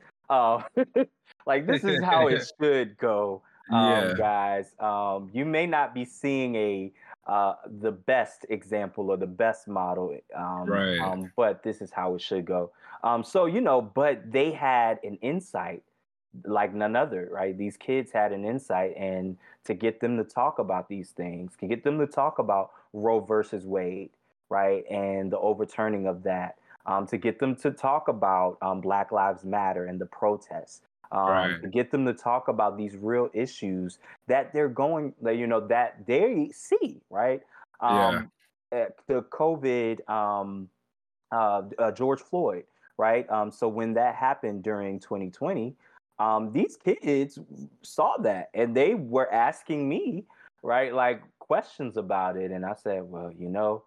Like 1.47 1.67
this 1.67 1.85
is 1.85 2.03
how 2.03 2.29
it 2.29 2.47
should 2.61 2.97
go, 2.99 3.43
um, 3.71 3.91
yeah. 3.91 4.15
guys. 4.17 4.75
Um, 4.79 5.31
you 5.33 5.45
may 5.45 5.67
not 5.67 5.95
be 5.95 6.05
seeing 6.05 6.55
a 6.55 6.93
uh, 7.27 7.55
the 7.81 7.93
best 7.93 8.47
example 8.49 9.11
or 9.11 9.17
the 9.17 9.27
best 9.27 9.69
model, 9.69 10.17
um, 10.37 10.67
right? 10.67 10.99
Um, 10.99 11.33
but 11.37 11.63
this 11.63 11.81
is 11.81 11.91
how 11.91 12.15
it 12.15 12.21
should 12.21 12.45
go. 12.45 12.73
Um, 13.05 13.23
so 13.23 13.47
you 13.47 13.61
know, 13.61 13.81
but 13.81 14.31
they 14.31 14.53
had 14.53 14.99
an 15.05 15.19
insight 15.23 15.83
like 16.45 16.75
none 16.75 16.97
other, 16.97 17.29
right? 17.31 17.57
These 17.57 17.77
kids 17.77 18.11
had 18.11 18.33
an 18.33 18.45
insight, 18.45 18.95
and 18.97 19.37
to 19.65 19.75
get 19.75 20.01
them 20.01 20.17
to 20.17 20.25
talk 20.25 20.59
about 20.59 20.89
these 20.89 21.11
things, 21.11 21.53
to 21.61 21.67
get 21.67 21.85
them 21.85 21.99
to 21.99 22.07
talk 22.07 22.39
about 22.39 22.71
Roe 22.93 23.21
versus 23.21 23.67
Wade, 23.67 24.11
right, 24.49 24.85
and 24.91 25.31
the 25.31 25.39
overturning 25.39 26.07
of 26.07 26.23
that, 26.23 26.57
um, 26.87 27.07
to 27.09 27.19
get 27.19 27.39
them 27.39 27.55
to 27.57 27.71
talk 27.71 28.09
about 28.09 28.57
um, 28.63 28.81
Black 28.81 29.13
Lives 29.13 29.45
Matter 29.45 29.87
and 29.87 30.01
the 30.01 30.07
protests, 30.07 30.81
um, 31.13 31.29
right. 31.29 31.63
to 31.63 31.69
get 31.69 31.91
them 31.91 32.05
to 32.07 32.15
talk 32.15 32.49
about 32.49 32.77
these 32.77 32.97
real 32.97 33.31
issues 33.35 33.99
that 34.27 34.53
they're 34.53 34.69
going, 34.69 35.15
that 35.23 35.37
you 35.37 35.47
know, 35.47 35.61
that 35.69 36.07
they 36.07 36.51
see, 36.53 37.01
right? 37.11 37.43
Um, 37.81 38.31
yeah. 38.73 38.87
The 39.07 39.23
COVID, 39.23 40.09
um, 40.09 40.71
uh, 41.31 41.63
uh, 41.79 41.93
George 41.93 42.21
Floyd, 42.21 42.65
right? 42.97 43.29
Um, 43.31 43.51
so 43.51 43.69
when 43.69 43.93
that 43.95 44.15
happened 44.15 44.63
during 44.63 44.99
2020, 44.99 45.75
um, 46.19 46.53
these 46.53 46.77
kids 46.77 47.39
saw 47.83 48.17
that 48.19 48.49
and 48.55 48.75
they 48.75 48.95
were 48.95 49.31
asking 49.33 49.89
me, 49.89 50.25
right, 50.63 50.95
like 50.95 51.23
questions 51.39 51.99
about 51.99 52.37
it, 52.39 52.51
and 52.51 52.65
I 52.65 52.75
said, 52.75 53.03
well, 53.03 53.31
you 53.39 53.51
know, 53.51 53.85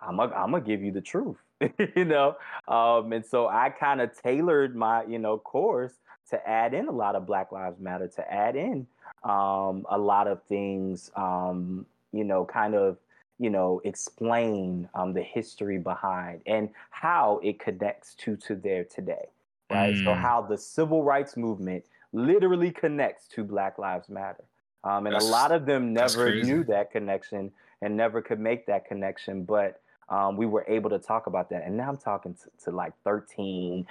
I'm 0.00 0.18
a, 0.18 0.24
I'm 0.24 0.50
gonna 0.50 0.60
give 0.60 0.82
you 0.82 0.90
the 0.90 1.00
truth, 1.00 1.36
you 1.96 2.04
know, 2.04 2.36
um, 2.68 3.12
and 3.12 3.24
so 3.24 3.48
I 3.48 3.70
kind 3.70 4.00
of 4.00 4.10
tailored 4.20 4.74
my 4.74 5.04
you 5.04 5.18
know 5.18 5.38
course 5.38 5.94
to 6.30 6.48
add 6.48 6.74
in 6.74 6.88
a 6.88 6.92
lot 6.92 7.16
of 7.16 7.26
Black 7.26 7.52
Lives 7.52 7.80
Matter, 7.80 8.08
to 8.08 8.32
add 8.32 8.56
in 8.56 8.86
um, 9.22 9.84
a 9.90 9.98
lot 9.98 10.26
of 10.26 10.42
things, 10.44 11.10
um, 11.16 11.86
you 12.12 12.24
know, 12.24 12.44
kind 12.44 12.74
of 12.74 12.98
you 13.38 13.50
know 13.50 13.80
explain 13.84 14.88
um, 14.94 15.12
the 15.12 15.22
history 15.22 15.78
behind 15.78 16.40
and 16.46 16.70
how 16.90 17.40
it 17.42 17.58
connects 17.58 18.14
to 18.14 18.36
to 18.36 18.54
there 18.54 18.84
today 18.84 19.26
right? 19.70 19.94
Mm. 19.94 20.04
So 20.04 20.14
how 20.14 20.42
the 20.42 20.58
civil 20.58 21.02
rights 21.02 21.36
movement 21.36 21.84
literally 22.12 22.70
connects 22.70 23.26
to 23.28 23.44
Black 23.44 23.78
Lives 23.78 24.08
Matter. 24.08 24.44
Um, 24.84 25.06
and 25.06 25.14
that's, 25.14 25.24
a 25.24 25.28
lot 25.28 25.50
of 25.50 25.66
them 25.66 25.92
never 25.92 26.34
knew 26.34 26.62
that 26.64 26.90
connection 26.90 27.50
and 27.80 27.96
never 27.96 28.20
could 28.20 28.40
make 28.40 28.66
that 28.66 28.86
connection, 28.86 29.44
but 29.44 29.80
um, 30.08 30.36
we 30.36 30.46
were 30.46 30.64
able 30.68 30.90
to 30.90 30.98
talk 30.98 31.26
about 31.26 31.50
that. 31.50 31.64
And 31.64 31.76
now 31.76 31.88
I'm 31.88 31.96
talking 31.96 32.34
to, 32.34 32.64
to 32.64 32.70
like 32.76 32.92
13, 33.04 33.86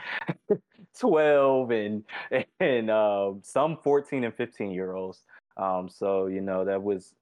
12, 0.99 1.71
and 1.71 2.03
and 2.59 2.91
um, 2.91 3.39
some 3.43 3.77
14 3.83 4.23
and 4.23 4.33
15 4.33 4.71
year 4.71 4.93
olds. 4.93 5.21
Um, 5.57 5.87
so 5.89 6.27
you 6.27 6.41
know 6.41 6.65
that 6.65 6.81
was, 6.81 7.13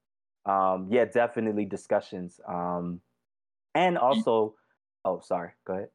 um, 0.46 0.88
yeah, 0.89 1.06
definitely 1.06 1.66
discussions. 1.66 2.39
Um, 2.48 3.02
and 3.76 3.98
also, 3.98 4.56
oh, 5.06 5.22
sorry, 5.24 5.52
go 5.66 5.74
ahead. 5.74 5.89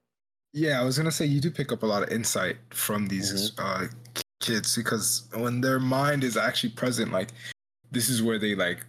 Yeah, 0.52 0.80
I 0.80 0.84
was 0.84 0.96
gonna 0.96 1.10
say 1.10 1.26
you 1.26 1.40
do 1.40 1.50
pick 1.50 1.72
up 1.72 1.82
a 1.82 1.86
lot 1.86 2.02
of 2.02 2.10
insight 2.10 2.56
from 2.70 3.08
these 3.08 3.52
mm-hmm. 3.52 3.84
uh, 3.84 3.88
kids 4.40 4.76
because 4.76 5.28
when 5.34 5.60
their 5.60 5.78
mind 5.78 6.24
is 6.24 6.36
actually 6.36 6.70
present, 6.70 7.12
like 7.12 7.30
this 7.90 8.08
is 8.08 8.22
where 8.22 8.38
they 8.38 8.54
like 8.54 8.84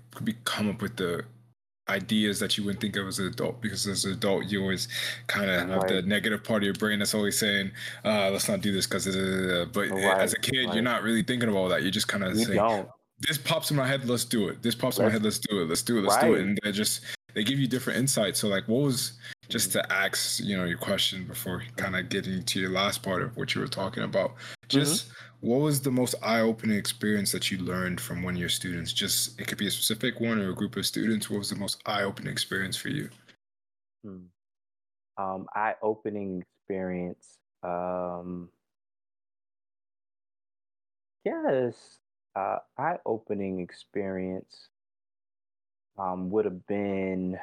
come 0.45 0.69
up 0.69 0.81
with 0.81 0.95
the 0.95 1.23
ideas 1.89 2.39
that 2.39 2.57
you 2.57 2.63
wouldn't 2.63 2.81
think 2.81 2.95
of 2.95 3.07
as 3.07 3.19
an 3.19 3.27
adult 3.27 3.61
because 3.61 3.87
as 3.87 4.05
an 4.05 4.13
adult 4.13 4.45
you 4.45 4.61
always 4.61 4.87
kind 5.27 5.49
of 5.49 5.69
have 5.69 5.81
right. 5.83 5.87
the 5.87 6.01
negative 6.01 6.43
part 6.43 6.61
of 6.61 6.65
your 6.65 6.73
brain 6.73 6.99
that's 6.99 7.13
always 7.13 7.37
saying 7.37 7.71
uh, 8.05 8.29
let's 8.29 8.49
not 8.49 8.61
do 8.61 8.71
this 8.71 8.85
because 8.85 9.05
but 9.71 9.89
right. 9.89 10.19
as 10.19 10.33
a 10.33 10.39
kid 10.39 10.65
right. 10.65 10.73
you're 10.73 10.83
not 10.83 11.01
really 11.03 11.23
thinking 11.23 11.47
of 11.47 11.55
all 11.55 11.69
that 11.69 11.81
you're 11.81 11.91
just 11.91 12.07
kind 12.07 12.23
of 12.23 12.35
saying 12.35 12.57
don't. 12.57 12.89
this 13.19 13.37
pops 13.37 13.71
in 13.71 13.77
my 13.77 13.87
head 13.87 14.03
let's 14.05 14.25
do 14.25 14.49
it 14.49 14.61
this 14.61 14.75
pops 14.75 14.97
in 14.97 15.05
my 15.05 15.11
head 15.11 15.23
let's 15.23 15.39
do 15.39 15.61
it 15.61 15.69
let's 15.69 15.81
do 15.81 15.97
it 15.97 16.01
let's 16.01 16.21
do 16.21 16.33
it 16.33 16.41
and 16.41 16.59
they 16.63 16.71
just 16.71 17.01
they 17.37 17.43
give 17.43 17.59
you 17.59 17.67
different 17.67 17.99
insights. 17.99 18.39
So 18.39 18.47
like 18.47 18.67
what 18.67 18.81
was 18.81 19.13
just 19.47 19.71
to 19.73 19.93
ask 19.93 20.43
you 20.43 20.57
know 20.57 20.65
your 20.65 20.79
question 20.79 21.23
before 21.25 21.61
kind 21.75 21.95
of 21.95 22.09
getting 22.09 22.41
to 22.43 22.59
your 22.59 22.71
last 22.71 23.03
part 23.03 23.21
of 23.21 23.37
what 23.37 23.53
you 23.53 23.61
were 23.61 23.67
talking 23.67 24.03
about 24.03 24.33
just 24.67 25.05
mm-hmm. 25.05 25.47
what 25.51 25.59
was 25.59 25.79
the 25.79 25.91
most 25.91 26.15
eye-opening 26.23 26.75
experience 26.75 27.31
that 27.31 27.51
you 27.51 27.59
learned 27.59 28.01
from 28.01 28.23
one 28.23 28.33
of 28.33 28.39
your 28.39 28.49
students? 28.49 28.91
Just 28.91 29.39
it 29.39 29.45
could 29.47 29.59
be 29.59 29.67
a 29.67 29.71
specific 29.71 30.19
one 30.19 30.39
or 30.39 30.49
a 30.49 30.55
group 30.55 30.75
of 30.77 30.85
students. 30.87 31.29
What 31.29 31.37
was 31.37 31.51
the 31.51 31.55
most 31.55 31.79
eye-opening 31.85 32.31
experience 32.31 32.75
for 32.75 32.89
you? 32.89 33.07
Hmm. 34.03 34.25
um, 35.17 35.47
eye-opening 35.55 36.43
experience 36.43 37.37
um, 37.63 38.49
yes 41.23 41.99
uh, 42.35 42.57
eye-opening 42.77 43.59
experience 43.59 44.69
um, 45.97 46.29
would 46.29 46.45
have 46.45 46.65
been 46.67 47.37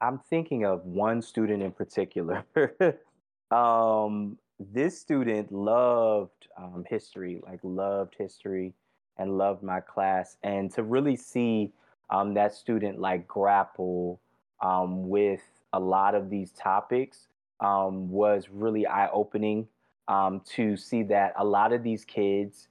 I'm 0.00 0.18
thinking 0.18 0.64
of 0.64 0.84
one 0.84 1.22
student 1.22 1.62
in 1.62 1.72
particular. 1.72 2.44
um, 3.50 4.36
this 4.58 4.98
student 4.98 5.50
loved 5.52 6.48
um, 6.56 6.84
history, 6.88 7.40
like 7.44 7.60
loved 7.62 8.14
history 8.18 8.74
and 9.18 9.38
loved 9.38 9.62
my 9.62 9.80
class. 9.80 10.36
And 10.42 10.70
to 10.74 10.82
really 10.82 11.16
see 11.16 11.72
um, 12.10 12.34
that 12.34 12.54
student 12.54 13.00
like 13.00 13.26
grapple 13.26 14.20
um, 14.62 15.08
with 15.08 15.42
a 15.72 15.80
lot 15.80 16.14
of 16.14 16.30
these 16.30 16.52
topics 16.52 17.28
um, 17.60 18.10
was 18.10 18.48
really 18.50 18.86
eye 18.86 19.08
opening 19.12 19.66
um, 20.08 20.40
to 20.54 20.76
see 20.76 21.02
that 21.04 21.32
a 21.38 21.44
lot 21.44 21.72
of 21.72 21.82
these 21.82 22.04
kids, 22.04 22.68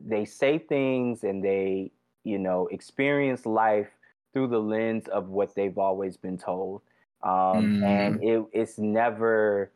they 0.00 0.24
say 0.24 0.58
things 0.58 1.24
and 1.24 1.42
they, 1.42 1.92
you 2.24 2.38
know, 2.38 2.66
experience 2.68 3.46
life 3.46 3.88
through 4.32 4.48
the 4.48 4.58
lens 4.58 5.08
of 5.08 5.28
what 5.28 5.54
they've 5.54 5.78
always 5.78 6.16
been 6.16 6.36
told. 6.36 6.82
Um, 7.22 7.80
mm. 7.80 7.84
And 7.84 8.22
it, 8.22 8.44
it's 8.52 8.78
never, 8.78 9.72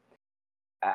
uh, 0.83 0.93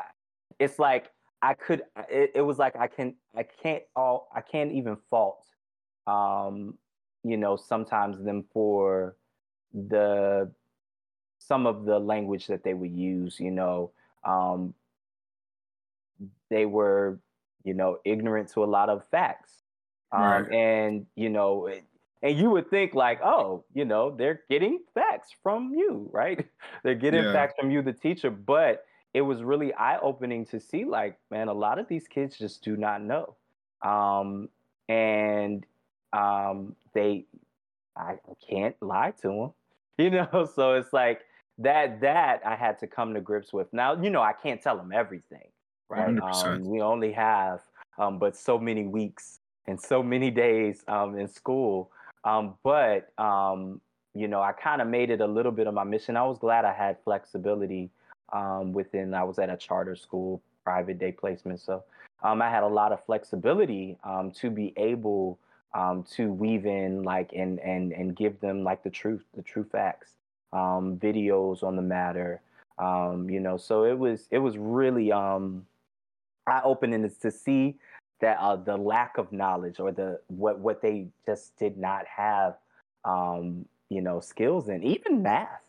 it's 0.59 0.79
like 0.79 1.11
I 1.41 1.53
could, 1.53 1.83
it, 2.09 2.31
it, 2.35 2.41
was 2.41 2.59
like 2.59 2.75
I 2.75 2.87
can, 2.87 3.15
I 3.35 3.43
can't 3.43 3.83
all, 3.95 4.29
I 4.35 4.41
can't 4.41 4.71
even 4.71 4.97
fault, 5.09 5.45
um, 6.07 6.77
you 7.23 7.37
know, 7.37 7.55
sometimes 7.55 8.23
them 8.23 8.45
for 8.53 9.15
the, 9.73 10.51
some 11.39 11.65
of 11.65 11.85
the 11.85 11.99
language 11.99 12.47
that 12.47 12.63
they 12.63 12.73
would 12.73 12.95
use, 12.95 13.39
you 13.39 13.51
know, 13.51 13.91
um, 14.23 14.73
they 16.49 16.65
were, 16.65 17.19
you 17.65 17.73
know, 17.73 17.97
ignorant 18.05 18.49
to 18.53 18.63
a 18.63 18.65
lot 18.65 18.89
of 18.89 19.05
facts. 19.09 19.63
Um, 20.11 20.21
right. 20.21 20.51
And, 20.51 21.05
you 21.15 21.29
know, 21.29 21.67
it, 21.67 21.83
and 22.25 22.37
you 22.39 22.49
would 22.49 22.69
think 22.69 22.95
like 22.95 23.21
oh 23.23 23.63
you 23.73 23.85
know 23.85 24.13
they're 24.17 24.41
getting 24.49 24.79
facts 24.93 25.29
from 25.43 25.73
you 25.73 26.09
right 26.11 26.45
they're 26.83 26.95
getting 26.95 27.23
yeah. 27.23 27.31
facts 27.31 27.53
from 27.59 27.69
you 27.69 27.81
the 27.81 27.93
teacher 27.93 28.29
but 28.31 28.85
it 29.13 29.21
was 29.21 29.43
really 29.43 29.73
eye-opening 29.75 30.45
to 30.45 30.59
see 30.59 30.83
like 30.83 31.17
man 31.31 31.47
a 31.47 31.53
lot 31.53 31.79
of 31.79 31.87
these 31.87 32.07
kids 32.07 32.37
just 32.37 32.63
do 32.63 32.75
not 32.75 33.01
know 33.01 33.35
um, 33.83 34.49
and 34.89 35.65
um, 36.13 36.75
they 36.93 37.25
I 37.95 38.15
can't 38.49 38.75
lie 38.81 39.13
to 39.21 39.27
them 39.27 39.53
you 39.97 40.09
know 40.09 40.49
so 40.53 40.73
it's 40.73 40.91
like 40.91 41.21
that 41.57 42.01
that 42.01 42.41
i 42.45 42.53
had 42.53 42.77
to 42.77 42.85
come 42.85 43.13
to 43.13 43.21
grips 43.21 43.53
with 43.53 43.71
now 43.71 43.95
you 44.01 44.09
know 44.09 44.21
i 44.21 44.33
can't 44.33 44.61
tell 44.61 44.75
them 44.75 44.91
everything 44.91 45.47
right 45.89 46.17
um, 46.19 46.63
we 46.65 46.81
only 46.81 47.11
have 47.11 47.61
um, 47.97 48.17
but 48.17 48.35
so 48.35 48.57
many 48.57 48.83
weeks 48.83 49.39
and 49.67 49.79
so 49.79 50.03
many 50.03 50.29
days 50.29 50.83
um, 50.87 51.17
in 51.17 51.27
school 51.27 51.91
um, 52.25 52.55
but 52.63 53.11
um, 53.19 53.79
you 54.15 54.27
know, 54.29 54.41
I 54.41 54.53
kind 54.53 54.81
of 54.81 54.87
made 54.87 55.11
it 55.11 55.21
a 55.21 55.27
little 55.27 55.51
bit 55.51 55.67
of 55.67 55.73
my 55.73 55.83
mission. 55.83 56.17
I 56.17 56.23
was 56.23 56.39
glad 56.39 56.65
I 56.65 56.73
had 56.73 56.97
flexibility 57.03 57.91
um, 58.33 58.73
within. 58.73 59.13
I 59.13 59.23
was 59.23 59.37
at 59.37 59.49
a 59.49 59.57
charter 59.57 59.95
school, 59.95 60.41
private 60.63 60.97
day 60.97 61.11
placement, 61.11 61.59
so 61.59 61.83
um, 62.23 62.41
I 62.41 62.49
had 62.49 62.63
a 62.63 62.67
lot 62.67 62.91
of 62.91 63.05
flexibility 63.05 63.97
um, 64.03 64.31
to 64.31 64.49
be 64.49 64.73
able 64.77 65.37
um, 65.73 66.03
to 66.15 66.31
weave 66.31 66.65
in 66.65 67.03
like 67.03 67.31
and 67.33 67.59
and 67.59 67.91
and 67.91 68.15
give 68.15 68.39
them 68.39 68.63
like 68.63 68.83
the 68.83 68.89
truth, 68.89 69.23
the 69.35 69.43
true 69.43 69.65
facts, 69.69 70.13
videos 70.53 71.61
on 71.61 71.75
the 71.75 71.81
matter. 71.81 72.41
you 72.79 73.41
know, 73.41 73.57
so 73.57 73.83
it 73.83 73.99
was 73.99 74.27
it 74.31 74.39
was 74.39 74.57
really 74.57 75.11
eye 76.47 76.61
opening 76.63 77.03
is 77.03 77.17
to 77.17 77.31
see 77.31 77.75
that 78.21 78.37
uh, 78.39 78.55
the 78.55 78.77
lack 78.77 79.17
of 79.17 79.31
knowledge 79.31 79.79
or 79.79 79.91
the 79.91 80.19
what 80.27 80.59
what 80.59 80.81
they 80.81 81.07
just 81.25 81.55
did 81.57 81.77
not 81.77 82.05
have 82.07 82.55
um, 83.03 83.65
you 83.89 84.01
know 84.01 84.19
skills 84.19 84.69
in 84.69 84.83
even 84.83 85.21
math 85.21 85.61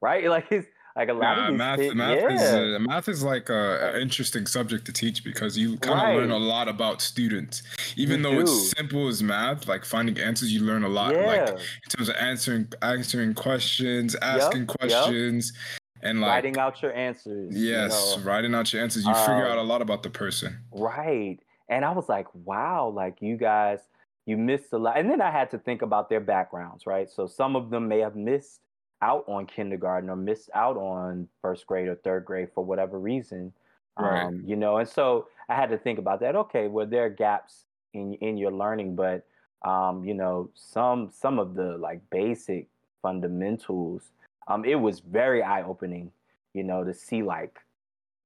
right 0.00 0.24
like 0.28 0.46
it's 0.50 0.66
like 0.94 1.08
a 1.08 1.12
lot 1.12 1.38
yeah, 1.38 1.44
of 1.44 1.52
these 1.52 1.58
math 1.58 1.78
kids, 1.78 1.94
math 1.94 2.18
yeah. 2.18 2.34
is 2.34 2.42
uh, 2.42 2.78
math 2.80 3.08
is 3.08 3.22
like 3.22 3.48
a, 3.48 3.94
an 3.94 4.02
interesting 4.02 4.46
subject 4.46 4.84
to 4.84 4.92
teach 4.92 5.24
because 5.24 5.56
you 5.56 5.78
kind 5.78 5.98
of 5.98 6.04
right. 6.04 6.16
learn 6.16 6.30
a 6.30 6.36
lot 6.36 6.68
about 6.68 7.00
students 7.00 7.62
even 7.96 8.18
you 8.18 8.22
though 8.24 8.34
do. 8.34 8.40
it's 8.40 8.70
simple 8.76 9.08
as 9.08 9.22
math 9.22 9.66
like 9.68 9.86
finding 9.86 10.18
answers 10.18 10.52
you 10.52 10.60
learn 10.60 10.84
a 10.84 10.88
lot 10.88 11.14
yeah. 11.14 11.26
like 11.26 11.48
in 11.48 11.88
terms 11.88 12.10
of 12.10 12.16
answering 12.16 12.70
answering 12.82 13.32
questions 13.32 14.14
asking 14.16 14.60
yep, 14.60 14.68
questions 14.68 15.54
and 16.02 16.20
like 16.20 16.30
writing 16.30 16.58
out 16.58 16.82
your 16.82 16.92
answers. 16.94 17.54
Yes, 17.54 18.14
you 18.16 18.22
know? 18.22 18.28
writing 18.28 18.54
out 18.54 18.72
your 18.72 18.82
answers. 18.82 19.04
You 19.04 19.12
um, 19.12 19.26
figure 19.26 19.46
out 19.46 19.58
a 19.58 19.62
lot 19.62 19.82
about 19.82 20.02
the 20.02 20.10
person. 20.10 20.58
Right. 20.72 21.38
And 21.68 21.84
I 21.84 21.92
was 21.92 22.08
like, 22.08 22.26
wow, 22.34 22.92
like 22.94 23.22
you 23.22 23.36
guys, 23.36 23.78
you 24.26 24.36
missed 24.36 24.72
a 24.72 24.78
lot. 24.78 24.98
And 24.98 25.08
then 25.08 25.20
I 25.20 25.30
had 25.30 25.50
to 25.52 25.58
think 25.58 25.82
about 25.82 26.08
their 26.08 26.20
backgrounds, 26.20 26.86
right? 26.86 27.10
So 27.10 27.26
some 27.26 27.56
of 27.56 27.70
them 27.70 27.88
may 27.88 28.00
have 28.00 28.16
missed 28.16 28.60
out 29.00 29.24
on 29.26 29.46
kindergarten 29.46 30.10
or 30.10 30.16
missed 30.16 30.50
out 30.54 30.76
on 30.76 31.28
first 31.40 31.66
grade 31.66 31.88
or 31.88 31.96
third 31.96 32.24
grade 32.24 32.48
for 32.54 32.64
whatever 32.64 32.98
reason. 32.98 33.52
Right. 33.98 34.24
Um, 34.24 34.42
you 34.46 34.56
know, 34.56 34.78
and 34.78 34.88
so 34.88 35.28
I 35.48 35.54
had 35.54 35.70
to 35.70 35.78
think 35.78 35.98
about 35.98 36.20
that. 36.20 36.34
Okay, 36.34 36.68
well, 36.68 36.86
there 36.86 37.04
are 37.04 37.10
gaps 37.10 37.64
in 37.92 38.14
in 38.14 38.38
your 38.38 38.52
learning, 38.52 38.96
but 38.96 39.26
um, 39.64 40.04
you 40.04 40.14
know, 40.14 40.50
some 40.54 41.10
some 41.12 41.38
of 41.38 41.54
the 41.54 41.76
like 41.78 42.00
basic 42.10 42.68
fundamentals, 43.02 44.12
um, 44.48 44.64
it 44.64 44.76
was 44.76 45.00
very 45.00 45.42
eye 45.42 45.62
opening, 45.62 46.10
you 46.54 46.62
know, 46.62 46.84
to 46.84 46.94
see 46.94 47.22
like 47.22 47.58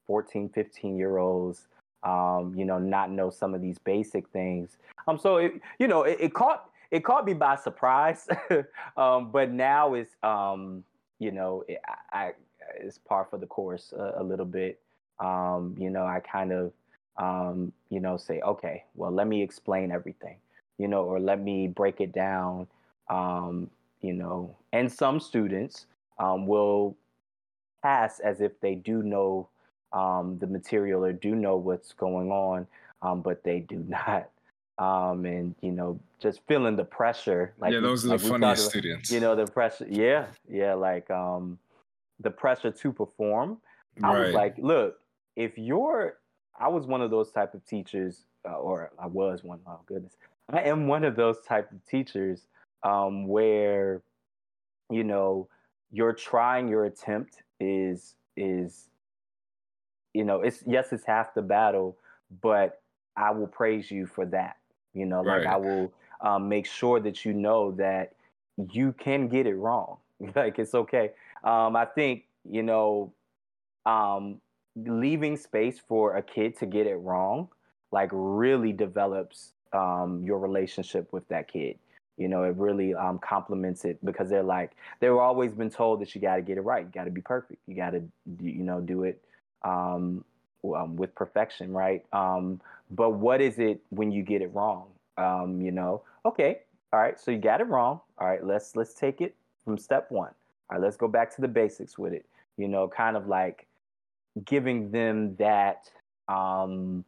14, 0.06 0.48
15 0.48 0.96
year 0.96 1.18
olds, 1.18 1.66
um, 2.02 2.54
you 2.56 2.64
know, 2.64 2.78
not 2.78 3.10
know 3.10 3.30
some 3.30 3.54
of 3.54 3.60
these 3.60 3.78
basic 3.78 4.28
things. 4.28 4.76
Um, 5.08 5.18
so 5.18 5.36
it, 5.36 5.52
you 5.78 5.88
know, 5.88 6.02
it, 6.02 6.18
it 6.20 6.34
caught 6.34 6.70
it 6.90 7.04
caught 7.04 7.24
me 7.24 7.34
by 7.34 7.56
surprise, 7.56 8.28
um, 8.96 9.30
but 9.30 9.50
now 9.50 9.94
it's 9.94 10.14
um, 10.22 10.84
you 11.18 11.32
know, 11.32 11.64
it, 11.68 11.80
I, 12.12 12.32
it's 12.78 12.98
par 12.98 13.26
for 13.28 13.38
the 13.38 13.46
course 13.46 13.92
a, 13.96 14.14
a 14.18 14.22
little 14.22 14.46
bit. 14.46 14.80
Um, 15.18 15.74
you 15.78 15.90
know, 15.90 16.04
I 16.04 16.20
kind 16.20 16.52
of 16.52 16.72
um, 17.18 17.72
you 17.90 18.00
know, 18.00 18.16
say, 18.16 18.40
okay, 18.40 18.84
well, 18.94 19.10
let 19.10 19.26
me 19.26 19.42
explain 19.42 19.90
everything, 19.90 20.36
you 20.78 20.88
know, 20.88 21.02
or 21.02 21.18
let 21.18 21.40
me 21.40 21.66
break 21.66 22.00
it 22.00 22.12
down, 22.12 22.66
um, 23.08 23.70
you 24.02 24.12
know. 24.12 24.54
And 24.72 24.92
some 24.92 25.20
students 25.20 25.86
um, 26.18 26.46
will 26.46 26.96
pass 27.82 28.20
as 28.20 28.40
if 28.40 28.58
they 28.60 28.74
do 28.74 29.02
know 29.02 29.48
um, 29.92 30.38
the 30.38 30.46
material 30.46 31.04
or 31.04 31.12
do 31.12 31.34
know 31.34 31.56
what's 31.56 31.92
going 31.92 32.30
on, 32.30 32.66
um, 33.02 33.22
but 33.22 33.42
they 33.44 33.60
do 33.60 33.84
not. 33.88 34.30
Um, 34.78 35.24
and 35.24 35.54
you 35.62 35.72
know, 35.72 35.98
just 36.20 36.40
feeling 36.46 36.76
the 36.76 36.84
pressure. 36.84 37.54
Like 37.58 37.72
yeah, 37.72 37.80
those 37.80 38.04
are 38.04 38.08
the 38.08 38.18
funniest 38.18 38.68
students. 38.68 39.10
You 39.10 39.20
know, 39.20 39.34
the 39.34 39.46
pressure. 39.46 39.86
Yeah, 39.88 40.26
yeah, 40.50 40.74
like 40.74 41.10
um, 41.10 41.58
the 42.20 42.30
pressure 42.30 42.70
to 42.70 42.92
perform. 42.92 43.58
I 44.02 44.12
right. 44.12 44.26
was 44.26 44.34
like, 44.34 44.58
look, 44.58 44.98
if 45.34 45.56
you're 45.56 46.18
I 46.58 46.68
was 46.68 46.86
one 46.86 47.02
of 47.02 47.10
those 47.10 47.30
type 47.30 47.54
of 47.54 47.64
teachers, 47.66 48.24
uh, 48.48 48.54
or 48.54 48.90
I 48.98 49.06
was 49.06 49.44
one. 49.44 49.60
Oh 49.66 49.80
goodness, 49.86 50.16
I 50.50 50.62
am 50.62 50.86
one 50.86 51.04
of 51.04 51.16
those 51.16 51.40
type 51.46 51.70
of 51.72 51.84
teachers 51.86 52.46
um, 52.82 53.26
where, 53.26 54.02
you 54.90 55.04
know, 55.04 55.48
you're 55.92 56.12
trying 56.12 56.68
your 56.68 56.84
attempt 56.84 57.42
is 57.60 58.14
is, 58.36 58.88
you 60.12 60.24
know, 60.24 60.40
it's 60.42 60.62
yes, 60.66 60.92
it's 60.92 61.04
half 61.04 61.34
the 61.34 61.42
battle, 61.42 61.96
but 62.42 62.80
I 63.16 63.30
will 63.30 63.46
praise 63.46 63.90
you 63.90 64.06
for 64.06 64.26
that. 64.26 64.56
You 64.94 65.06
know, 65.06 65.22
like 65.22 65.44
right. 65.44 65.46
I 65.46 65.56
will 65.56 65.92
um, 66.20 66.48
make 66.48 66.66
sure 66.66 67.00
that 67.00 67.24
you 67.24 67.32
know 67.32 67.72
that 67.72 68.14
you 68.72 68.92
can 68.92 69.28
get 69.28 69.46
it 69.46 69.54
wrong. 69.54 69.98
like 70.34 70.58
it's 70.58 70.74
okay. 70.74 71.12
Um, 71.44 71.76
I 71.76 71.84
think 71.84 72.24
you 72.48 72.62
know, 72.62 73.12
um, 73.84 74.40
leaving 74.76 75.36
space 75.36 75.78
for 75.78 76.16
a 76.16 76.22
kid 76.22 76.58
to 76.58 76.66
get 76.66 76.86
it 76.86 76.96
wrong 76.96 77.48
like 77.92 78.10
really 78.12 78.72
develops 78.72 79.52
um, 79.72 80.22
your 80.22 80.38
relationship 80.38 81.12
with 81.12 81.26
that 81.28 81.48
kid 81.48 81.78
you 82.16 82.28
know 82.28 82.44
it 82.44 82.56
really 82.56 82.94
um, 82.94 83.18
complements 83.18 83.84
it 83.84 84.02
because 84.04 84.28
they're 84.28 84.42
like 84.42 84.72
they've 85.00 85.12
always 85.12 85.52
been 85.52 85.70
told 85.70 86.00
that 86.00 86.14
you 86.14 86.20
got 86.20 86.36
to 86.36 86.42
get 86.42 86.58
it 86.58 86.62
right 86.62 86.84
you 86.84 86.92
got 86.92 87.04
to 87.04 87.10
be 87.10 87.20
perfect 87.20 87.60
you 87.66 87.74
got 87.74 87.90
to 87.90 88.02
you 88.40 88.62
know 88.62 88.80
do 88.80 89.04
it 89.04 89.22
um, 89.62 90.24
um, 90.76 90.96
with 90.96 91.14
perfection 91.14 91.72
right? 91.72 92.04
Um, 92.12 92.60
but 92.90 93.10
what 93.10 93.40
is 93.40 93.58
it 93.58 93.80
when 93.90 94.12
you 94.12 94.22
get 94.22 94.42
it 94.42 94.52
wrong? 94.54 94.86
Um, 95.18 95.60
you 95.60 95.72
know 95.72 96.02
okay 96.24 96.60
all 96.92 97.00
right 97.00 97.18
so 97.18 97.30
you 97.30 97.38
got 97.38 97.60
it 97.60 97.66
wrong 97.66 98.00
all 98.18 98.28
right 98.28 98.44
let's 98.44 98.76
let's 98.76 98.94
take 98.94 99.20
it 99.20 99.34
from 99.64 99.78
step 99.78 100.10
one 100.10 100.30
all 100.70 100.76
right 100.76 100.84
let's 100.84 100.96
go 100.96 101.08
back 101.08 101.34
to 101.34 101.40
the 101.40 101.48
basics 101.48 101.96
with 101.96 102.12
it 102.12 102.26
you 102.58 102.68
know 102.68 102.86
kind 102.86 103.16
of 103.16 103.26
like 103.26 103.66
giving 104.44 104.90
them 104.90 105.34
that 105.36 105.90
um, 106.28 107.04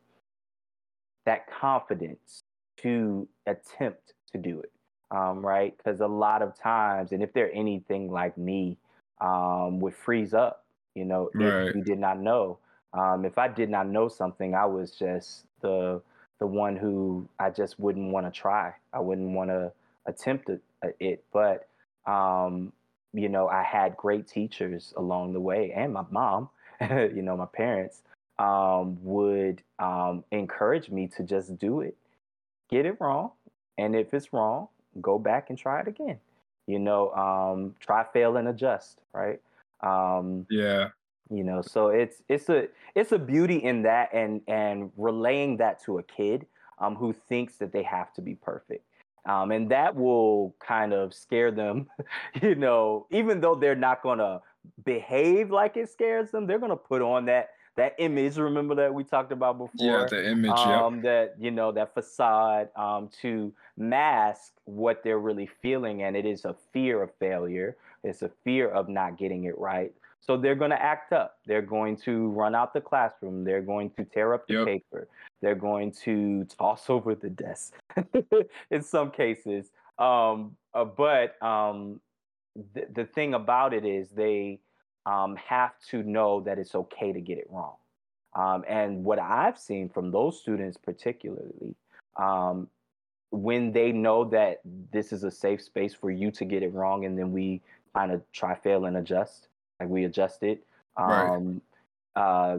that 1.27 1.47
confidence 1.51 2.43
to 2.79 3.29
attempt 3.47 4.15
to 4.33 4.39
do 4.39 4.61
it, 4.61 4.73
um, 5.11 5.45
right? 5.45 5.77
Because 5.77 6.01
a 6.01 6.07
lot 6.07 6.43
of 6.43 6.57
times, 6.57 7.13
and 7.13 7.23
if 7.23 7.33
they're 7.33 7.53
anything 7.55 8.11
like 8.11 8.37
me, 8.37 8.77
um, 9.21 9.81
would 9.81 9.95
freeze 9.95 10.35
up. 10.35 10.65
You 10.95 11.05
know, 11.05 11.31
right. 11.35 11.69
if 11.69 11.75
you 11.77 11.83
did 11.83 11.99
not 11.99 12.19
know. 12.19 12.59
Um, 12.93 13.25
if 13.25 13.39
I 13.39 13.49
did 13.49 13.71
not 13.71 13.87
know 13.89 14.09
something, 14.09 14.55
I 14.55 14.67
was 14.67 14.93
just 14.93 15.45
the 15.61 16.01
the 16.41 16.47
one 16.47 16.77
who 16.77 17.29
I 17.39 17.51
just 17.51 17.79
wouldn't 17.79 18.13
want 18.13 18.27
to 18.27 18.33
try. 18.33 18.75
I 18.93 19.01
wouldn't 19.01 19.31
want 19.31 19.51
to 19.51 19.73
attempt 20.07 20.49
it, 20.49 20.61
uh, 20.85 20.89
it. 21.01 21.25
But 21.33 21.69
um, 22.07 22.73
you 23.13 23.29
know, 23.29 23.49
I 23.49 23.63
had 23.63 23.97
great 23.97 24.27
teachers 24.27 24.95
along 24.97 25.33
the 25.33 25.41
way, 25.41 25.73
and 25.75 25.93
my 25.93 26.05
mom 26.11 26.49
you 26.91 27.23
know, 27.23 27.37
my 27.37 27.47
parents 27.47 28.03
um, 28.39 28.99
would 29.03 29.63
um, 29.79 30.25
encourage 30.31 30.91
me 30.91 31.09
to 31.09 31.23
just 31.23 31.59
do 31.59 31.81
it, 31.81 31.97
get 32.71 32.87
it 32.87 32.97
wrong, 33.01 33.33
and 33.77 33.97
if 33.97 34.15
it's 34.15 34.33
wrong, 34.33 34.69
go 35.01 35.19
back 35.19 35.51
and 35.51 35.59
try 35.59 35.81
it 35.81 35.89
again. 35.89 36.19
You 36.67 36.79
know, 36.79 37.11
um, 37.13 37.75
try, 37.81 38.05
fail, 38.13 38.37
and 38.37 38.49
adjust. 38.49 39.01
Right. 39.13 39.41
Um, 39.81 40.47
yeah. 40.51 40.89
You 41.31 41.45
know, 41.45 41.63
so 41.63 41.89
it's 41.89 42.23
it's 42.29 42.49
a 42.49 42.69
it's 42.95 43.13
a 43.13 43.19
beauty 43.19 43.57
in 43.57 43.83
that, 43.83 44.11
and 44.13 44.41
and 44.49 44.91
relaying 44.97 45.59
that 45.59 45.83
to 45.85 45.99
a 45.99 46.03
kid 46.03 46.47
um, 46.79 46.95
who 46.95 47.13
thinks 47.13 47.57
that 47.57 47.73
they 47.73 47.83
have 47.83 48.13
to 48.15 48.23
be 48.23 48.35
perfect. 48.35 48.85
Um, 49.27 49.51
and 49.51 49.71
that 49.71 49.95
will 49.95 50.55
kind 50.59 50.95
of 50.95 51.13
scare 51.13 51.51
them, 51.51 51.87
you 52.43 52.55
know, 52.55 53.07
even 53.11 53.43
though 53.43 53.55
they're 53.55 53.75
not 53.75 54.03
going 54.03 54.21
to 54.21 54.41
behave 54.85 55.51
like 55.51 55.77
it 55.77 55.91
scares 55.91 56.31
them, 56.31 56.47
they're 56.47 56.59
gonna 56.59 56.77
put 56.77 57.03
on 57.03 57.25
that 57.27 57.51
that 57.79 57.95
image. 57.99 58.37
Remember 58.37 58.75
that 58.75 58.93
we 58.93 59.05
talked 59.05 59.33
about 59.33 59.57
before. 59.57 59.71
Yeah, 59.77 60.07
the 60.09 60.31
image. 60.31 60.51
Um, 60.51 60.97
yep. 60.97 61.03
That 61.05 61.35
you 61.39 61.51
know 61.51 61.73
that 61.73 61.95
facade 61.95 62.69
um, 62.77 63.09
to 63.23 63.53
mask 63.77 64.53
what 64.65 65.03
they're 65.03 65.19
really 65.19 65.49
feeling, 65.63 66.03
and 66.03 66.17
it 66.17 66.27
is 66.27 66.45
a 66.45 66.55
fear 66.73 67.03
of 67.03 67.11
failure. 67.19 67.77
It's 68.05 68.23
a 68.23 68.31
fear 68.45 68.69
of 68.69 68.89
not 68.89 69.17
getting 69.17 69.45
it 69.45 69.59
right. 69.59 69.93
So 70.21 70.37
they're 70.37 70.57
going 70.57 70.73
to 70.73 70.83
act 70.83 71.13
up. 71.13 71.39
They're 71.47 71.63
going 71.63 71.97
to 71.99 72.29
run 72.31 72.55
out 72.55 72.75
the 72.75 72.81
classroom. 72.81 73.45
They're 73.45 73.63
going 73.63 73.91
to 73.91 74.05
tear 74.05 74.35
up 74.35 74.47
the 74.47 74.55
yep. 74.55 74.67
paper. 74.67 75.09
They're 75.41 75.55
going 75.55 75.93
to 76.05 76.45
toss 76.45 76.85
over 76.91 77.15
the 77.15 77.31
desk 77.31 77.75
in 78.71 78.83
some 78.83 79.11
cases. 79.11 79.71
Um, 79.99 80.57
uh, 80.75 80.85
but 80.85 81.41
um, 81.43 82.01
the, 82.75 82.87
the 82.93 83.05
thing 83.05 83.35
about 83.35 83.73
it 83.73 83.85
is 83.85 84.11
they 84.11 84.61
um, 85.09 85.37
have 85.37 85.73
to 85.91 86.03
know 86.03 86.41
that 86.41 86.59
it's 86.59 86.75
okay 86.75 87.13
to 87.13 87.21
get 87.21 87.39
it 87.39 87.47
wrong. 87.51 87.77
Um, 88.35 88.63
and 88.69 89.03
what 89.03 89.19
I've 89.19 89.59
seen 89.59 89.89
from 89.89 90.11
those 90.11 90.39
students, 90.39 90.77
particularly, 90.77 91.75
um, 92.17 92.69
when 93.31 93.73
they 93.73 93.91
know 93.91 94.25
that 94.25 94.61
this 94.93 95.13
is 95.13 95.25
a 95.25 95.31
safe 95.31 95.63
space 95.63 95.95
for 95.95 96.11
you 96.11 96.31
to 96.33 96.45
get 96.45 96.63
it 96.63 96.75
wrong, 96.75 97.07
and 97.07 97.19
then 97.19 97.33
we 97.33 97.63
kind 97.95 98.13
of 98.13 98.21
try, 98.33 98.55
fail, 98.55 98.85
and 98.85 98.99
adjust, 98.99 99.49
like 99.81 99.89
we 99.89 100.05
adjust 100.05 100.43
it, 100.43 100.63
right. 100.99 101.31
Um, 101.31 101.63
uh, 102.15 102.59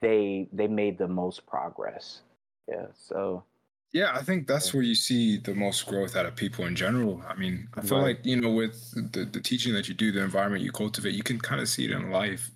they 0.00 0.48
they 0.52 0.68
made 0.68 0.96
the 0.96 1.08
most 1.08 1.44
progress. 1.46 2.22
Yeah. 2.68 2.86
So 2.94 3.44
yeah, 3.92 4.12
I 4.14 4.22
think 4.22 4.46
that's 4.46 4.72
where 4.72 4.82
you 4.82 4.94
see 4.94 5.36
the 5.36 5.54
most 5.54 5.86
growth 5.86 6.16
out 6.16 6.24
of 6.24 6.34
people 6.34 6.64
in 6.64 6.74
general. 6.74 7.22
I 7.28 7.34
mean, 7.34 7.68
I 7.74 7.82
feel 7.82 7.98
right. 7.98 8.16
like, 8.16 8.24
you 8.24 8.40
know, 8.40 8.50
with 8.50 8.90
the, 9.12 9.24
the 9.24 9.40
teaching 9.40 9.74
that 9.74 9.86
you 9.88 9.94
do, 9.94 10.10
the 10.12 10.22
environment 10.22 10.64
you 10.64 10.72
cultivate, 10.72 11.14
you 11.14 11.22
can 11.22 11.38
kind 11.38 11.60
of 11.60 11.68
see 11.68 11.84
it 11.84 11.90
in 11.90 12.10
life. 12.10 12.50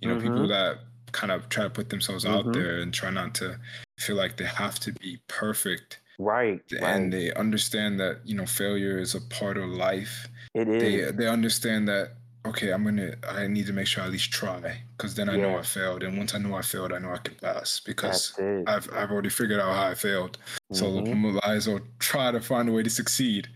You 0.00 0.08
know, 0.08 0.16
mm-hmm. 0.16 0.28
people 0.28 0.48
that 0.48 0.78
kind 1.12 1.32
of 1.32 1.48
try 1.48 1.64
to 1.64 1.70
put 1.70 1.88
themselves 1.88 2.24
mm-hmm. 2.24 2.48
out 2.48 2.52
there 2.52 2.80
and 2.80 2.92
try 2.92 3.10
not 3.10 3.34
to 3.36 3.58
feel 3.98 4.16
like 4.16 4.36
they 4.36 4.44
have 4.44 4.78
to 4.80 4.92
be 4.92 5.18
perfect. 5.28 6.00
Right. 6.18 6.62
And 6.72 6.82
right. 6.82 7.10
they 7.10 7.32
understand 7.34 7.98
that, 8.00 8.20
you 8.24 8.34
know, 8.34 8.46
failure 8.46 8.98
is 8.98 9.14
a 9.14 9.20
part 9.22 9.56
of 9.56 9.70
life. 9.70 10.28
It 10.54 10.68
is. 10.68 10.82
They, 10.82 11.10
they 11.12 11.28
understand 11.28 11.88
that 11.88 12.16
okay, 12.44 12.70
I'm 12.70 12.84
gonna, 12.84 13.14
I 13.28 13.46
need 13.46 13.66
to 13.66 13.72
make 13.72 13.86
sure 13.86 14.02
I 14.02 14.06
at 14.06 14.12
least 14.12 14.32
try, 14.32 14.82
because 14.96 15.14
then 15.14 15.28
I 15.28 15.36
yeah. 15.36 15.42
know 15.42 15.58
I 15.58 15.62
failed, 15.62 16.02
and 16.02 16.18
once 16.18 16.34
I 16.34 16.38
know 16.38 16.54
I 16.54 16.62
failed, 16.62 16.92
I 16.92 16.98
know 16.98 17.12
I 17.12 17.18
can 17.18 17.34
pass 17.36 17.80
because 17.80 18.38
I've 18.66 18.88
I've 18.92 19.10
already 19.10 19.28
figured 19.28 19.60
out 19.60 19.74
how 19.74 19.88
I 19.88 19.94
failed. 19.94 20.38
Mm-hmm. 20.72 20.74
So 20.74 20.98
I 20.98 21.14
might 21.14 21.56
as 21.56 21.68
well 21.68 21.80
try 21.98 22.30
to 22.32 22.40
find 22.40 22.68
a 22.68 22.72
way 22.72 22.82
to 22.82 22.90
succeed. 22.90 23.48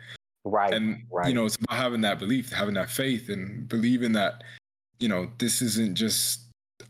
Right. 0.44 0.72
And 0.72 1.02
right. 1.10 1.28
you 1.28 1.34
know, 1.34 1.44
it's 1.44 1.56
about 1.56 1.76
having 1.76 2.02
that 2.02 2.18
belief, 2.18 2.52
having 2.52 2.74
that 2.74 2.90
faith, 2.90 3.28
and 3.28 3.68
believing 3.68 4.12
that, 4.12 4.44
you 5.00 5.08
know, 5.08 5.28
this 5.38 5.60
isn't 5.60 5.96
just 5.96 6.42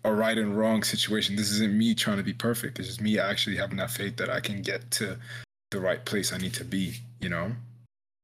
a 0.05 0.13
right 0.13 0.37
and 0.37 0.57
wrong 0.57 0.83
situation. 0.83 1.37
This 1.37 1.51
isn't 1.53 1.77
me 1.77 1.95
trying 1.95 2.19
to 2.19 2.23
be 2.23 2.35
perfect. 2.35 2.79
It's 2.79 2.89
just 2.89 3.01
me 3.01 3.19
actually 3.19 3.57
having 3.57 3.79
that 3.79 3.91
faith 3.91 4.17
that 4.19 4.29
I 4.29 4.41
can 4.41 4.61
get 4.61 4.91
to 4.93 5.17
the 5.71 5.81
right 5.81 6.05
place 6.05 6.33
I 6.33 6.39
need 6.39 6.53
to 6.55 6.65
be. 6.65 6.97
You 7.21 7.31
know. 7.31 7.53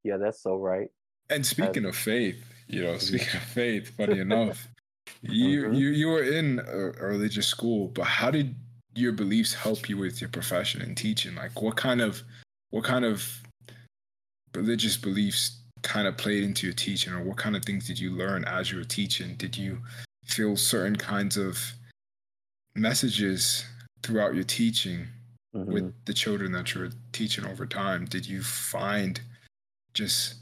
Yeah, 0.03 0.17
that's 0.17 0.43
so 0.43 0.57
right. 0.57 0.91
And 1.29 1.43
speaking 1.43 1.83
that's... 1.83 1.97
of 1.97 2.03
faith, 2.03 2.52
you 2.67 2.83
know, 2.83 2.97
speaking 2.97 3.35
of 3.35 3.43
faith, 3.43 3.89
funny 3.95 4.19
enough, 4.19 4.67
You 5.23 5.63
mm-hmm. 5.63 5.73
you 5.73 5.89
you 5.89 6.07
were 6.07 6.23
in 6.23 6.59
a, 6.59 7.03
a 7.03 7.07
religious 7.07 7.47
school, 7.47 7.87
but 7.87 8.03
how 8.03 8.29
did 8.29 8.55
your 8.95 9.13
beliefs 9.13 9.53
help 9.53 9.89
you 9.89 9.97
with 9.97 10.19
your 10.19 10.29
profession 10.29 10.81
and 10.81 10.97
teaching? 10.97 11.35
Like, 11.35 11.61
what 11.61 11.77
kind 11.77 12.01
of 12.01 12.21
what 12.71 12.83
kind 12.83 13.05
of 13.05 13.25
religious 14.53 14.97
beliefs 14.97 15.59
kind 15.81 16.07
of 16.07 16.17
played 16.17 16.43
into 16.43 16.67
your 16.67 16.73
teaching, 16.73 17.13
or 17.13 17.23
what 17.23 17.37
kind 17.37 17.55
of 17.55 17.63
things 17.63 17.87
did 17.87 17.99
you 17.99 18.11
learn 18.11 18.43
as 18.45 18.71
you 18.71 18.77
were 18.77 18.83
teaching? 18.83 19.35
Did 19.35 19.57
you 19.57 19.79
feel 20.25 20.57
certain 20.57 20.97
kinds 20.97 21.37
of 21.37 21.57
messages 22.75 23.65
throughout 24.03 24.35
your 24.35 24.43
teaching 24.43 25.07
mm-hmm. 25.55 25.71
with 25.71 25.93
the 26.05 26.13
children 26.13 26.51
that 26.51 26.73
you 26.73 26.81
were 26.81 26.91
teaching 27.13 27.45
over 27.45 27.65
time? 27.65 28.05
Did 28.05 28.27
you 28.27 28.43
find 28.43 29.21
just 29.93 30.35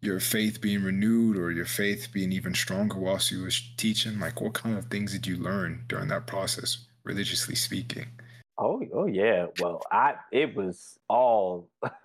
your 0.00 0.20
faith 0.20 0.60
being 0.60 0.84
renewed 0.84 1.36
or 1.36 1.50
your 1.50 1.64
faith 1.64 2.08
being 2.12 2.32
even 2.32 2.54
stronger 2.54 2.98
whilst 2.98 3.30
you 3.30 3.42
was 3.42 3.60
teaching? 3.76 4.18
Like, 4.20 4.40
what 4.40 4.54
kind 4.54 4.76
of 4.76 4.86
things 4.86 5.12
did 5.12 5.26
you 5.26 5.36
learn 5.36 5.84
during 5.88 6.08
that 6.08 6.26
process, 6.26 6.86
religiously 7.04 7.54
speaking? 7.54 8.06
Oh, 8.58 8.82
oh 8.94 9.06
yeah. 9.06 9.46
Well, 9.60 9.82
I 9.92 10.14
it 10.32 10.54
was 10.56 10.98
all 11.08 11.68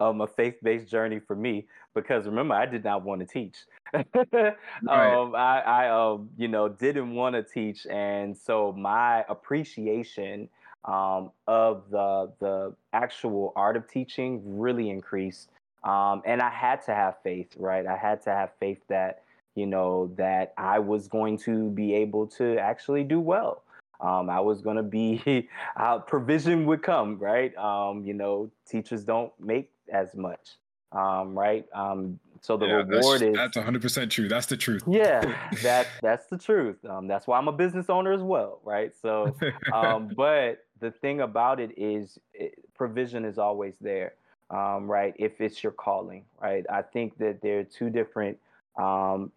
um, 0.00 0.20
a 0.20 0.26
faith-based 0.26 0.90
journey 0.90 1.20
for 1.20 1.36
me 1.36 1.66
because 1.94 2.26
remember 2.26 2.54
I 2.54 2.66
did 2.66 2.82
not 2.82 3.04
want 3.04 3.20
to 3.20 3.26
teach. 3.26 3.56
right. 3.94 4.54
um, 4.88 5.34
I, 5.36 5.60
I 5.60 5.88
um, 5.90 6.30
you 6.36 6.48
know, 6.48 6.68
didn't 6.68 7.14
want 7.14 7.36
to 7.36 7.42
teach, 7.42 7.86
and 7.86 8.36
so 8.36 8.72
my 8.72 9.24
appreciation 9.28 10.48
um, 10.84 11.30
of 11.46 11.84
the 11.90 12.32
the 12.40 12.74
actual 12.92 13.52
art 13.54 13.76
of 13.76 13.88
teaching 13.88 14.42
really 14.44 14.90
increased. 14.90 15.50
Um, 15.84 16.22
and 16.24 16.40
I 16.40 16.50
had 16.50 16.84
to 16.86 16.94
have 16.94 17.16
faith, 17.22 17.54
right? 17.56 17.86
I 17.86 17.96
had 17.96 18.22
to 18.22 18.30
have 18.30 18.50
faith 18.60 18.80
that 18.88 19.22
you 19.54 19.66
know 19.66 20.12
that 20.16 20.54
I 20.56 20.78
was 20.78 21.08
going 21.08 21.38
to 21.38 21.70
be 21.70 21.94
able 21.94 22.26
to 22.28 22.56
actually 22.58 23.04
do 23.04 23.20
well. 23.20 23.62
Um, 24.02 24.28
I 24.28 24.40
was 24.40 24.60
going 24.60 24.76
to 24.76 24.82
be, 24.82 25.48
uh, 25.76 26.00
provision 26.00 26.66
would 26.66 26.82
come, 26.82 27.18
right? 27.18 27.56
Um, 27.56 28.04
you 28.04 28.14
know, 28.14 28.50
teachers 28.68 29.04
don't 29.04 29.32
make 29.38 29.70
as 29.92 30.14
much, 30.14 30.56
um, 30.90 31.38
right? 31.38 31.64
Um, 31.72 32.18
so 32.40 32.56
the 32.56 32.66
yeah, 32.66 32.72
reward 32.72 33.20
that's, 33.20 33.22
is 33.22 33.34
that's 33.36 33.56
100% 33.56 34.10
true. 34.10 34.28
That's 34.28 34.46
the 34.46 34.56
truth. 34.56 34.82
Yeah, 34.88 35.36
that 35.62 35.86
that's 36.02 36.26
the 36.26 36.36
truth. 36.36 36.84
Um, 36.84 37.06
that's 37.06 37.28
why 37.28 37.38
I'm 37.38 37.46
a 37.46 37.52
business 37.52 37.88
owner 37.88 38.12
as 38.12 38.22
well, 38.22 38.58
right? 38.64 38.92
So, 39.00 39.36
um, 39.72 40.10
but 40.16 40.64
the 40.80 40.90
thing 40.90 41.20
about 41.20 41.60
it 41.60 41.70
is, 41.76 42.18
it, 42.34 42.54
provision 42.74 43.24
is 43.24 43.38
always 43.38 43.74
there, 43.80 44.14
right? 44.52 45.14
If 45.18 45.40
it's 45.40 45.62
your 45.62 45.72
calling, 45.72 46.24
right? 46.40 46.64
I 46.70 46.82
think 46.82 47.18
that 47.18 47.40
there 47.40 47.60
are 47.60 47.64
two 47.64 47.90
different 47.90 48.38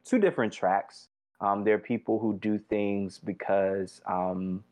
two 0.05 0.20
different 0.20 0.53
tracks 0.53 1.07
um, 1.41 1.63
there 1.63 1.76
are 1.76 1.80
people 1.80 2.20
who 2.20 2.38
do 2.38 2.57
things 2.57 3.20
because 3.20 4.01
um, 4.05 4.63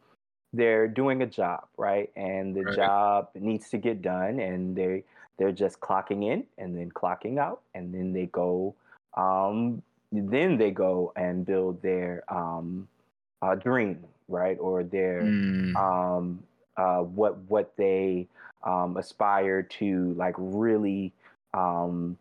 they're 0.54 0.88
doing 0.88 1.22
a 1.22 1.26
job, 1.26 1.68
right? 1.78 2.12
And 2.16 2.56
the 2.56 2.64
right. 2.64 2.76
job 2.76 3.30
needs 3.36 3.70
to 3.72 3.78
get 3.78 4.02
done, 4.02 4.40
and 4.40 4.76
they 4.76 5.04
they're 5.38 5.52
just 5.52 5.80
clocking 5.80 6.24
in 6.24 6.46
and 6.58 6.78
then 6.78 6.92
clocking 6.92 7.38
out, 7.38 7.62
and 7.74 7.94
then 7.94 8.14
they 8.14 8.28
go, 8.28 8.76
um, 9.18 9.82
then 10.12 10.58
they 10.58 10.72
go 10.72 11.12
and 11.16 11.46
build 11.46 11.82
their 11.82 12.24
um, 12.34 12.88
uh, 13.42 13.56
dream, 13.56 14.04
right? 14.28 14.58
Or 14.60 14.84
their 14.84 15.24
mm. 15.24 15.76
Uh, 16.78 17.00
what 17.00 17.38
what 17.50 17.74
they 17.78 18.28
um, 18.64 18.98
aspire 18.98 19.64
to 19.64 20.14
like 20.18 20.36
really 20.38 21.14
um, 21.54 22.18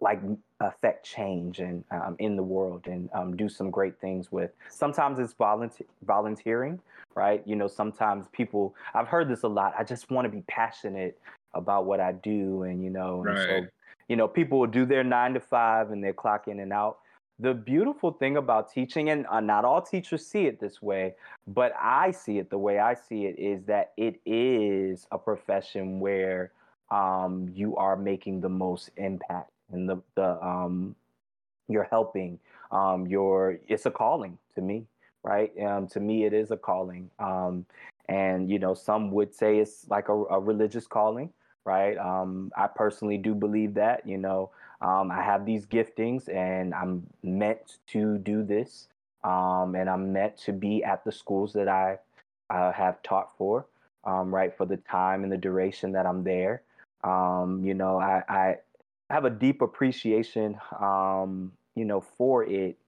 like 0.00 0.20
affect 0.60 1.04
change 1.04 1.60
and 1.60 1.84
um, 1.90 2.16
in 2.18 2.36
the 2.36 2.42
world 2.42 2.86
and 2.86 3.08
um, 3.14 3.36
do 3.36 3.48
some 3.48 3.70
great 3.70 3.98
things 4.00 4.30
with. 4.30 4.50
Sometimes 4.70 5.18
it's 5.18 5.32
volunteer 5.34 5.86
volunteering, 6.06 6.80
right? 7.14 7.42
You 7.46 7.56
know, 7.56 7.68
sometimes 7.68 8.26
people. 8.32 8.74
I've 8.94 9.08
heard 9.08 9.28
this 9.28 9.42
a 9.42 9.48
lot. 9.48 9.74
I 9.78 9.84
just 9.84 10.10
want 10.10 10.24
to 10.26 10.30
be 10.30 10.42
passionate 10.48 11.18
about 11.54 11.84
what 11.84 12.00
I 12.00 12.12
do, 12.12 12.62
and 12.62 12.82
you 12.82 12.90
know, 12.90 13.22
right. 13.22 13.36
so 13.36 13.66
you 14.08 14.16
know, 14.16 14.28
people 14.28 14.58
will 14.58 14.66
do 14.66 14.84
their 14.84 15.04
nine 15.04 15.34
to 15.34 15.40
five 15.40 15.90
and 15.90 16.02
they 16.02 16.12
clock 16.12 16.48
in 16.48 16.60
and 16.60 16.72
out. 16.72 16.98
The 17.42 17.54
beautiful 17.54 18.12
thing 18.12 18.36
about 18.36 18.72
teaching, 18.72 19.10
and 19.10 19.26
uh, 19.26 19.40
not 19.40 19.64
all 19.64 19.82
teachers 19.82 20.24
see 20.24 20.46
it 20.46 20.60
this 20.60 20.80
way, 20.80 21.16
but 21.48 21.72
I 21.76 22.12
see 22.12 22.38
it 22.38 22.50
the 22.50 22.58
way 22.58 22.78
I 22.78 22.94
see 22.94 23.26
it, 23.26 23.36
is 23.36 23.64
that 23.64 23.92
it 23.96 24.20
is 24.24 25.08
a 25.10 25.18
profession 25.18 25.98
where 25.98 26.52
um, 26.92 27.50
you 27.52 27.76
are 27.76 27.96
making 27.96 28.42
the 28.42 28.48
most 28.48 28.90
impact 28.96 29.50
and 29.72 29.88
the 29.88 29.96
the 30.14 30.44
um 30.44 30.94
you're 31.68 31.88
helping 31.90 32.38
um 32.70 33.06
it's 33.68 33.86
a 33.86 33.90
calling 33.90 34.38
to 34.54 34.60
me 34.60 34.86
right? 35.24 35.52
Um 35.64 35.86
to 35.88 36.00
me 36.00 36.24
it 36.24 36.32
is 36.32 36.50
a 36.50 36.56
calling. 36.56 37.10
Um 37.18 37.64
and 38.08 38.50
you 38.50 38.58
know 38.58 38.74
some 38.74 39.10
would 39.12 39.34
say 39.34 39.58
it's 39.58 39.88
like 39.88 40.08
a, 40.08 40.12
a 40.12 40.38
religious 40.38 40.86
calling 40.86 41.30
right? 41.64 41.96
Um 41.98 42.50
i 42.56 42.66
personally 42.66 43.18
do 43.18 43.34
believe 43.34 43.74
that 43.74 44.06
you 44.06 44.18
know 44.18 44.50
um 44.80 45.10
i 45.10 45.22
have 45.22 45.46
these 45.46 45.66
giftings 45.66 46.28
and 46.34 46.74
i'm 46.74 47.06
meant 47.22 47.78
to 47.88 48.18
do 48.18 48.42
this 48.42 48.88
um 49.24 49.74
and 49.76 49.88
i'm 49.88 50.12
meant 50.12 50.36
to 50.36 50.52
be 50.52 50.82
at 50.84 51.04
the 51.04 51.12
schools 51.12 51.52
that 51.52 51.68
i 51.68 51.98
uh, 52.50 52.72
have 52.72 53.02
taught 53.02 53.36
for 53.36 53.66
um 54.04 54.34
right 54.34 54.56
for 54.56 54.66
the 54.66 54.76
time 54.78 55.22
and 55.22 55.32
the 55.32 55.36
duration 55.36 55.92
that 55.92 56.06
i'm 56.06 56.24
there. 56.24 56.62
Um 57.04 57.64
you 57.64 57.74
know 57.74 57.98
i 57.98 58.22
i 58.28 58.56
have 59.10 59.24
a 59.24 59.30
deep 59.30 59.60
appreciation, 59.60 60.58
um, 60.80 61.52
you 61.74 61.84
know, 61.84 62.00
for 62.00 62.44
it, 62.44 62.78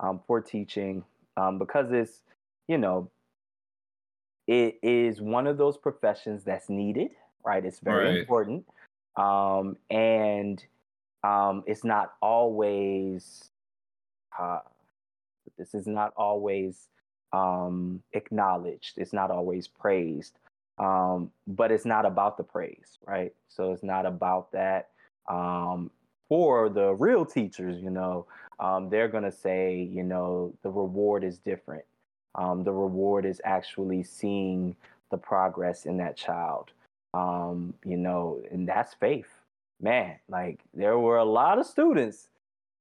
um, 0.00 0.20
for 0.26 0.40
teaching, 0.40 1.04
um, 1.36 1.58
because 1.58 1.92
it's, 1.92 2.22
you 2.68 2.78
know, 2.78 3.10
it 4.46 4.78
is 4.82 5.20
one 5.20 5.46
of 5.46 5.56
those 5.58 5.76
professions 5.76 6.44
that's 6.44 6.68
needed, 6.68 7.12
right? 7.44 7.64
It's 7.64 7.80
very 7.80 8.06
right. 8.06 8.18
important, 8.18 8.66
um, 9.16 9.76
and 9.90 10.64
um, 11.22 11.64
it's 11.66 11.84
not 11.84 12.14
always. 12.20 13.50
Uh, 14.38 14.60
this 15.56 15.74
is 15.74 15.86
not 15.86 16.12
always 16.16 16.88
um, 17.32 18.02
acknowledged. 18.12 18.98
It's 18.98 19.12
not 19.12 19.30
always 19.30 19.68
praised. 19.68 20.38
Um, 20.78 21.30
but 21.46 21.70
it's 21.70 21.84
not 21.84 22.04
about 22.04 22.36
the 22.36 22.42
praise, 22.42 22.98
right? 23.06 23.32
So 23.48 23.72
it's 23.72 23.84
not 23.84 24.06
about 24.06 24.50
that. 24.52 24.88
Um, 25.28 25.90
for 26.28 26.68
the 26.68 26.94
real 26.94 27.24
teachers, 27.24 27.80
you 27.80 27.90
know, 27.90 28.26
um, 28.58 28.88
they're 28.88 29.08
going 29.08 29.24
to 29.24 29.32
say, 29.32 29.88
you 29.92 30.02
know, 30.02 30.52
the 30.62 30.70
reward 30.70 31.22
is 31.24 31.38
different. 31.38 31.84
Um, 32.34 32.64
the 32.64 32.72
reward 32.72 33.24
is 33.24 33.40
actually 33.44 34.02
seeing 34.02 34.74
the 35.10 35.16
progress 35.16 35.86
in 35.86 35.96
that 35.98 36.16
child, 36.16 36.72
um, 37.14 37.74
you 37.84 37.96
know, 37.96 38.42
and 38.50 38.68
that's 38.68 38.94
faith. 38.94 39.28
Man, 39.80 40.16
like 40.28 40.60
there 40.74 40.98
were 40.98 41.18
a 41.18 41.24
lot 41.24 41.58
of 41.58 41.66
students 41.66 42.28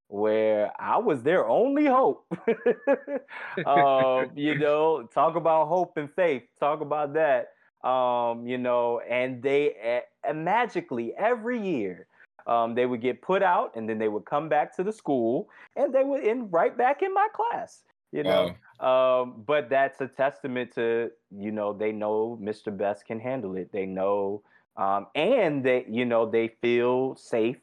where 0.07 0.71
I 0.79 0.97
was 0.97 1.21
their 1.21 1.47
only 1.47 1.85
hope. 1.85 2.25
um, 3.65 4.31
you 4.35 4.55
know, 4.59 5.07
talk 5.13 5.35
about 5.35 5.67
hope 5.67 5.97
and 5.97 6.11
faith. 6.11 6.43
Talk 6.59 6.81
about 6.81 7.13
that. 7.13 7.49
Um, 7.87 8.47
you 8.47 8.57
know, 8.57 9.01
and 9.09 9.43
they 9.43 10.01
uh, 10.27 10.33
magically 10.33 11.13
every 11.17 11.59
year 11.59 12.07
um, 12.47 12.75
they 12.75 12.85
would 12.85 13.01
get 13.01 13.21
put 13.21 13.43
out 13.43 13.75
and 13.75 13.87
then 13.87 13.99
they 13.99 14.07
would 14.07 14.25
come 14.25 14.49
back 14.49 14.75
to 14.77 14.83
the 14.83 14.91
school 14.91 15.49
and 15.75 15.93
they 15.93 16.03
would 16.03 16.25
end 16.25 16.51
right 16.51 16.77
back 16.77 17.01
in 17.01 17.13
my 17.13 17.27
class 17.33 17.83
you 18.13 18.23
know. 18.23 18.55
Um, 18.83 19.43
but 19.45 19.69
that's 19.69 20.01
a 20.01 20.07
testament 20.07 20.73
to 20.75 21.11
you 21.31 21.51
know 21.51 21.73
they 21.73 21.91
know 21.91 22.39
mr 22.41 22.75
best 22.75 23.05
can 23.05 23.19
handle 23.19 23.55
it. 23.55 23.71
They 23.71 23.85
know 23.85 24.41
um, 24.77 25.07
and 25.15 25.63
they 25.63 25.85
you 25.89 26.05
know 26.05 26.29
they 26.29 26.49
feel 26.61 27.15
safe 27.15 27.57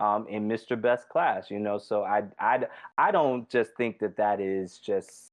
um, 0.00 0.26
in 0.28 0.48
mr 0.48 0.80
best 0.80 1.08
class 1.08 1.50
you 1.50 1.58
know? 1.60 1.78
So 1.78 2.02
I, 2.04 2.24
I 2.38 2.66
i 2.98 3.10
don't 3.10 3.48
just 3.48 3.74
think 3.76 3.98
that 4.00 4.16
that 4.16 4.40
is 4.40 4.78
just 4.78 5.32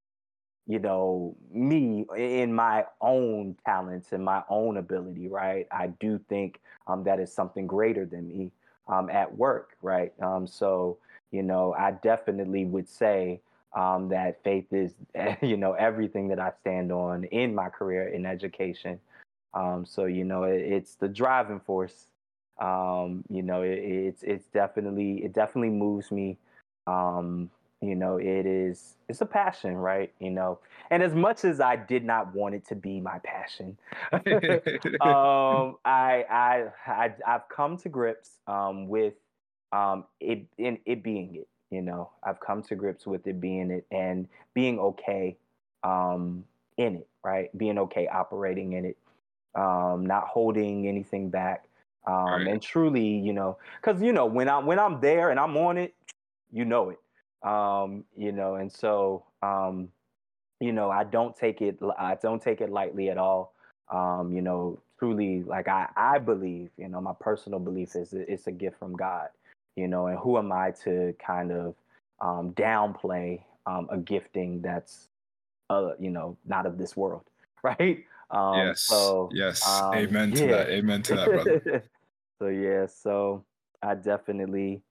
you 0.67 0.79
know 0.79 1.35
me 1.51 2.05
in 2.15 2.53
my 2.53 2.85
own 3.01 3.55
talents 3.65 4.11
and 4.13 4.23
my 4.23 4.43
own 4.49 4.77
ability 4.77 5.27
right? 5.27 5.67
I 5.71 5.87
do 5.99 6.19
think 6.29 6.61
um, 6.87 7.03
that 7.03 7.19
is 7.19 7.33
something 7.33 7.67
greater 7.67 8.05
than 8.05 8.27
me 8.27 8.51
um, 8.87 9.09
at 9.09 9.35
work, 9.35 9.77
right? 9.81 10.13
Um, 10.21 10.45
so, 10.47 10.97
you 11.31 11.43
know, 11.43 11.73
I 11.77 11.91
definitely 11.91 12.65
would 12.65 12.87
say 12.89 13.41
um, 13.73 14.09
that 14.09 14.43
faith 14.43 14.71
is, 14.71 14.93
you 15.41 15.57
know, 15.57 15.73
everything 15.73 16.27
that 16.29 16.39
I 16.39 16.51
stand 16.61 16.91
on 16.91 17.25
in 17.25 17.55
my 17.55 17.69
career 17.69 18.07
in 18.07 18.25
education. 18.25 18.99
Um, 19.53 19.85
so, 19.85 20.05
you 20.05 20.23
know, 20.23 20.43
it, 20.43 20.61
it's 20.61 20.95
the 20.95 21.07
driving 21.07 21.59
force. 21.59 22.07
Um, 22.59 23.23
you 23.29 23.41
know, 23.41 23.63
it, 23.63 23.79
it's 23.79 24.23
it's 24.23 24.45
definitely 24.47 25.23
it 25.23 25.33
definitely 25.33 25.71
moves 25.71 26.11
me. 26.11 26.37
Um, 26.87 27.49
you 27.81 27.95
know 27.95 28.17
it 28.17 28.45
is 28.45 28.95
it's 29.09 29.21
a 29.21 29.25
passion 29.25 29.75
right 29.75 30.13
you 30.19 30.29
know 30.29 30.59
and 30.91 31.01
as 31.01 31.13
much 31.13 31.43
as 31.43 31.59
i 31.59 31.75
did 31.75 32.05
not 32.05 32.33
want 32.33 32.53
it 32.53 32.65
to 32.65 32.75
be 32.75 32.99
my 32.99 33.19
passion 33.19 33.77
um 35.01 35.75
I, 35.83 36.23
I 36.29 36.65
i 36.85 37.13
have 37.25 37.43
come 37.49 37.77
to 37.77 37.89
grips 37.89 38.37
um 38.47 38.87
with 38.87 39.15
um 39.71 40.05
it 40.19 40.45
in 40.57 40.77
it 40.85 41.03
being 41.03 41.35
it 41.35 41.47
You 41.71 41.81
know, 41.81 42.11
I've 42.23 42.39
come 42.39 42.61
to 42.63 42.75
grips 42.75 43.07
with 43.07 43.25
it 43.27 43.39
being 43.39 43.71
it 43.71 43.85
and 43.91 44.27
being 44.53 44.77
okay 44.79 45.37
um, 45.83 46.43
in 46.77 46.97
it, 46.97 47.07
right? 47.23 47.55
Being 47.57 47.77
okay 47.79 48.07
operating 48.07 48.73
in 48.73 48.85
it, 48.85 48.97
um, 49.55 50.05
not 50.05 50.27
holding 50.27 50.87
anything 50.87 51.29
back, 51.29 51.65
um, 52.05 52.25
right. 52.25 52.47
and 52.47 52.61
truly, 52.61 53.07
you 53.07 53.33
know, 53.33 53.57
because 53.81 54.01
you 54.01 54.11
know 54.11 54.25
when 54.25 54.49
I'm 54.49 54.65
when 54.65 54.79
I'm 54.79 54.99
there 54.99 55.29
and 55.29 55.39
I'm 55.39 55.55
on 55.57 55.77
it, 55.77 55.93
you 56.51 56.65
know 56.65 56.89
it, 56.89 57.47
um, 57.47 58.03
you 58.17 58.31
know, 58.31 58.55
and 58.55 58.71
so 58.71 59.23
um, 59.41 59.89
you 60.59 60.73
know 60.73 60.89
I 60.91 61.03
don't 61.05 61.35
take 61.35 61.61
it 61.61 61.79
I 61.97 62.15
don't 62.21 62.41
take 62.41 62.61
it 62.61 62.69
lightly 62.69 63.09
at 63.09 63.17
all. 63.17 63.53
Um, 63.89 64.31
you 64.33 64.41
know, 64.41 64.79
truly, 64.99 65.43
like 65.43 65.67
I 65.67 65.87
I 65.95 66.19
believe, 66.19 66.69
you 66.77 66.87
know, 66.87 67.01
my 67.01 67.13
personal 67.19 67.59
belief 67.59 67.95
is 67.95 68.13
it's 68.13 68.47
a 68.47 68.51
gift 68.51 68.77
from 68.77 68.95
God, 68.95 69.29
you 69.75 69.87
know, 69.87 70.07
and 70.07 70.17
who 70.19 70.37
am 70.37 70.51
I 70.51 70.71
to 70.83 71.13
kind 71.25 71.51
of 71.51 71.75
um, 72.19 72.53
downplay 72.53 73.41
um, 73.65 73.87
a 73.91 73.97
gifting 73.97 74.61
that's 74.61 75.07
uh, 75.71 75.93
you 75.99 76.09
know, 76.09 76.37
not 76.45 76.65
of 76.65 76.77
this 76.77 76.97
world, 76.97 77.23
right? 77.63 78.03
Um, 78.29 78.57
yes. 78.57 78.81
So, 78.83 79.29
yes. 79.33 79.67
Um, 79.67 79.93
Amen 79.95 80.31
to 80.33 80.47
that. 80.47 80.69
Amen 80.69 81.01
to 81.03 81.15
that, 81.15 81.25
brother. 81.25 81.83
so 82.39 82.47
yeah. 82.47 82.85
So 82.85 83.43
I 83.81 83.95
definitely, 83.95 84.81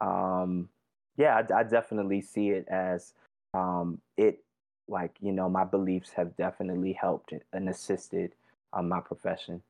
um, 0.00 0.68
yeah, 1.16 1.42
I, 1.50 1.60
I 1.60 1.62
definitely 1.62 2.20
see 2.22 2.50
it 2.50 2.66
as 2.68 3.12
um, 3.54 4.00
it, 4.16 4.42
like 4.88 5.12
you 5.20 5.32
know, 5.32 5.48
my 5.48 5.64
beliefs 5.64 6.10
have 6.16 6.36
definitely 6.36 6.92
helped 6.92 7.32
and 7.52 7.68
assisted 7.68 8.32
um, 8.72 8.88
my 8.88 9.00
profession. 9.00 9.62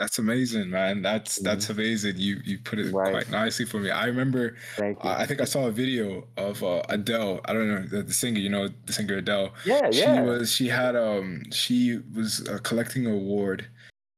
That's 0.00 0.18
amazing, 0.18 0.70
man. 0.70 1.02
That's 1.02 1.36
mm-hmm. 1.36 1.44
that's 1.44 1.68
amazing. 1.68 2.14
You 2.16 2.40
you 2.42 2.56
put 2.56 2.78
it 2.78 2.90
right. 2.90 3.10
quite 3.10 3.30
nicely 3.30 3.66
for 3.66 3.78
me. 3.78 3.90
I 3.90 4.06
remember. 4.06 4.56
Uh, 4.80 4.94
I 5.04 5.26
think 5.26 5.42
I 5.42 5.44
saw 5.44 5.66
a 5.66 5.70
video 5.70 6.26
of 6.38 6.64
uh, 6.64 6.82
Adele. 6.88 7.42
I 7.44 7.52
don't 7.52 7.68
know 7.68 7.82
the, 7.82 8.02
the, 8.04 8.14
singer. 8.14 8.38
You 8.38 8.48
know 8.48 8.68
the 8.86 8.92
singer 8.94 9.18
Adele. 9.18 9.52
Yeah, 9.66 9.90
she 9.90 10.00
yeah. 10.00 10.16
She 10.16 10.22
was. 10.22 10.52
She 10.52 10.68
had 10.68 10.96
um. 10.96 11.42
She 11.52 12.00
was 12.16 12.48
uh, 12.48 12.58
collecting 12.62 13.04
an 13.04 13.12
award, 13.12 13.68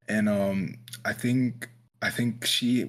and 0.08 0.28
um. 0.28 0.76
I 1.04 1.12
think 1.12 1.68
I 2.00 2.10
think 2.10 2.46
she 2.46 2.88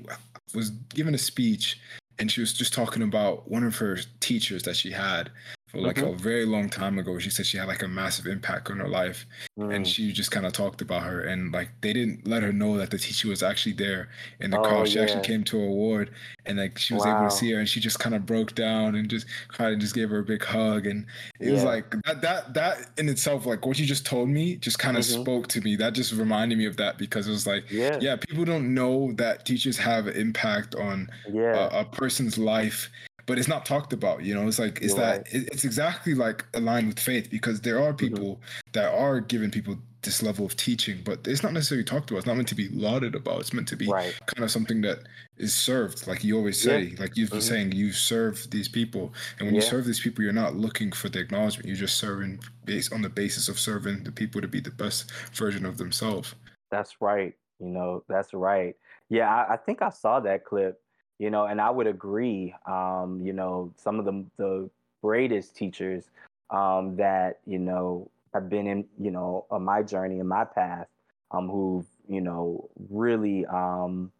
was 0.54 0.70
given 0.70 1.16
a 1.16 1.18
speech, 1.18 1.80
and 2.20 2.32
she 2.32 2.42
was 2.42 2.54
just 2.54 2.76
talking 2.76 3.02
about 3.02 3.50
one 3.50 3.64
of 3.64 3.76
her 3.78 3.98
teachers 4.20 4.62
that 4.64 4.76
she 4.76 4.92
had, 4.92 5.32
for 5.74 5.82
like 5.82 5.96
mm-hmm. 5.96 6.14
a 6.14 6.16
very 6.16 6.46
long 6.46 6.70
time 6.70 7.00
ago. 7.00 7.18
She 7.18 7.32
said 7.32 7.48
she 7.48 7.58
had 7.58 7.68
like 7.68 7.82
a 7.82 7.88
massive 7.88 8.28
impact 8.28 8.70
on 8.70 8.78
her 8.78 8.88
life, 8.88 9.26
mm. 9.58 9.74
and 9.74 9.88
she 9.88 10.12
just 10.12 10.30
kind 10.30 10.46
of 10.46 10.54
talked 10.54 10.82
about 10.82 11.02
her. 11.02 11.22
And 11.22 11.52
like 11.52 11.70
they 11.82 11.94
didn't 11.94 12.28
let 12.28 12.44
her 12.44 12.54
know 12.54 12.78
that 12.78 12.92
the 12.92 13.00
teacher 13.00 13.28
was 13.28 13.42
actually 13.42 13.74
there 13.74 14.10
in 14.40 14.52
the 14.52 14.60
oh, 14.60 14.64
car. 14.64 14.86
She 14.86 14.98
yeah. 14.98 15.04
actually 15.04 15.24
came 15.24 15.44
to 15.46 15.60
a 15.60 15.66
ward, 15.66 16.12
and 16.46 16.60
like 16.60 16.78
she 16.78 16.94
was 16.94 17.04
wow. 17.04 17.22
able 17.22 17.30
to 17.30 17.36
see 17.36 17.52
her, 17.52 17.60
and 17.60 17.68
she 17.68 17.80
just 17.80 18.00
kind 18.00 18.14
of 18.14 18.26
broke 18.26 18.54
down 18.54 18.94
and 18.96 19.10
just 19.10 19.26
cried 19.48 19.72
and 19.72 19.82
just 19.82 19.96
gave 19.96 20.12
her 20.12 20.20
a 20.20 20.24
big 20.24 20.44
hug. 20.44 20.86
And 20.86 21.08
it 21.40 21.48
yeah. 21.48 21.54
was 21.54 21.64
like 21.64 21.90
that 22.04 22.22
that 22.22 22.54
that 22.54 22.92
in 23.00 23.10
itself, 23.10 23.48
like 23.48 23.66
what 23.66 23.80
you 23.80 23.88
just 23.88 24.06
told 24.06 24.30
me, 24.30 24.58
just 24.58 24.78
kind 24.78 24.96
of 24.96 25.04
mm-hmm. 25.04 25.24
spoke 25.24 25.48
to 25.48 25.62
me. 25.62 25.76
That 25.76 25.94
just 25.94 26.14
reminded 26.14 26.60
me 26.60 26.68
of 26.68 26.78
that 26.78 27.00
because 27.00 27.28
it 27.28 27.32
was 27.32 27.48
like, 27.48 27.70
yeah, 27.72 27.98
yeah 28.00 28.16
people 28.16 28.46
don't 28.46 28.76
know 28.76 29.12
that 29.14 29.46
teachers 29.46 29.78
have 29.78 30.06
an 30.06 30.16
impact 30.16 30.76
on 30.76 31.10
yeah. 31.32 31.70
a, 31.72 31.82
a 31.82 31.86
person's 31.86 32.38
life 32.38 32.92
but 33.26 33.38
it's 33.38 33.48
not 33.48 33.66
talked 33.66 33.94
about 33.94 34.24
you 34.24 34.34
know 34.34 34.48
it's 34.48 34.60
like 34.60 34.82
is 34.82 34.96
that 34.96 35.18
right. 35.18 35.28
it's 35.32 35.64
exactly 35.64 36.14
like 36.14 36.46
aligned 36.54 36.88
with 36.88 37.00
faith 37.00 37.30
because 37.30 37.62
there 37.62 37.80
are 37.80 37.94
mm-hmm. 37.94 38.08
people 38.08 38.36
mm-hmm. 38.36 38.72
that 38.74 38.94
are 38.94 39.20
giving 39.20 39.52
people 39.52 39.78
this 40.02 40.22
level 40.22 40.46
of 40.46 40.56
teaching 40.58 41.00
but 41.06 41.26
it's 41.26 41.44
not 41.44 41.54
necessarily 41.54 41.84
talked 41.84 42.10
about 42.12 42.18
it's 42.18 42.28
not 42.28 42.36
meant 42.36 42.48
to 42.48 42.56
be 42.56 42.68
lauded 42.70 43.16
about 43.16 43.40
it's 43.40 43.54
meant 43.54 43.68
to 43.68 43.78
be 43.78 43.88
right. 43.88 44.14
kind 44.26 44.44
of 44.44 44.52
something 44.52 44.82
that 44.82 45.00
is 45.38 45.54
served 45.54 46.06
like 46.08 46.24
you 46.26 46.36
always 46.36 46.62
say 46.62 46.82
yeah. 46.82 47.00
like 47.00 47.16
you've 47.16 47.30
been 47.30 47.40
mm-hmm. 47.40 47.48
saying 47.48 47.72
you 47.72 47.92
serve 47.94 48.50
these 48.52 48.68
people 48.68 49.14
and 49.40 49.48
when 49.48 49.56
yeah. 49.56 49.62
you 49.62 49.68
serve 49.68 49.86
these 49.86 50.02
people 50.02 50.22
you're 50.22 50.34
not 50.34 50.56
looking 50.56 50.92
for 50.92 51.08
the 51.08 51.20
acknowledgement 51.20 51.68
you're 51.68 51.78
just 51.78 51.98
serving 51.98 52.38
based 52.66 52.92
on 52.92 53.02
the 53.02 53.10
basis 53.10 53.48
of 53.48 53.58
serving 53.58 54.04
the 54.04 54.12
people 54.12 54.42
to 54.42 54.48
be 54.48 54.60
the 54.60 54.72
best 54.72 55.10
version 55.34 55.66
of 55.66 55.78
themselves 55.78 56.36
that's 56.70 56.98
right 57.00 57.34
you 57.60 57.70
know 57.70 58.04
that's 58.10 58.34
right 58.34 58.76
yeah 59.10 59.34
I, 59.34 59.54
I 59.54 59.58
think 59.58 59.82
i 59.82 59.90
saw 59.90 60.20
that 60.20 60.44
clip 60.44 60.83
you 61.24 61.30
know, 61.30 61.46
and 61.46 61.62
I 61.62 61.70
would 61.70 61.88
agree. 61.88 62.54
Um, 62.66 63.22
you 63.24 63.32
know, 63.32 63.72
some 63.78 63.98
of 63.98 64.04
the 64.04 64.26
the 64.36 64.70
greatest 65.02 65.56
teachers 65.56 66.10
um, 66.50 66.98
that 66.98 67.40
you 67.48 67.60
know 67.60 68.12
have 68.34 68.50
been 68.50 68.68
in 68.68 68.84
you 69.00 69.10
know 69.10 69.46
on 69.50 69.64
my 69.64 69.84
journey 69.84 70.20
in 70.20 70.28
my 70.28 70.44
path, 70.44 70.88
um, 71.32 71.48
who've 71.48 71.86
you 72.10 72.20
know 72.20 72.70
really 72.90 73.46
um, 73.46 74.12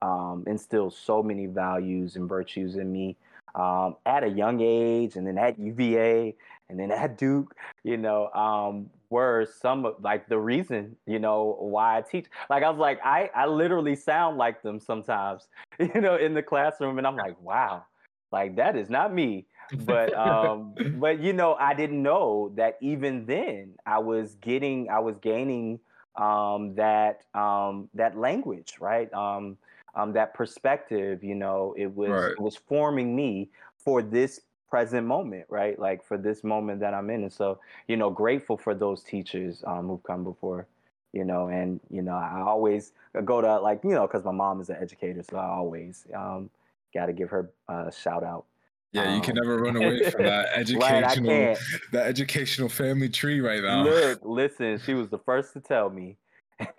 um, 0.00 0.44
instilled 0.46 0.94
so 0.94 1.22
many 1.22 1.44
values 1.44 2.16
and 2.16 2.26
virtues 2.26 2.76
in 2.76 2.90
me 2.90 3.16
um, 3.54 3.96
at 4.06 4.24
a 4.24 4.28
young 4.28 4.62
age, 4.62 5.16
and 5.16 5.26
then 5.26 5.36
at 5.36 5.58
UVA, 5.58 6.34
and 6.70 6.80
then 6.80 6.90
at 6.90 7.18
Duke, 7.18 7.54
you 7.84 7.98
know, 7.98 8.30
um, 8.32 8.88
were 9.10 9.46
some 9.60 9.84
of 9.84 9.94
like 10.00 10.28
the 10.28 10.38
reason, 10.38 10.96
you 11.06 11.18
know, 11.18 11.56
why 11.58 11.98
I 11.98 12.02
teach. 12.02 12.26
Like 12.50 12.62
I 12.62 12.70
was 12.70 12.78
like, 12.78 13.00
I 13.04 13.30
I 13.34 13.46
literally 13.46 13.96
sound 13.96 14.38
like 14.38 14.62
them 14.62 14.80
sometimes, 14.80 15.48
you 15.78 16.00
know, 16.00 16.16
in 16.16 16.34
the 16.34 16.42
classroom, 16.42 16.98
and 16.98 17.06
I'm 17.06 17.16
like, 17.16 17.40
wow, 17.40 17.84
like 18.32 18.56
that 18.56 18.76
is 18.76 18.90
not 18.90 19.12
me. 19.14 19.46
But 19.80 20.14
um, 20.16 20.74
but 21.00 21.20
you 21.20 21.32
know, 21.32 21.54
I 21.54 21.74
didn't 21.74 22.02
know 22.02 22.52
that 22.56 22.78
even 22.80 23.26
then 23.26 23.74
I 23.84 23.98
was 23.98 24.34
getting, 24.36 24.88
I 24.90 24.98
was 25.00 25.18
gaining 25.18 25.80
um 26.16 26.74
that 26.76 27.24
um 27.34 27.88
that 27.94 28.16
language, 28.16 28.76
right? 28.80 29.12
Um 29.12 29.58
um, 29.96 30.12
that 30.12 30.34
perspective, 30.34 31.24
you 31.24 31.34
know, 31.34 31.74
it 31.76 31.86
was 31.86 32.10
right. 32.10 32.32
it 32.32 32.40
was 32.40 32.56
forming 32.56 33.16
me 33.16 33.50
for 33.78 34.02
this 34.02 34.42
present 34.68 35.06
moment, 35.06 35.46
right? 35.48 35.78
Like 35.78 36.04
for 36.04 36.18
this 36.18 36.44
moment 36.44 36.80
that 36.80 36.94
I'm 36.94 37.10
in. 37.10 37.22
And 37.22 37.32
so, 37.32 37.58
you 37.88 37.96
know, 37.96 38.10
grateful 38.10 38.56
for 38.56 38.74
those 38.74 39.02
teachers 39.02 39.62
um, 39.66 39.88
who've 39.88 40.02
come 40.02 40.24
before, 40.24 40.66
you 41.12 41.24
know, 41.24 41.48
and, 41.48 41.80
you 41.90 42.02
know, 42.02 42.14
I 42.14 42.40
always 42.40 42.92
go 43.24 43.40
to 43.40 43.60
like, 43.60 43.80
you 43.84 43.90
know, 43.90 44.06
because 44.06 44.24
my 44.24 44.32
mom 44.32 44.60
is 44.60 44.68
an 44.68 44.76
educator. 44.80 45.22
So 45.22 45.36
I 45.36 45.46
always 45.46 46.06
um, 46.14 46.50
got 46.92 47.06
to 47.06 47.12
give 47.12 47.30
her 47.30 47.50
a 47.68 47.92
shout 47.92 48.24
out. 48.24 48.44
Yeah, 48.92 49.14
you 49.14 49.20
can 49.20 49.38
um, 49.38 49.44
never 49.44 49.58
run 49.58 49.76
away 49.76 50.10
from 50.10 50.24
that 50.26 50.48
educational, 50.54 51.48
right, 51.48 51.58
that 51.92 52.06
educational 52.06 52.68
family 52.68 53.08
tree 53.08 53.40
right 53.40 53.62
now. 53.62 53.84
Look, 53.84 54.20
listen, 54.22 54.80
she 54.84 54.94
was 54.94 55.08
the 55.08 55.18
first 55.18 55.52
to 55.52 55.60
tell 55.60 55.90
me. 55.90 56.16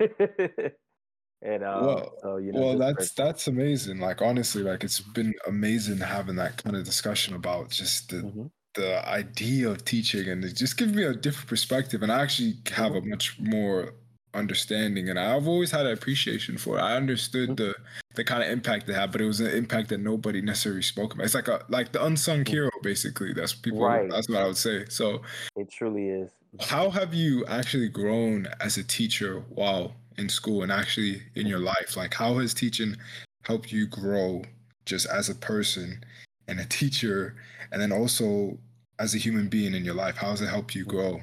And 1.41 1.63
um, 1.63 1.85
well, 1.85 2.13
so, 2.21 2.37
you 2.37 2.51
know, 2.51 2.61
well, 2.61 2.77
that's 2.77 2.95
person. 2.95 3.25
that's 3.25 3.47
amazing. 3.47 3.99
Like 3.99 4.21
honestly, 4.21 4.63
like 4.63 4.83
it's 4.83 4.99
been 4.99 5.33
amazing 5.47 5.99
having 5.99 6.35
that 6.37 6.63
kind 6.63 6.75
of 6.75 6.83
discussion 6.83 7.35
about 7.35 7.69
just 7.69 8.09
the 8.09 8.17
mm-hmm. 8.17 8.45
the 8.73 9.07
idea 9.07 9.69
of 9.69 9.85
teaching, 9.85 10.29
and 10.29 10.43
it 10.43 10.55
just 10.55 10.77
gives 10.77 10.93
me 10.93 11.03
a 11.03 11.13
different 11.13 11.47
perspective. 11.47 12.01
And 12.01 12.11
I 12.11 12.21
actually 12.21 12.55
have 12.71 12.93
mm-hmm. 12.93 13.07
a 13.07 13.09
much 13.09 13.39
more 13.39 13.93
understanding, 14.33 15.09
and 15.09 15.19
I've 15.19 15.47
always 15.47 15.69
had 15.69 15.85
an 15.85 15.93
appreciation 15.93 16.57
for 16.57 16.79
it. 16.79 16.81
I 16.81 16.95
understood 16.95 17.49
mm-hmm. 17.49 17.65
the 17.65 17.75
the 18.15 18.23
kind 18.23 18.41
of 18.41 18.49
impact 18.49 18.89
it 18.89 18.95
had, 18.95 19.11
but 19.11 19.21
it 19.21 19.25
was 19.25 19.39
an 19.39 19.51
impact 19.51 19.89
that 19.89 19.99
nobody 19.99 20.41
necessarily 20.41 20.81
spoke 20.81 21.13
about. 21.13 21.25
It's 21.25 21.35
like 21.35 21.47
a 21.47 21.63
like 21.69 21.91
the 21.91 22.03
unsung 22.03 22.39
mm-hmm. 22.39 22.51
hero, 22.51 22.71
basically. 22.81 23.33
That's 23.33 23.53
people. 23.53 23.85
Right. 23.85 24.09
That's 24.09 24.27
what 24.27 24.39
I 24.39 24.47
would 24.47 24.57
say. 24.57 24.85
So 24.89 25.21
it 25.55 25.71
truly 25.71 26.09
is. 26.09 26.31
How 26.61 26.89
have 26.89 27.13
you 27.13 27.45
actually 27.45 27.89
grown 27.89 28.47
as 28.59 28.77
a 28.77 28.83
teacher 28.83 29.43
while 29.49 29.93
in 30.17 30.29
school 30.29 30.63
and 30.63 30.71
actually 30.71 31.21
in 31.35 31.47
your 31.47 31.59
life? 31.59 31.95
Like, 31.95 32.13
how 32.13 32.37
has 32.39 32.53
teaching 32.53 32.95
helped 33.43 33.71
you 33.71 33.87
grow 33.87 34.43
just 34.85 35.07
as 35.07 35.29
a 35.29 35.35
person 35.35 36.03
and 36.47 36.59
a 36.59 36.65
teacher, 36.65 37.35
and 37.71 37.81
then 37.81 37.91
also 37.91 38.57
as 38.99 39.13
a 39.13 39.17
human 39.17 39.49
being 39.49 39.73
in 39.73 39.85
your 39.85 39.95
life? 39.95 40.17
How 40.17 40.31
has 40.31 40.41
it 40.41 40.47
helped 40.49 40.75
you 40.75 40.85
grow? 40.85 41.21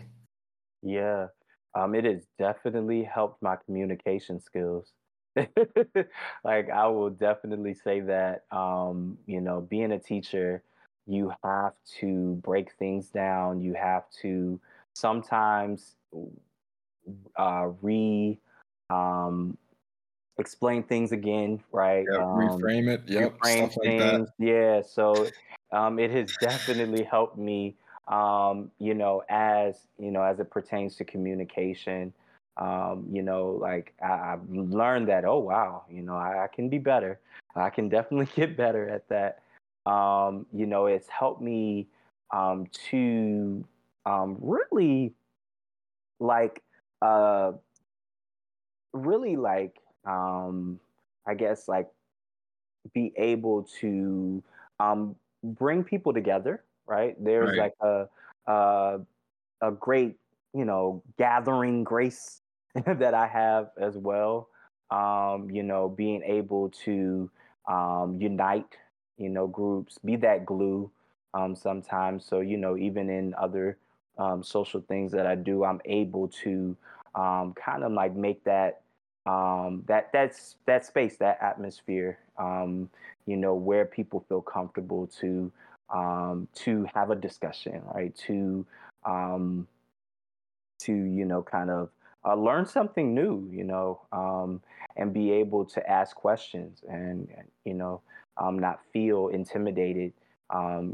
Yeah, 0.82 1.28
um, 1.74 1.94
it 1.94 2.04
has 2.04 2.22
definitely 2.38 3.04
helped 3.04 3.42
my 3.42 3.56
communication 3.56 4.40
skills. 4.40 4.92
like, 6.44 6.70
I 6.70 6.86
will 6.86 7.10
definitely 7.10 7.74
say 7.74 8.00
that, 8.00 8.44
um, 8.50 9.18
you 9.26 9.40
know, 9.40 9.60
being 9.60 9.92
a 9.92 9.98
teacher, 9.98 10.62
you 11.06 11.32
have 11.42 11.72
to 12.00 12.40
break 12.42 12.72
things 12.78 13.08
down. 13.08 13.60
You 13.60 13.74
have 13.74 14.04
to 14.22 14.60
sometimes 14.94 15.96
uh, 17.36 17.68
re 17.82 18.38
um, 18.90 19.56
explain 20.38 20.82
things 20.82 21.12
again, 21.12 21.62
right? 21.72 22.06
Um, 22.08 22.60
reframe 22.60 22.88
it. 22.88 23.02
Yep, 23.06 23.38
reframe 23.38 23.70
stuff 23.70 23.82
things. 23.82 24.02
Like 24.02 24.38
that. 24.38 24.44
Yeah, 24.46 24.82
so 24.82 25.28
um, 25.72 25.98
it 25.98 26.10
has 26.10 26.34
definitely 26.40 27.02
helped 27.02 27.38
me. 27.38 27.76
Um, 28.08 28.70
you 28.78 28.94
know, 28.94 29.22
as 29.28 29.86
you 29.98 30.10
know, 30.10 30.22
as 30.22 30.40
it 30.40 30.50
pertains 30.50 30.96
to 30.96 31.04
communication. 31.04 32.12
Um, 32.56 33.06
you 33.10 33.22
know, 33.22 33.58
like 33.60 33.94
I, 34.00 34.16
have 34.30 34.48
learned 34.48 35.08
that. 35.08 35.24
Oh 35.24 35.40
wow, 35.40 35.84
you 35.90 36.02
know, 36.02 36.14
I, 36.14 36.44
I, 36.44 36.46
can 36.46 36.68
be 36.68 36.78
better. 36.78 37.18
I 37.56 37.68
can 37.68 37.88
definitely 37.88 38.28
get 38.36 38.56
better 38.56 38.88
at 38.88 39.08
that. 39.08 39.40
Um, 39.90 40.46
you 40.52 40.66
know, 40.66 40.86
it's 40.86 41.08
helped 41.08 41.42
me 41.42 41.88
um, 42.32 42.66
to 42.90 43.64
um, 44.06 44.36
really 44.40 45.14
like 46.20 46.62
uh, 47.02 47.52
really 48.94 49.36
like 49.36 49.76
um 50.06 50.80
I 51.26 51.34
guess 51.34 51.68
like 51.68 51.88
be 52.94 53.12
able 53.16 53.64
to 53.80 54.42
um 54.80 55.16
bring 55.42 55.84
people 55.84 56.12
together, 56.12 56.62
right? 56.86 57.16
There's 57.22 57.56
right. 57.58 57.58
like 57.58 57.74
a, 57.80 58.08
a 58.50 59.00
a 59.62 59.70
great, 59.72 60.16
you 60.54 60.64
know, 60.64 61.02
gathering 61.18 61.84
grace 61.84 62.40
that 62.86 63.14
I 63.14 63.26
have 63.26 63.70
as 63.78 63.96
well. 63.96 64.48
Um, 64.90 65.50
you 65.50 65.62
know, 65.62 65.88
being 65.88 66.22
able 66.22 66.70
to 66.84 67.30
um, 67.68 68.18
unite, 68.20 68.76
you 69.16 69.28
know, 69.28 69.46
groups, 69.46 69.98
be 70.04 70.16
that 70.16 70.44
glue 70.44 70.90
um, 71.32 71.56
sometimes. 71.56 72.24
So, 72.24 72.40
you 72.40 72.56
know, 72.56 72.76
even 72.76 73.08
in 73.08 73.34
other 73.34 73.78
um, 74.18 74.42
social 74.42 74.80
things 74.82 75.10
that 75.12 75.26
I 75.26 75.34
do, 75.34 75.64
I'm 75.64 75.80
able 75.84 76.28
to 76.44 76.76
um, 77.14 77.54
kind 77.54 77.82
of 77.82 77.92
like 77.92 78.14
make 78.14 78.44
that 78.44 78.82
um, 79.26 79.82
that 79.86 80.10
that's 80.12 80.56
that 80.66 80.84
space, 80.84 81.16
that 81.18 81.38
atmosphere, 81.40 82.18
um, 82.38 82.90
you 83.26 83.36
know, 83.36 83.54
where 83.54 83.84
people 83.84 84.24
feel 84.28 84.42
comfortable 84.42 85.06
to 85.20 85.50
um, 85.92 86.48
to 86.54 86.86
have 86.94 87.10
a 87.10 87.16
discussion, 87.16 87.82
right? 87.94 88.14
To 88.26 88.66
um, 89.04 89.66
to 90.80 90.92
you 90.92 91.24
know, 91.24 91.42
kind 91.42 91.70
of 91.70 91.90
uh, 92.26 92.34
learn 92.34 92.66
something 92.66 93.14
new, 93.14 93.48
you 93.50 93.64
know, 93.64 94.00
um, 94.12 94.60
and 94.96 95.12
be 95.12 95.30
able 95.30 95.64
to 95.64 95.90
ask 95.90 96.16
questions 96.16 96.82
and, 96.88 97.28
you 97.64 97.74
know, 97.74 98.00
um, 98.38 98.58
not 98.58 98.80
feel 98.92 99.28
intimidated, 99.28 100.12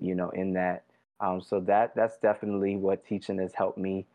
you 0.00 0.14
know, 0.14 0.30
in 0.30 0.52
that. 0.54 0.84
So 1.42 1.60
that 1.60 1.94
that's 1.94 2.16
definitely 2.16 2.76
what 2.76 3.06
teaching 3.06 3.38
has 3.38 3.52
helped 3.54 3.78
me. 3.78 4.06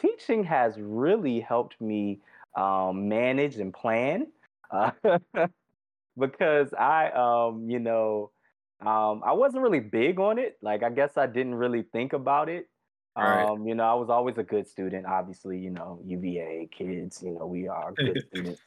Teaching 0.00 0.44
has 0.44 0.78
really 0.78 1.40
helped 1.40 1.80
me 1.80 2.20
um, 2.56 3.08
manage 3.08 3.56
and 3.56 3.72
plan 3.72 4.26
uh, 4.70 4.90
because 6.18 6.72
I, 6.74 7.10
um, 7.10 7.68
you 7.68 7.78
know, 7.78 8.30
um, 8.80 9.22
I 9.24 9.32
wasn't 9.32 9.62
really 9.62 9.80
big 9.80 10.18
on 10.20 10.38
it. 10.38 10.58
Like 10.62 10.82
I 10.82 10.90
guess 10.90 11.16
I 11.16 11.26
didn't 11.26 11.54
really 11.54 11.82
think 11.82 12.12
about 12.12 12.48
it. 12.48 12.68
Right. 13.16 13.44
Um, 13.44 13.66
you 13.66 13.74
know, 13.74 13.84
I 13.84 13.94
was 13.94 14.10
always 14.10 14.38
a 14.38 14.42
good 14.42 14.66
student. 14.66 15.06
Obviously, 15.06 15.58
you 15.58 15.70
know, 15.70 16.00
UVA 16.04 16.68
kids, 16.72 17.22
you 17.22 17.30
know, 17.30 17.46
we 17.46 17.68
are 17.68 17.92
good 17.96 18.24
students. 18.28 18.60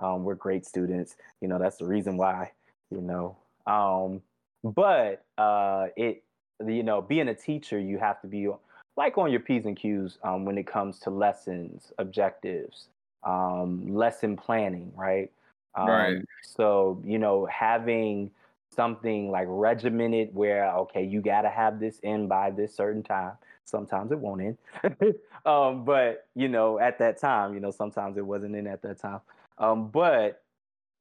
Um, 0.00 0.24
we're 0.24 0.34
great 0.34 0.66
students. 0.66 1.16
You 1.40 1.48
know, 1.48 1.58
that's 1.58 1.78
the 1.78 1.86
reason 1.86 2.16
why. 2.16 2.52
You 2.90 3.00
know, 3.00 3.36
um, 3.66 4.20
but 4.62 5.24
uh, 5.38 5.86
it, 5.96 6.22
you 6.64 6.82
know, 6.82 7.00
being 7.00 7.28
a 7.28 7.34
teacher, 7.34 7.78
you 7.78 7.98
have 7.98 8.20
to 8.20 8.26
be 8.26 8.48
like 8.96 9.18
on 9.18 9.30
your 9.30 9.40
p's 9.40 9.64
and 9.64 9.76
q's 9.76 10.18
um, 10.22 10.44
when 10.44 10.58
it 10.58 10.66
comes 10.66 10.98
to 11.00 11.10
lessons, 11.10 11.92
objectives, 11.98 12.88
um, 13.24 13.94
lesson 13.94 14.36
planning, 14.36 14.92
right? 14.94 15.30
Um, 15.74 15.88
right. 15.88 16.16
So 16.42 17.02
you 17.04 17.18
know, 17.18 17.46
having 17.46 18.30
something 18.74 19.30
like 19.30 19.46
regimented 19.48 20.34
where 20.34 20.70
okay, 20.72 21.04
you 21.04 21.20
got 21.20 21.42
to 21.42 21.50
have 21.50 21.80
this 21.80 21.98
in 22.00 22.28
by 22.28 22.50
this 22.50 22.74
certain 22.74 23.02
time. 23.02 23.32
Sometimes 23.64 24.12
it 24.12 24.18
won't 24.18 24.42
end, 24.42 25.14
um, 25.46 25.84
but 25.84 26.26
you 26.34 26.48
know, 26.48 26.78
at 26.78 26.98
that 26.98 27.18
time, 27.18 27.54
you 27.54 27.60
know, 27.60 27.70
sometimes 27.70 28.18
it 28.18 28.26
wasn't 28.26 28.54
in 28.54 28.66
at 28.66 28.82
that 28.82 28.98
time. 28.98 29.20
Um, 29.56 29.88
but 29.88 30.42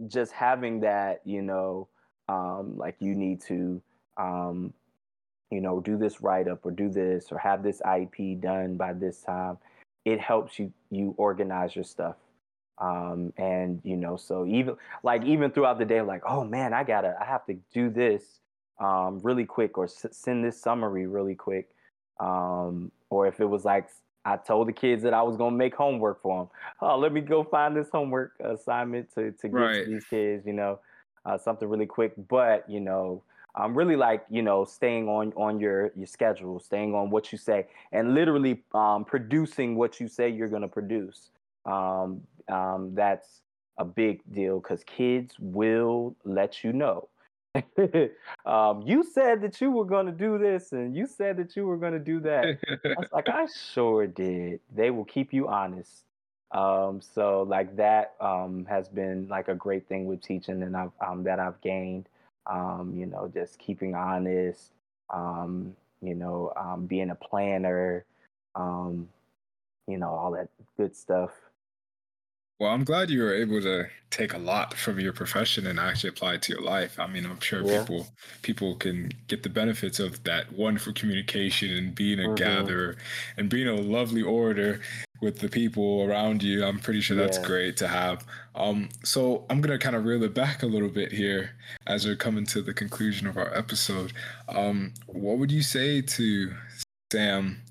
just 0.08 0.32
having 0.32 0.80
that, 0.82 1.22
you 1.26 1.42
know, 1.42 1.88
um, 2.30 2.78
like 2.78 2.96
you 3.00 3.16
need 3.16 3.42
to, 3.42 3.82
um, 4.18 4.74
you 5.52 5.62
know, 5.62 5.82
do 5.82 5.98
this 5.98 6.22
write 6.22 6.48
up 6.48 6.66
or 6.66 6.72
do 6.72 6.90
this 6.90 7.32
or 7.32 7.38
have 7.38 7.64
this 7.64 7.82
IP 7.82 8.40
done 8.40 8.78
by 8.78 8.94
this 8.94 9.22
time 9.22 9.58
it 10.06 10.20
helps 10.20 10.60
you 10.60 10.72
you 10.92 11.14
organize 11.18 11.76
your 11.76 11.86
stuff. 11.86 12.16
Um 12.80 13.34
and 13.38 13.80
you 13.84 13.96
know 13.96 14.18
so 14.18 14.46
even 14.46 14.76
like 15.04 15.24
even 15.24 15.52
throughout 15.52 15.78
the 15.78 15.86
day 15.86 16.02
like 16.02 16.24
oh 16.28 16.44
man 16.44 16.74
i 16.74 16.84
gotta 16.84 17.16
i 17.22 17.26
have 17.26 17.46
to 17.46 17.56
do 17.72 17.90
this 17.92 18.24
um 18.80 19.20
really 19.22 19.46
quick 19.46 19.78
or 19.78 19.86
s- 19.86 20.08
send 20.12 20.44
this 20.44 20.60
summary 20.60 21.06
really 21.06 21.36
quick. 21.36 21.70
Um 22.20 22.92
or 23.10 23.28
if 23.28 23.40
it 23.40 23.46
was 23.46 23.64
like 23.64 23.90
i 24.26 24.38
told 24.38 24.68
the 24.68 24.74
kids 24.74 25.04
that 25.04 25.14
i 25.14 25.22
was 25.22 25.38
gonna 25.38 25.56
make 25.56 25.76
homework 25.76 26.22
for 26.22 26.40
them 26.40 26.50
oh 26.82 26.98
let 26.98 27.12
me 27.14 27.22
go 27.22 27.44
find 27.44 27.76
this 27.76 27.90
homework 27.92 28.34
assignment 28.40 29.14
to 29.14 29.32
to 29.34 29.48
give 29.48 29.54
right. 29.54 29.84
to 29.84 29.90
these 29.92 30.06
kids 30.06 30.48
you 30.48 30.54
know 30.54 30.80
uh, 31.26 31.38
something 31.38 31.68
really 31.68 31.86
quick. 31.86 32.14
But 32.28 32.70
you 32.70 32.80
know 32.80 33.24
um, 33.56 33.76
really 33.78 33.96
like 33.96 34.26
you 34.30 34.42
know 34.42 34.66
staying 34.66 35.08
on 35.08 35.32
on 35.36 35.60
your 35.60 35.92
your 35.96 36.08
schedule 36.08 36.60
staying 36.60 36.96
on 36.96 37.10
what 37.10 37.32
you 37.32 37.38
say 37.38 37.68
and 37.92 38.14
literally 38.14 38.64
um, 38.74 39.06
producing 39.06 39.76
what 39.76 40.00
you 40.00 40.08
say 40.08 40.30
you're 40.30 40.50
going 40.50 40.62
to 40.62 40.68
produce. 40.68 41.30
Um, 41.66 42.22
um, 42.50 42.92
that's 42.94 43.42
a 43.78 43.86
big 43.86 44.22
deal 44.32 44.60
because 44.60 44.84
kids 44.84 45.36
will 45.40 46.16
let 46.24 46.64
you 46.64 46.74
know. 46.74 47.10
Um, 48.46 48.82
you 48.82 49.06
said 49.06 49.42
that 49.42 49.62
you 49.62 49.72
were 49.72 49.86
going 49.86 50.06
to 50.06 50.12
do 50.12 50.38
this 50.38 50.74
and 50.74 50.94
you 50.94 51.08
said 51.08 51.38
that 51.38 51.56
you 51.56 51.66
were 51.66 51.78
going 51.78 51.94
to 51.94 52.00
do 52.00 52.20
that. 52.20 52.58
I 52.68 52.90
was 52.98 53.08
like 53.14 53.30
i 53.30 53.46
sure 53.46 54.06
did. 54.06 54.60
They 54.76 54.90
will 54.90 55.06
keep 55.06 55.32
you 55.32 55.48
honest. 55.48 56.04
Um, 56.52 57.00
so 57.00 57.44
like 57.44 57.74
that 57.78 58.16
has 58.68 58.90
been 58.90 59.30
like 59.30 59.48
a 59.48 59.56
great 59.56 59.88
thing 59.88 60.08
with 60.08 60.22
teaching 60.22 60.62
and 60.62 60.76
I've, 60.76 60.92
that 61.24 61.40
I've 61.40 61.62
gained 61.62 62.10
um, 62.48 62.94
you 62.96 63.06
know, 63.06 63.32
just 63.34 63.60
keeping 63.60 63.96
honest, 63.96 64.72
um, 65.10 65.76
you 66.02 66.16
know, 66.16 66.52
um, 66.56 66.86
being 66.86 67.10
a 67.10 67.16
planner, 67.16 68.06
um, 68.56 69.08
you 69.88 69.98
know, 69.98 70.10
all 70.10 70.32
that 70.32 70.50
good 70.78 70.96
stuff. 70.96 71.32
Well, 72.60 72.72
I'm 72.72 72.84
glad 72.84 73.10
you 73.10 73.22
were 73.22 73.34
able 73.34 73.62
to 73.62 73.88
take 74.10 74.34
a 74.34 74.38
lot 74.38 74.74
from 74.76 75.00
your 75.00 75.12
profession 75.12 75.68
and 75.68 75.80
actually 75.80 76.12
apply 76.12 76.36
it 76.36 76.44
to 76.44 76.54
your 76.54 76.62
life. 76.62 77.00
I 77.00 77.08
mean, 77.08 77.26
I'm 77.26 77.40
sure 77.40 77.62
yeah. 77.62 77.82
people 77.82 78.08
people 78.42 78.76
can 78.76 79.12
get 79.28 79.44
the 79.44 79.50
benefits 79.50 80.00
of 80.00 80.24
that 80.24 80.54
wonderful 80.54 80.94
communication 80.94 81.72
and 81.72 81.96
being 81.96 82.20
a 82.20 82.24
mm-hmm. 82.24 82.36
gatherer 82.36 82.96
and 83.38 83.50
being 83.50 83.68
a 83.68 83.76
lovely 83.76 84.22
orator 84.22 84.80
with 85.24 85.40
the 85.40 85.50
people 85.50 86.04
around 86.04 86.44
you. 86.44 86.64
I'm 86.64 86.80
pretty 86.80 87.02
sure 87.02 87.16
that's 87.16 87.38
yeah. 87.38 87.46
great 87.46 87.78
to 87.78 87.88
have. 87.88 88.26
Um, 88.56 88.90
so 89.04 89.46
I'm 89.50 89.62
gonna 89.62 89.80
kind 89.80 89.96
of 89.96 90.06
reel 90.06 90.24
it 90.24 90.34
back 90.34 90.62
a 90.62 90.68
little 90.68 90.90
bit 90.90 91.12
here 91.12 91.52
as 91.88 92.06
we're 92.06 92.16
coming 92.16 92.46
to 92.48 92.62
the 92.62 92.74
conclusion 92.74 93.26
of 93.26 93.38
our 93.38 93.56
episode. 93.56 94.14
Um, 94.50 94.94
what 95.08 95.38
would 95.38 95.52
you 95.52 95.64
say 95.64 96.02
to 96.02 96.54
Sam 97.12 97.62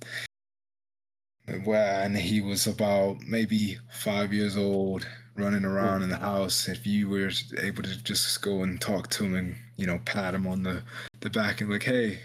when 1.64 2.14
he 2.14 2.40
was 2.40 2.66
about 2.66 3.20
maybe 3.20 3.78
five 3.92 4.32
years 4.32 4.56
old, 4.56 5.06
running 5.36 5.64
around 5.64 6.02
in 6.02 6.08
the 6.08 6.16
house, 6.16 6.68
if 6.68 6.86
you 6.86 7.08
were 7.08 7.30
able 7.58 7.82
to 7.82 8.02
just 8.02 8.40
go 8.42 8.62
and 8.62 8.80
talk 8.80 9.08
to 9.10 9.24
him 9.24 9.34
and 9.34 9.56
you 9.76 9.86
know 9.86 10.00
pat 10.04 10.34
him 10.34 10.46
on 10.46 10.62
the 10.62 10.82
the 11.20 11.30
back 11.30 11.60
and 11.60 11.70
like, 11.70 11.82
hey, 11.82 12.18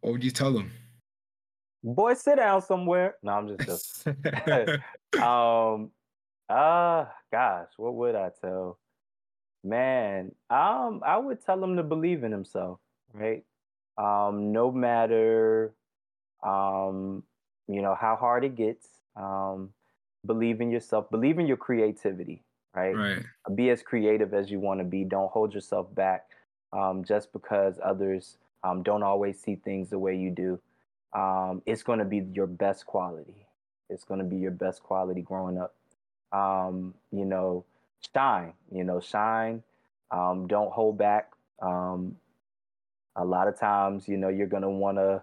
what 0.00 0.12
would 0.12 0.24
you 0.24 0.30
tell 0.30 0.56
him? 0.56 0.70
Boy, 1.84 2.14
sit 2.14 2.36
down 2.36 2.62
somewhere. 2.62 3.16
No, 3.22 3.32
I'm 3.32 3.48
just 3.48 4.06
um 5.20 5.90
uh 6.48 7.06
gosh, 7.30 7.68
what 7.76 7.94
would 7.94 8.14
I 8.14 8.30
tell? 8.40 8.78
Man, 9.64 10.32
um, 10.50 11.02
I 11.06 11.16
would 11.16 11.44
tell 11.44 11.62
him 11.62 11.76
to 11.76 11.84
believe 11.84 12.24
in 12.24 12.32
himself, 12.32 12.80
right? 13.12 13.44
Um, 13.96 14.52
no 14.52 14.72
matter 14.72 15.72
um 16.42 17.22
you 17.68 17.82
know 17.82 17.94
how 17.98 18.16
hard 18.16 18.44
it 18.44 18.56
gets 18.56 18.88
um, 19.16 19.70
believe 20.26 20.60
in 20.60 20.70
yourself 20.70 21.10
believe 21.10 21.38
in 21.38 21.46
your 21.46 21.56
creativity 21.56 22.42
right, 22.74 22.96
right. 22.96 23.22
be 23.54 23.70
as 23.70 23.82
creative 23.82 24.34
as 24.34 24.50
you 24.50 24.58
want 24.58 24.80
to 24.80 24.84
be 24.84 25.04
don't 25.04 25.30
hold 25.30 25.54
yourself 25.54 25.92
back 25.94 26.26
um, 26.72 27.04
just 27.04 27.32
because 27.32 27.78
others 27.84 28.38
um, 28.64 28.82
don't 28.82 29.02
always 29.02 29.40
see 29.40 29.56
things 29.56 29.90
the 29.90 29.98
way 29.98 30.16
you 30.16 30.30
do 30.30 30.60
um, 31.14 31.62
it's 31.66 31.82
going 31.82 31.98
to 31.98 32.04
be 32.04 32.18
your 32.32 32.46
best 32.46 32.86
quality 32.86 33.46
it's 33.90 34.04
going 34.04 34.18
to 34.20 34.26
be 34.26 34.36
your 34.36 34.50
best 34.50 34.82
quality 34.82 35.22
growing 35.22 35.58
up 35.58 35.74
um, 36.32 36.94
you 37.12 37.24
know 37.24 37.64
shine 38.14 38.52
you 38.72 38.84
know 38.84 39.00
shine 39.00 39.62
um, 40.10 40.46
don't 40.46 40.72
hold 40.72 40.98
back 40.98 41.32
a 43.16 43.24
lot 43.24 43.48
of 43.48 43.58
times 43.58 44.08
you 44.08 44.16
know 44.16 44.28
you're 44.28 44.46
going 44.46 44.62
to 44.62 44.70
want 44.70 44.98
to 44.98 45.22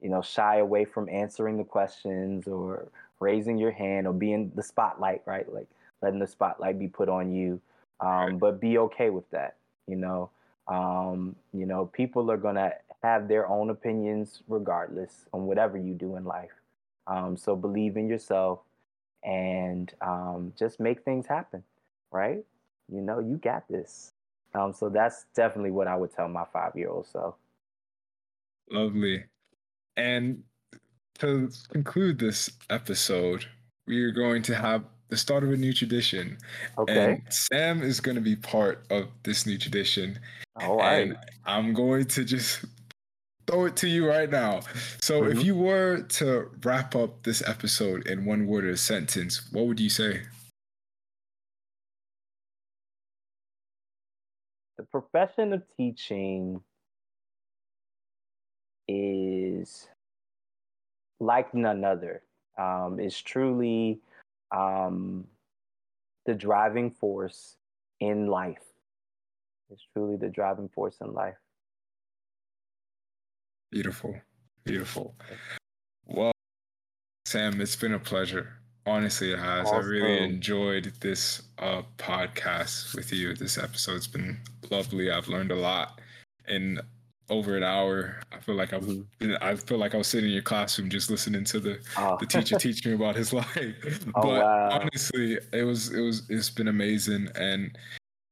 you 0.00 0.08
know, 0.10 0.22
shy 0.22 0.58
away 0.58 0.84
from 0.84 1.08
answering 1.08 1.58
the 1.58 1.64
questions 1.64 2.48
or 2.48 2.88
raising 3.20 3.58
your 3.58 3.70
hand 3.70 4.06
or 4.06 4.12
being 4.14 4.52
the 4.54 4.62
spotlight, 4.62 5.22
right? 5.26 5.52
Like 5.52 5.68
letting 6.02 6.20
the 6.20 6.26
spotlight 6.26 6.78
be 6.78 6.88
put 6.88 7.08
on 7.08 7.32
you. 7.32 7.60
Um, 8.00 8.10
right. 8.10 8.38
But 8.38 8.60
be 8.60 8.78
okay 8.78 9.10
with 9.10 9.28
that. 9.30 9.56
You 9.86 9.96
know, 9.96 10.30
um, 10.68 11.36
you 11.52 11.66
know, 11.66 11.86
people 11.86 12.30
are 12.30 12.36
gonna 12.38 12.72
have 13.02 13.28
their 13.28 13.48
own 13.48 13.70
opinions 13.70 14.42
regardless 14.48 15.26
on 15.32 15.46
whatever 15.46 15.78
you 15.78 15.94
do 15.94 16.16
in 16.16 16.24
life. 16.24 16.50
Um, 17.06 17.36
so 17.36 17.56
believe 17.56 17.96
in 17.96 18.08
yourself 18.08 18.60
and 19.24 19.92
um, 20.00 20.52
just 20.58 20.80
make 20.80 21.02
things 21.04 21.26
happen, 21.26 21.62
right? 22.10 22.44
You 22.92 23.00
know, 23.00 23.18
you 23.18 23.36
got 23.36 23.66
this. 23.68 24.12
Um, 24.54 24.72
so 24.72 24.88
that's 24.88 25.26
definitely 25.34 25.70
what 25.70 25.86
I 25.86 25.96
would 25.96 26.12
tell 26.12 26.28
my 26.28 26.44
five 26.52 26.72
year 26.74 26.90
old 26.90 27.06
self. 27.06 27.34
Lovely. 28.70 29.24
And 29.96 30.42
to 31.18 31.50
conclude 31.70 32.18
this 32.18 32.50
episode, 32.68 33.44
we 33.86 34.02
are 34.02 34.12
going 34.12 34.42
to 34.42 34.54
have 34.54 34.84
the 35.08 35.16
start 35.16 35.42
of 35.42 35.50
a 35.50 35.56
new 35.56 35.72
tradition. 35.72 36.38
Okay. 36.78 37.12
And 37.12 37.22
Sam 37.28 37.82
is 37.82 38.00
going 38.00 38.14
to 38.14 38.20
be 38.20 38.36
part 38.36 38.84
of 38.90 39.08
this 39.24 39.46
new 39.46 39.58
tradition. 39.58 40.18
All 40.60 40.78
right. 40.78 41.08
And 41.08 41.16
I'm 41.44 41.74
going 41.74 42.06
to 42.06 42.24
just 42.24 42.64
throw 43.50 43.64
it 43.64 43.76
to 43.76 43.88
you 43.88 44.08
right 44.08 44.30
now. 44.30 44.60
So, 45.00 45.22
mm-hmm. 45.22 45.38
if 45.38 45.44
you 45.44 45.56
were 45.56 46.02
to 46.02 46.50
wrap 46.62 46.94
up 46.94 47.22
this 47.22 47.46
episode 47.46 48.06
in 48.06 48.24
one 48.24 48.46
word 48.46 48.64
or 48.64 48.76
sentence, 48.76 49.50
what 49.52 49.66
would 49.66 49.80
you 49.80 49.90
say? 49.90 50.22
The 54.78 54.84
profession 54.84 55.52
of 55.52 55.62
teaching 55.76 56.60
is 58.88 59.88
like 61.18 61.54
none 61.54 61.84
other. 61.84 62.22
Um, 62.58 62.98
it's 62.98 63.20
truly 63.20 64.00
um, 64.54 65.26
the 66.26 66.34
driving 66.34 66.90
force 66.90 67.56
in 68.00 68.26
life. 68.26 68.62
It's 69.70 69.86
truly 69.92 70.16
the 70.16 70.28
driving 70.28 70.68
force 70.68 70.96
in 71.00 71.12
life. 71.12 71.36
Beautiful. 73.70 74.20
Beautiful. 74.64 75.14
Well, 76.06 76.32
Sam, 77.24 77.60
it's 77.60 77.76
been 77.76 77.94
a 77.94 77.98
pleasure. 77.98 78.54
Honestly, 78.86 79.32
it 79.32 79.38
has. 79.38 79.66
Awesome. 79.66 79.84
I 79.84 79.86
really 79.86 80.24
enjoyed 80.24 80.92
this 81.00 81.42
uh, 81.58 81.82
podcast 81.98 82.94
with 82.94 83.12
you. 83.12 83.34
This 83.34 83.58
episode's 83.58 84.08
been 84.08 84.40
lovely. 84.70 85.10
I've 85.10 85.28
learned 85.28 85.52
a 85.52 85.56
lot 85.56 86.00
in 86.48 86.80
over 87.28 87.56
an 87.56 87.62
hour. 87.62 88.20
I 88.32 88.38
feel 88.40 88.56
like 88.56 88.72
I 88.72 88.78
was, 88.78 88.98
I 89.40 89.54
feel 89.54 89.78
like 89.78 89.94
I 89.94 89.98
was 89.98 90.08
sitting 90.08 90.28
in 90.30 90.34
your 90.34 90.42
classroom 90.42 90.90
just 90.90 91.10
listening 91.10 91.44
to 91.44 91.60
the 91.60 91.78
oh. 91.96 92.16
the 92.18 92.26
teacher 92.26 92.58
teaching 92.58 92.90
me 92.90 92.96
about 92.96 93.14
his 93.16 93.32
life. 93.32 94.04
Oh, 94.14 94.22
but 94.22 94.42
wow. 94.42 94.80
honestly, 94.80 95.38
it 95.52 95.62
was 95.62 95.92
it 95.92 96.00
was 96.00 96.24
it's 96.28 96.50
been 96.50 96.68
amazing, 96.68 97.28
and 97.36 97.78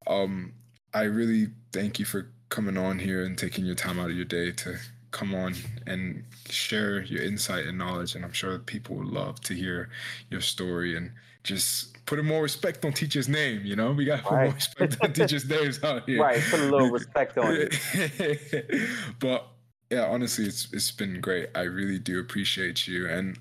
um, 0.08 0.52
I 0.92 1.02
really 1.02 1.48
thank 1.72 1.98
you 1.98 2.04
for 2.04 2.32
coming 2.48 2.76
on 2.76 2.98
here 2.98 3.24
and 3.24 3.38
taking 3.38 3.64
your 3.64 3.74
time 3.74 4.00
out 4.00 4.10
of 4.10 4.16
your 4.16 4.24
day 4.24 4.50
to 4.50 4.76
come 5.10 5.34
on 5.34 5.54
and 5.86 6.24
share 6.48 7.02
your 7.02 7.22
insight 7.22 7.66
and 7.66 7.78
knowledge. 7.78 8.14
And 8.14 8.24
I'm 8.24 8.32
sure 8.32 8.58
people 8.58 8.96
would 8.96 9.08
love 9.08 9.40
to 9.42 9.54
hear 9.54 9.90
your 10.30 10.40
story 10.40 10.96
and 10.96 11.10
just 11.44 12.04
put 12.06 12.18
a 12.18 12.22
more 12.22 12.42
respect 12.42 12.84
on 12.84 12.92
teacher's 12.92 13.28
name. 13.28 13.62
You 13.64 13.76
know, 13.76 13.92
we 13.92 14.04
got 14.04 14.18
to 14.18 14.22
put 14.22 14.34
right. 14.34 14.44
more 14.44 14.54
respect 14.54 14.96
on 15.02 15.12
teachers' 15.14 15.48
names 15.48 15.82
out 15.82 16.08
here. 16.08 16.22
Right, 16.22 16.42
put 16.50 16.60
a 16.60 16.64
little 16.64 16.90
respect 16.90 17.38
on 17.38 17.56
it. 17.56 18.74
but 19.20 19.48
yeah, 19.90 20.06
honestly, 20.06 20.44
it's 20.44 20.72
it's 20.72 20.90
been 20.90 21.20
great. 21.20 21.48
I 21.54 21.62
really 21.62 21.98
do 21.98 22.20
appreciate 22.20 22.86
you. 22.86 23.08
And 23.08 23.38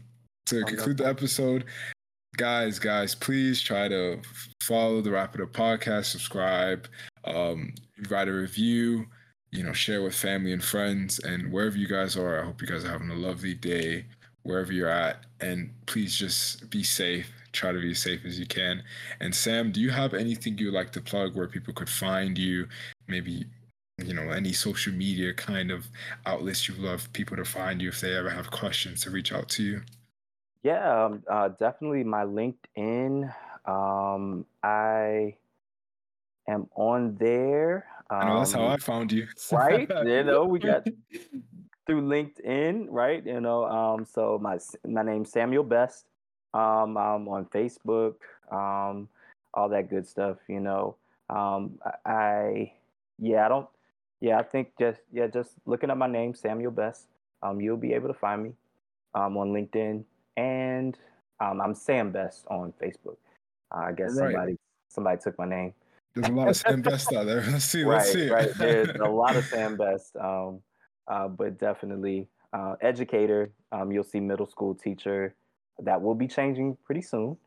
to 0.48 0.64
conclude 0.64 0.98
the 0.98 1.08
episode, 1.08 1.66
guys, 2.38 2.80
guys, 2.80 3.16
please 3.16 3.62
try 3.62 3.88
to 3.90 4.22
follow 4.62 5.02
the 5.02 5.12
Wrap 5.12 5.36
It 5.36 5.42
Up 5.42 5.52
podcast, 5.52 6.06
subscribe, 6.06 6.88
um, 7.26 7.74
write 8.10 8.30
a 8.30 8.34
review 8.34 9.08
you 9.52 9.64
know, 9.64 9.74
share 9.74 10.02
with 10.02 10.16
family 10.16 10.52
and 10.52 10.64
friends. 10.64 11.20
And 11.20 11.52
wherever 11.52 11.78
you 11.78 11.88
guys 11.88 12.18
are, 12.18 12.42
I 12.42 12.46
hope 12.46 12.62
you 12.62 12.68
guys 12.68 12.86
are 12.86 12.92
having 12.92 13.10
a 13.10 13.16
lovely 13.16 13.54
day 13.54 14.06
wherever 14.44 14.72
you're 14.72 14.90
at. 14.90 15.26
And 15.42 15.74
please 15.86 16.16
just 16.16 16.70
be 16.70 16.84
safe. 16.84 17.32
Try 17.52 17.72
to 17.72 17.80
be 17.80 17.92
as 17.92 18.00
safe 18.00 18.26
as 18.26 18.40
you 18.40 18.46
can. 18.46 18.84
And 19.20 19.34
Sam, 19.34 19.72
do 19.72 19.82
you 19.82 19.90
have 19.90 20.14
anything 20.14 20.58
you'd 20.58 20.74
like 20.74 20.92
to 20.92 21.02
plug 21.02 21.36
where 21.36 21.48
people 21.48 21.74
could 21.74 21.90
find 21.90 22.38
you? 22.38 22.68
Maybe, 23.08 23.46
you 23.98 24.14
know, 24.14 24.30
any 24.30 24.54
social 24.54 24.94
media 24.94 25.34
kind 25.34 25.72
of 25.72 25.88
outlets 26.26 26.68
you 26.68 26.76
would 26.76 26.84
love 26.84 27.12
people 27.14 27.36
to 27.38 27.46
find 27.46 27.82
you 27.82 27.90
if 27.90 28.00
they 28.00 28.16
ever 28.16 28.30
have 28.30 28.52
questions 28.52 29.02
to 29.02 29.10
reach 29.10 29.32
out 29.32 29.50
to 29.50 29.64
you? 29.64 29.82
Yeah, 30.64 31.06
um, 31.06 31.24
uh, 31.30 31.50
definitely 31.50 32.04
my 32.04 32.26
LinkedIn. 32.26 33.34
Um, 33.66 34.46
I 34.64 35.36
am 36.48 36.68
on 36.76 37.16
there. 37.18 37.88
Um, 38.10 38.22
I 38.22 38.26
know 38.26 38.40
that's 38.40 38.54
how 38.54 38.66
um, 38.66 38.72
I 38.72 38.78
found 38.78 39.12
you. 39.12 39.28
right? 39.52 39.90
You 40.06 40.24
know, 40.24 40.46
we 40.46 40.60
got 40.60 40.88
through 41.86 42.02
LinkedIn, 42.02 42.88
right? 42.90 43.26
You 43.26 43.42
know, 43.42 43.66
um, 43.66 44.06
so 44.06 44.40
my 44.42 44.58
my 44.86 45.04
name's 45.04 45.32
Samuel 45.32 45.64
Best. 45.64 46.06
Um, 46.54 46.98
I'm 46.98 47.28
on 47.28 47.46
Facebook, 47.46 48.16
um, 48.52 49.10
all 49.54 49.70
that 49.70 49.90
good 49.90 50.08
stuff. 50.08 50.38
You 50.48 50.60
know, 50.60 50.96
um, 51.30 51.80
I, 52.06 52.12
I 52.12 52.74
yeah, 53.20 53.46
I 53.46 53.50
don't. 53.50 53.68
Yeah, 54.20 54.40
I 54.40 54.44
think 54.44 54.72
just 54.80 55.02
yeah, 55.12 55.28
just 55.28 55.52
looking 55.66 55.90
at 55.90 55.98
my 55.98 56.08
name, 56.08 56.34
Samuel 56.34 56.72
Best. 56.72 57.08
Um, 57.44 57.62
you'll 57.62 57.78
be 57.78 57.94
able 57.94 58.08
to 58.08 58.14
find 58.14 58.44
me 58.44 58.54
um, 59.14 59.38
on 59.38 59.50
LinkedIn, 59.50 60.04
and 60.38 60.98
um, 61.40 61.62
I'm 61.62 61.76
Sam 61.76 62.12
Best 62.12 62.46
on 62.48 62.74
Facebook. 62.82 63.18
Uh, 63.72 63.80
I 63.80 63.92
guess 63.92 64.16
right. 64.16 64.32
somebody 64.32 64.58
somebody 64.90 65.22
took 65.22 65.38
my 65.38 65.48
name. 65.48 65.74
There's 66.14 66.30
a 66.30 66.32
lot 66.32 66.48
of 66.48 66.58
Sam 66.58 66.82
Best 66.82 67.14
out 67.14 67.26
there. 67.26 67.42
Let's 67.50 67.66
see. 67.66 67.86
Let's 67.86 68.08
right, 68.08 68.14
see. 68.14 68.30
right. 68.30 68.54
There's 68.58 68.90
a 69.00 69.10
lot 69.10 69.36
of 69.36 69.46
Sam 69.52 69.78
Best, 69.78 70.16
um, 70.18 70.62
uh, 71.08 71.28
but 71.28 71.60
definitely 71.60 72.28
uh, 72.54 72.76
educator. 72.82 73.52
Um, 73.72 73.92
you'll 73.92 74.04
see 74.04 74.20
middle 74.20 74.48
school 74.48 74.74
teacher. 74.74 75.36
That 75.80 76.02
will 76.02 76.16
be 76.16 76.28
changing 76.28 76.78
pretty 76.86 77.02
soon. 77.02 77.38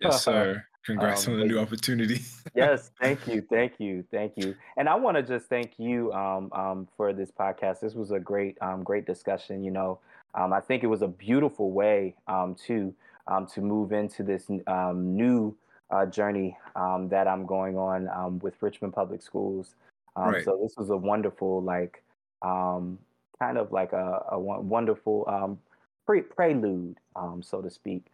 Yes, 0.00 0.22
sir. 0.22 0.64
Congrats 0.84 1.26
um, 1.26 1.34
on 1.34 1.40
the 1.40 1.46
new 1.46 1.58
opportunity. 1.58 2.20
yes, 2.54 2.90
thank 3.00 3.26
you, 3.26 3.42
thank 3.48 3.80
you, 3.80 4.04
thank 4.10 4.34
you. 4.36 4.54
And 4.76 4.86
I 4.86 4.94
want 4.94 5.16
to 5.16 5.22
just 5.22 5.46
thank 5.46 5.78
you 5.78 6.12
um, 6.12 6.52
um, 6.52 6.88
for 6.94 7.14
this 7.14 7.30
podcast. 7.30 7.80
This 7.80 7.94
was 7.94 8.10
a 8.10 8.20
great, 8.20 8.58
um, 8.60 8.82
great 8.82 9.06
discussion. 9.06 9.64
You 9.64 9.70
know, 9.70 9.98
um, 10.34 10.52
I 10.52 10.60
think 10.60 10.82
it 10.82 10.88
was 10.88 11.00
a 11.00 11.08
beautiful 11.08 11.72
way 11.72 12.14
um, 12.28 12.54
to 12.66 12.94
um, 13.26 13.46
to 13.54 13.62
move 13.62 13.92
into 13.92 14.22
this 14.22 14.50
um, 14.66 15.16
new 15.16 15.56
uh, 15.94 16.06
journey 16.06 16.56
um, 16.74 17.08
that 17.08 17.28
I'm 17.28 17.46
going 17.46 17.78
on 17.78 18.08
um, 18.08 18.38
with 18.40 18.54
Richmond 18.60 18.94
Public 18.94 19.22
Schools. 19.22 19.74
Um, 20.16 20.32
right. 20.32 20.44
So 20.44 20.58
this 20.62 20.74
was 20.76 20.90
a 20.90 20.96
wonderful, 20.96 21.62
like, 21.62 22.02
um, 22.42 22.98
kind 23.38 23.58
of 23.58 23.72
like 23.72 23.92
a, 23.92 24.24
a 24.32 24.38
wonderful 24.38 25.24
um, 25.28 25.58
pre- 26.06 26.22
prelude, 26.22 26.98
um, 27.16 27.42
so 27.42 27.62
to 27.62 27.70
speak. 27.70 28.06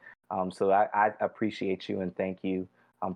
so 0.52 0.70
I, 0.70 0.88
I, 0.94 1.12
appreciate 1.20 1.88
you 1.88 2.00
and 2.00 2.14
thank 2.16 2.38
you 2.42 2.68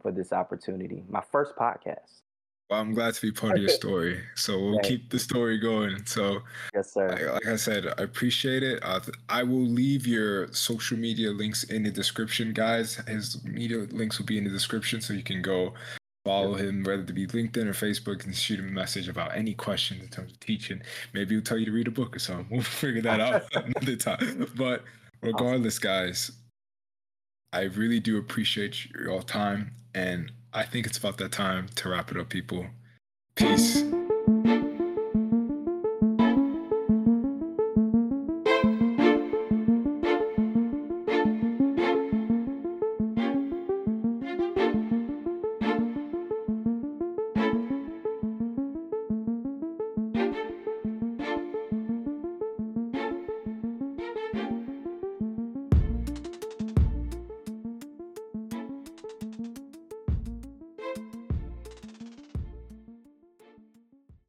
for 0.03 0.11
this 0.11 0.33
opportunity. 0.33 1.05
My 1.09 1.23
first 1.31 1.55
podcast. 1.57 2.24
Well, 2.71 2.81
I'm 2.81 2.95
glad 2.95 3.15
to 3.15 3.21
be 3.21 3.31
part 3.31 3.57
of 3.57 3.63
your 3.63 3.69
story. 3.69 4.23
So 4.37 4.59
we'll 4.59 4.79
keep 4.81 5.11
the 5.11 5.19
story 5.19 5.59
going. 5.59 6.07
So, 6.07 6.41
yes, 6.75 6.95
sir. 6.95 7.33
like 7.35 7.47
I 7.47 7.57
said, 7.57 7.87
I 7.87 8.03
appreciate 8.03 8.63
it. 8.63 8.81
Uh, 8.83 9.01
I 9.29 9.43
will 9.43 9.67
leave 9.67 10.07
your 10.07 10.51
social 10.53 10.97
media 10.97 11.31
links 11.31 11.65
in 11.65 11.83
the 11.83 11.91
description, 11.91 12.55
guys. 12.55 12.97
His 13.07 13.45
media 13.45 13.87
links 13.91 14.19
will 14.19 14.25
be 14.25 14.39
in 14.39 14.45
the 14.45 14.51
description, 14.51 15.03
so 15.03 15.13
you 15.13 15.23
can 15.23 15.43
go 15.43 15.75
follow 16.25 16.55
him, 16.55 16.83
whether 16.85 17.03
it 17.03 17.15
be 17.15 17.27
LinkedIn 17.27 17.67
or 17.67 17.75
Facebook, 17.75 18.25
and 18.25 18.35
shoot 18.35 18.59
him 18.59 18.69
a 18.69 18.73
message 18.73 19.09
about 19.11 19.37
any 19.37 19.53
questions 19.53 20.03
in 20.03 20.09
terms 20.09 20.33
of 20.33 20.41
teaching. 20.41 20.81
Maybe 21.13 21.35
he'll 21.35 21.45
tell 21.45 21.59
you 21.59 21.67
to 21.67 21.73
read 21.73 21.89
a 21.89 21.91
book 21.91 22.17
or 22.17 22.19
something. 22.19 22.47
We'll 22.51 22.63
figure 22.63 23.03
that 23.03 23.21
out 23.21 23.45
another 23.55 23.97
time. 23.97 24.51
But 24.57 24.85
regardless, 25.21 25.79
guys, 25.79 26.31
I 27.53 27.63
really 27.63 28.01
do 28.01 28.17
appreciate 28.17 28.91
your 28.91 29.23
time 29.23 29.73
and 29.95 30.33
I 30.55 30.63
think 30.63 30.87
it's 30.87 30.99
about 30.99 31.19
that 31.19 31.33
time 31.33 31.69
to 31.75 31.89
wrap 31.89 32.13
it 32.13 32.17
up, 32.17 32.29
people. 32.29 32.67
Peace. 33.35 33.83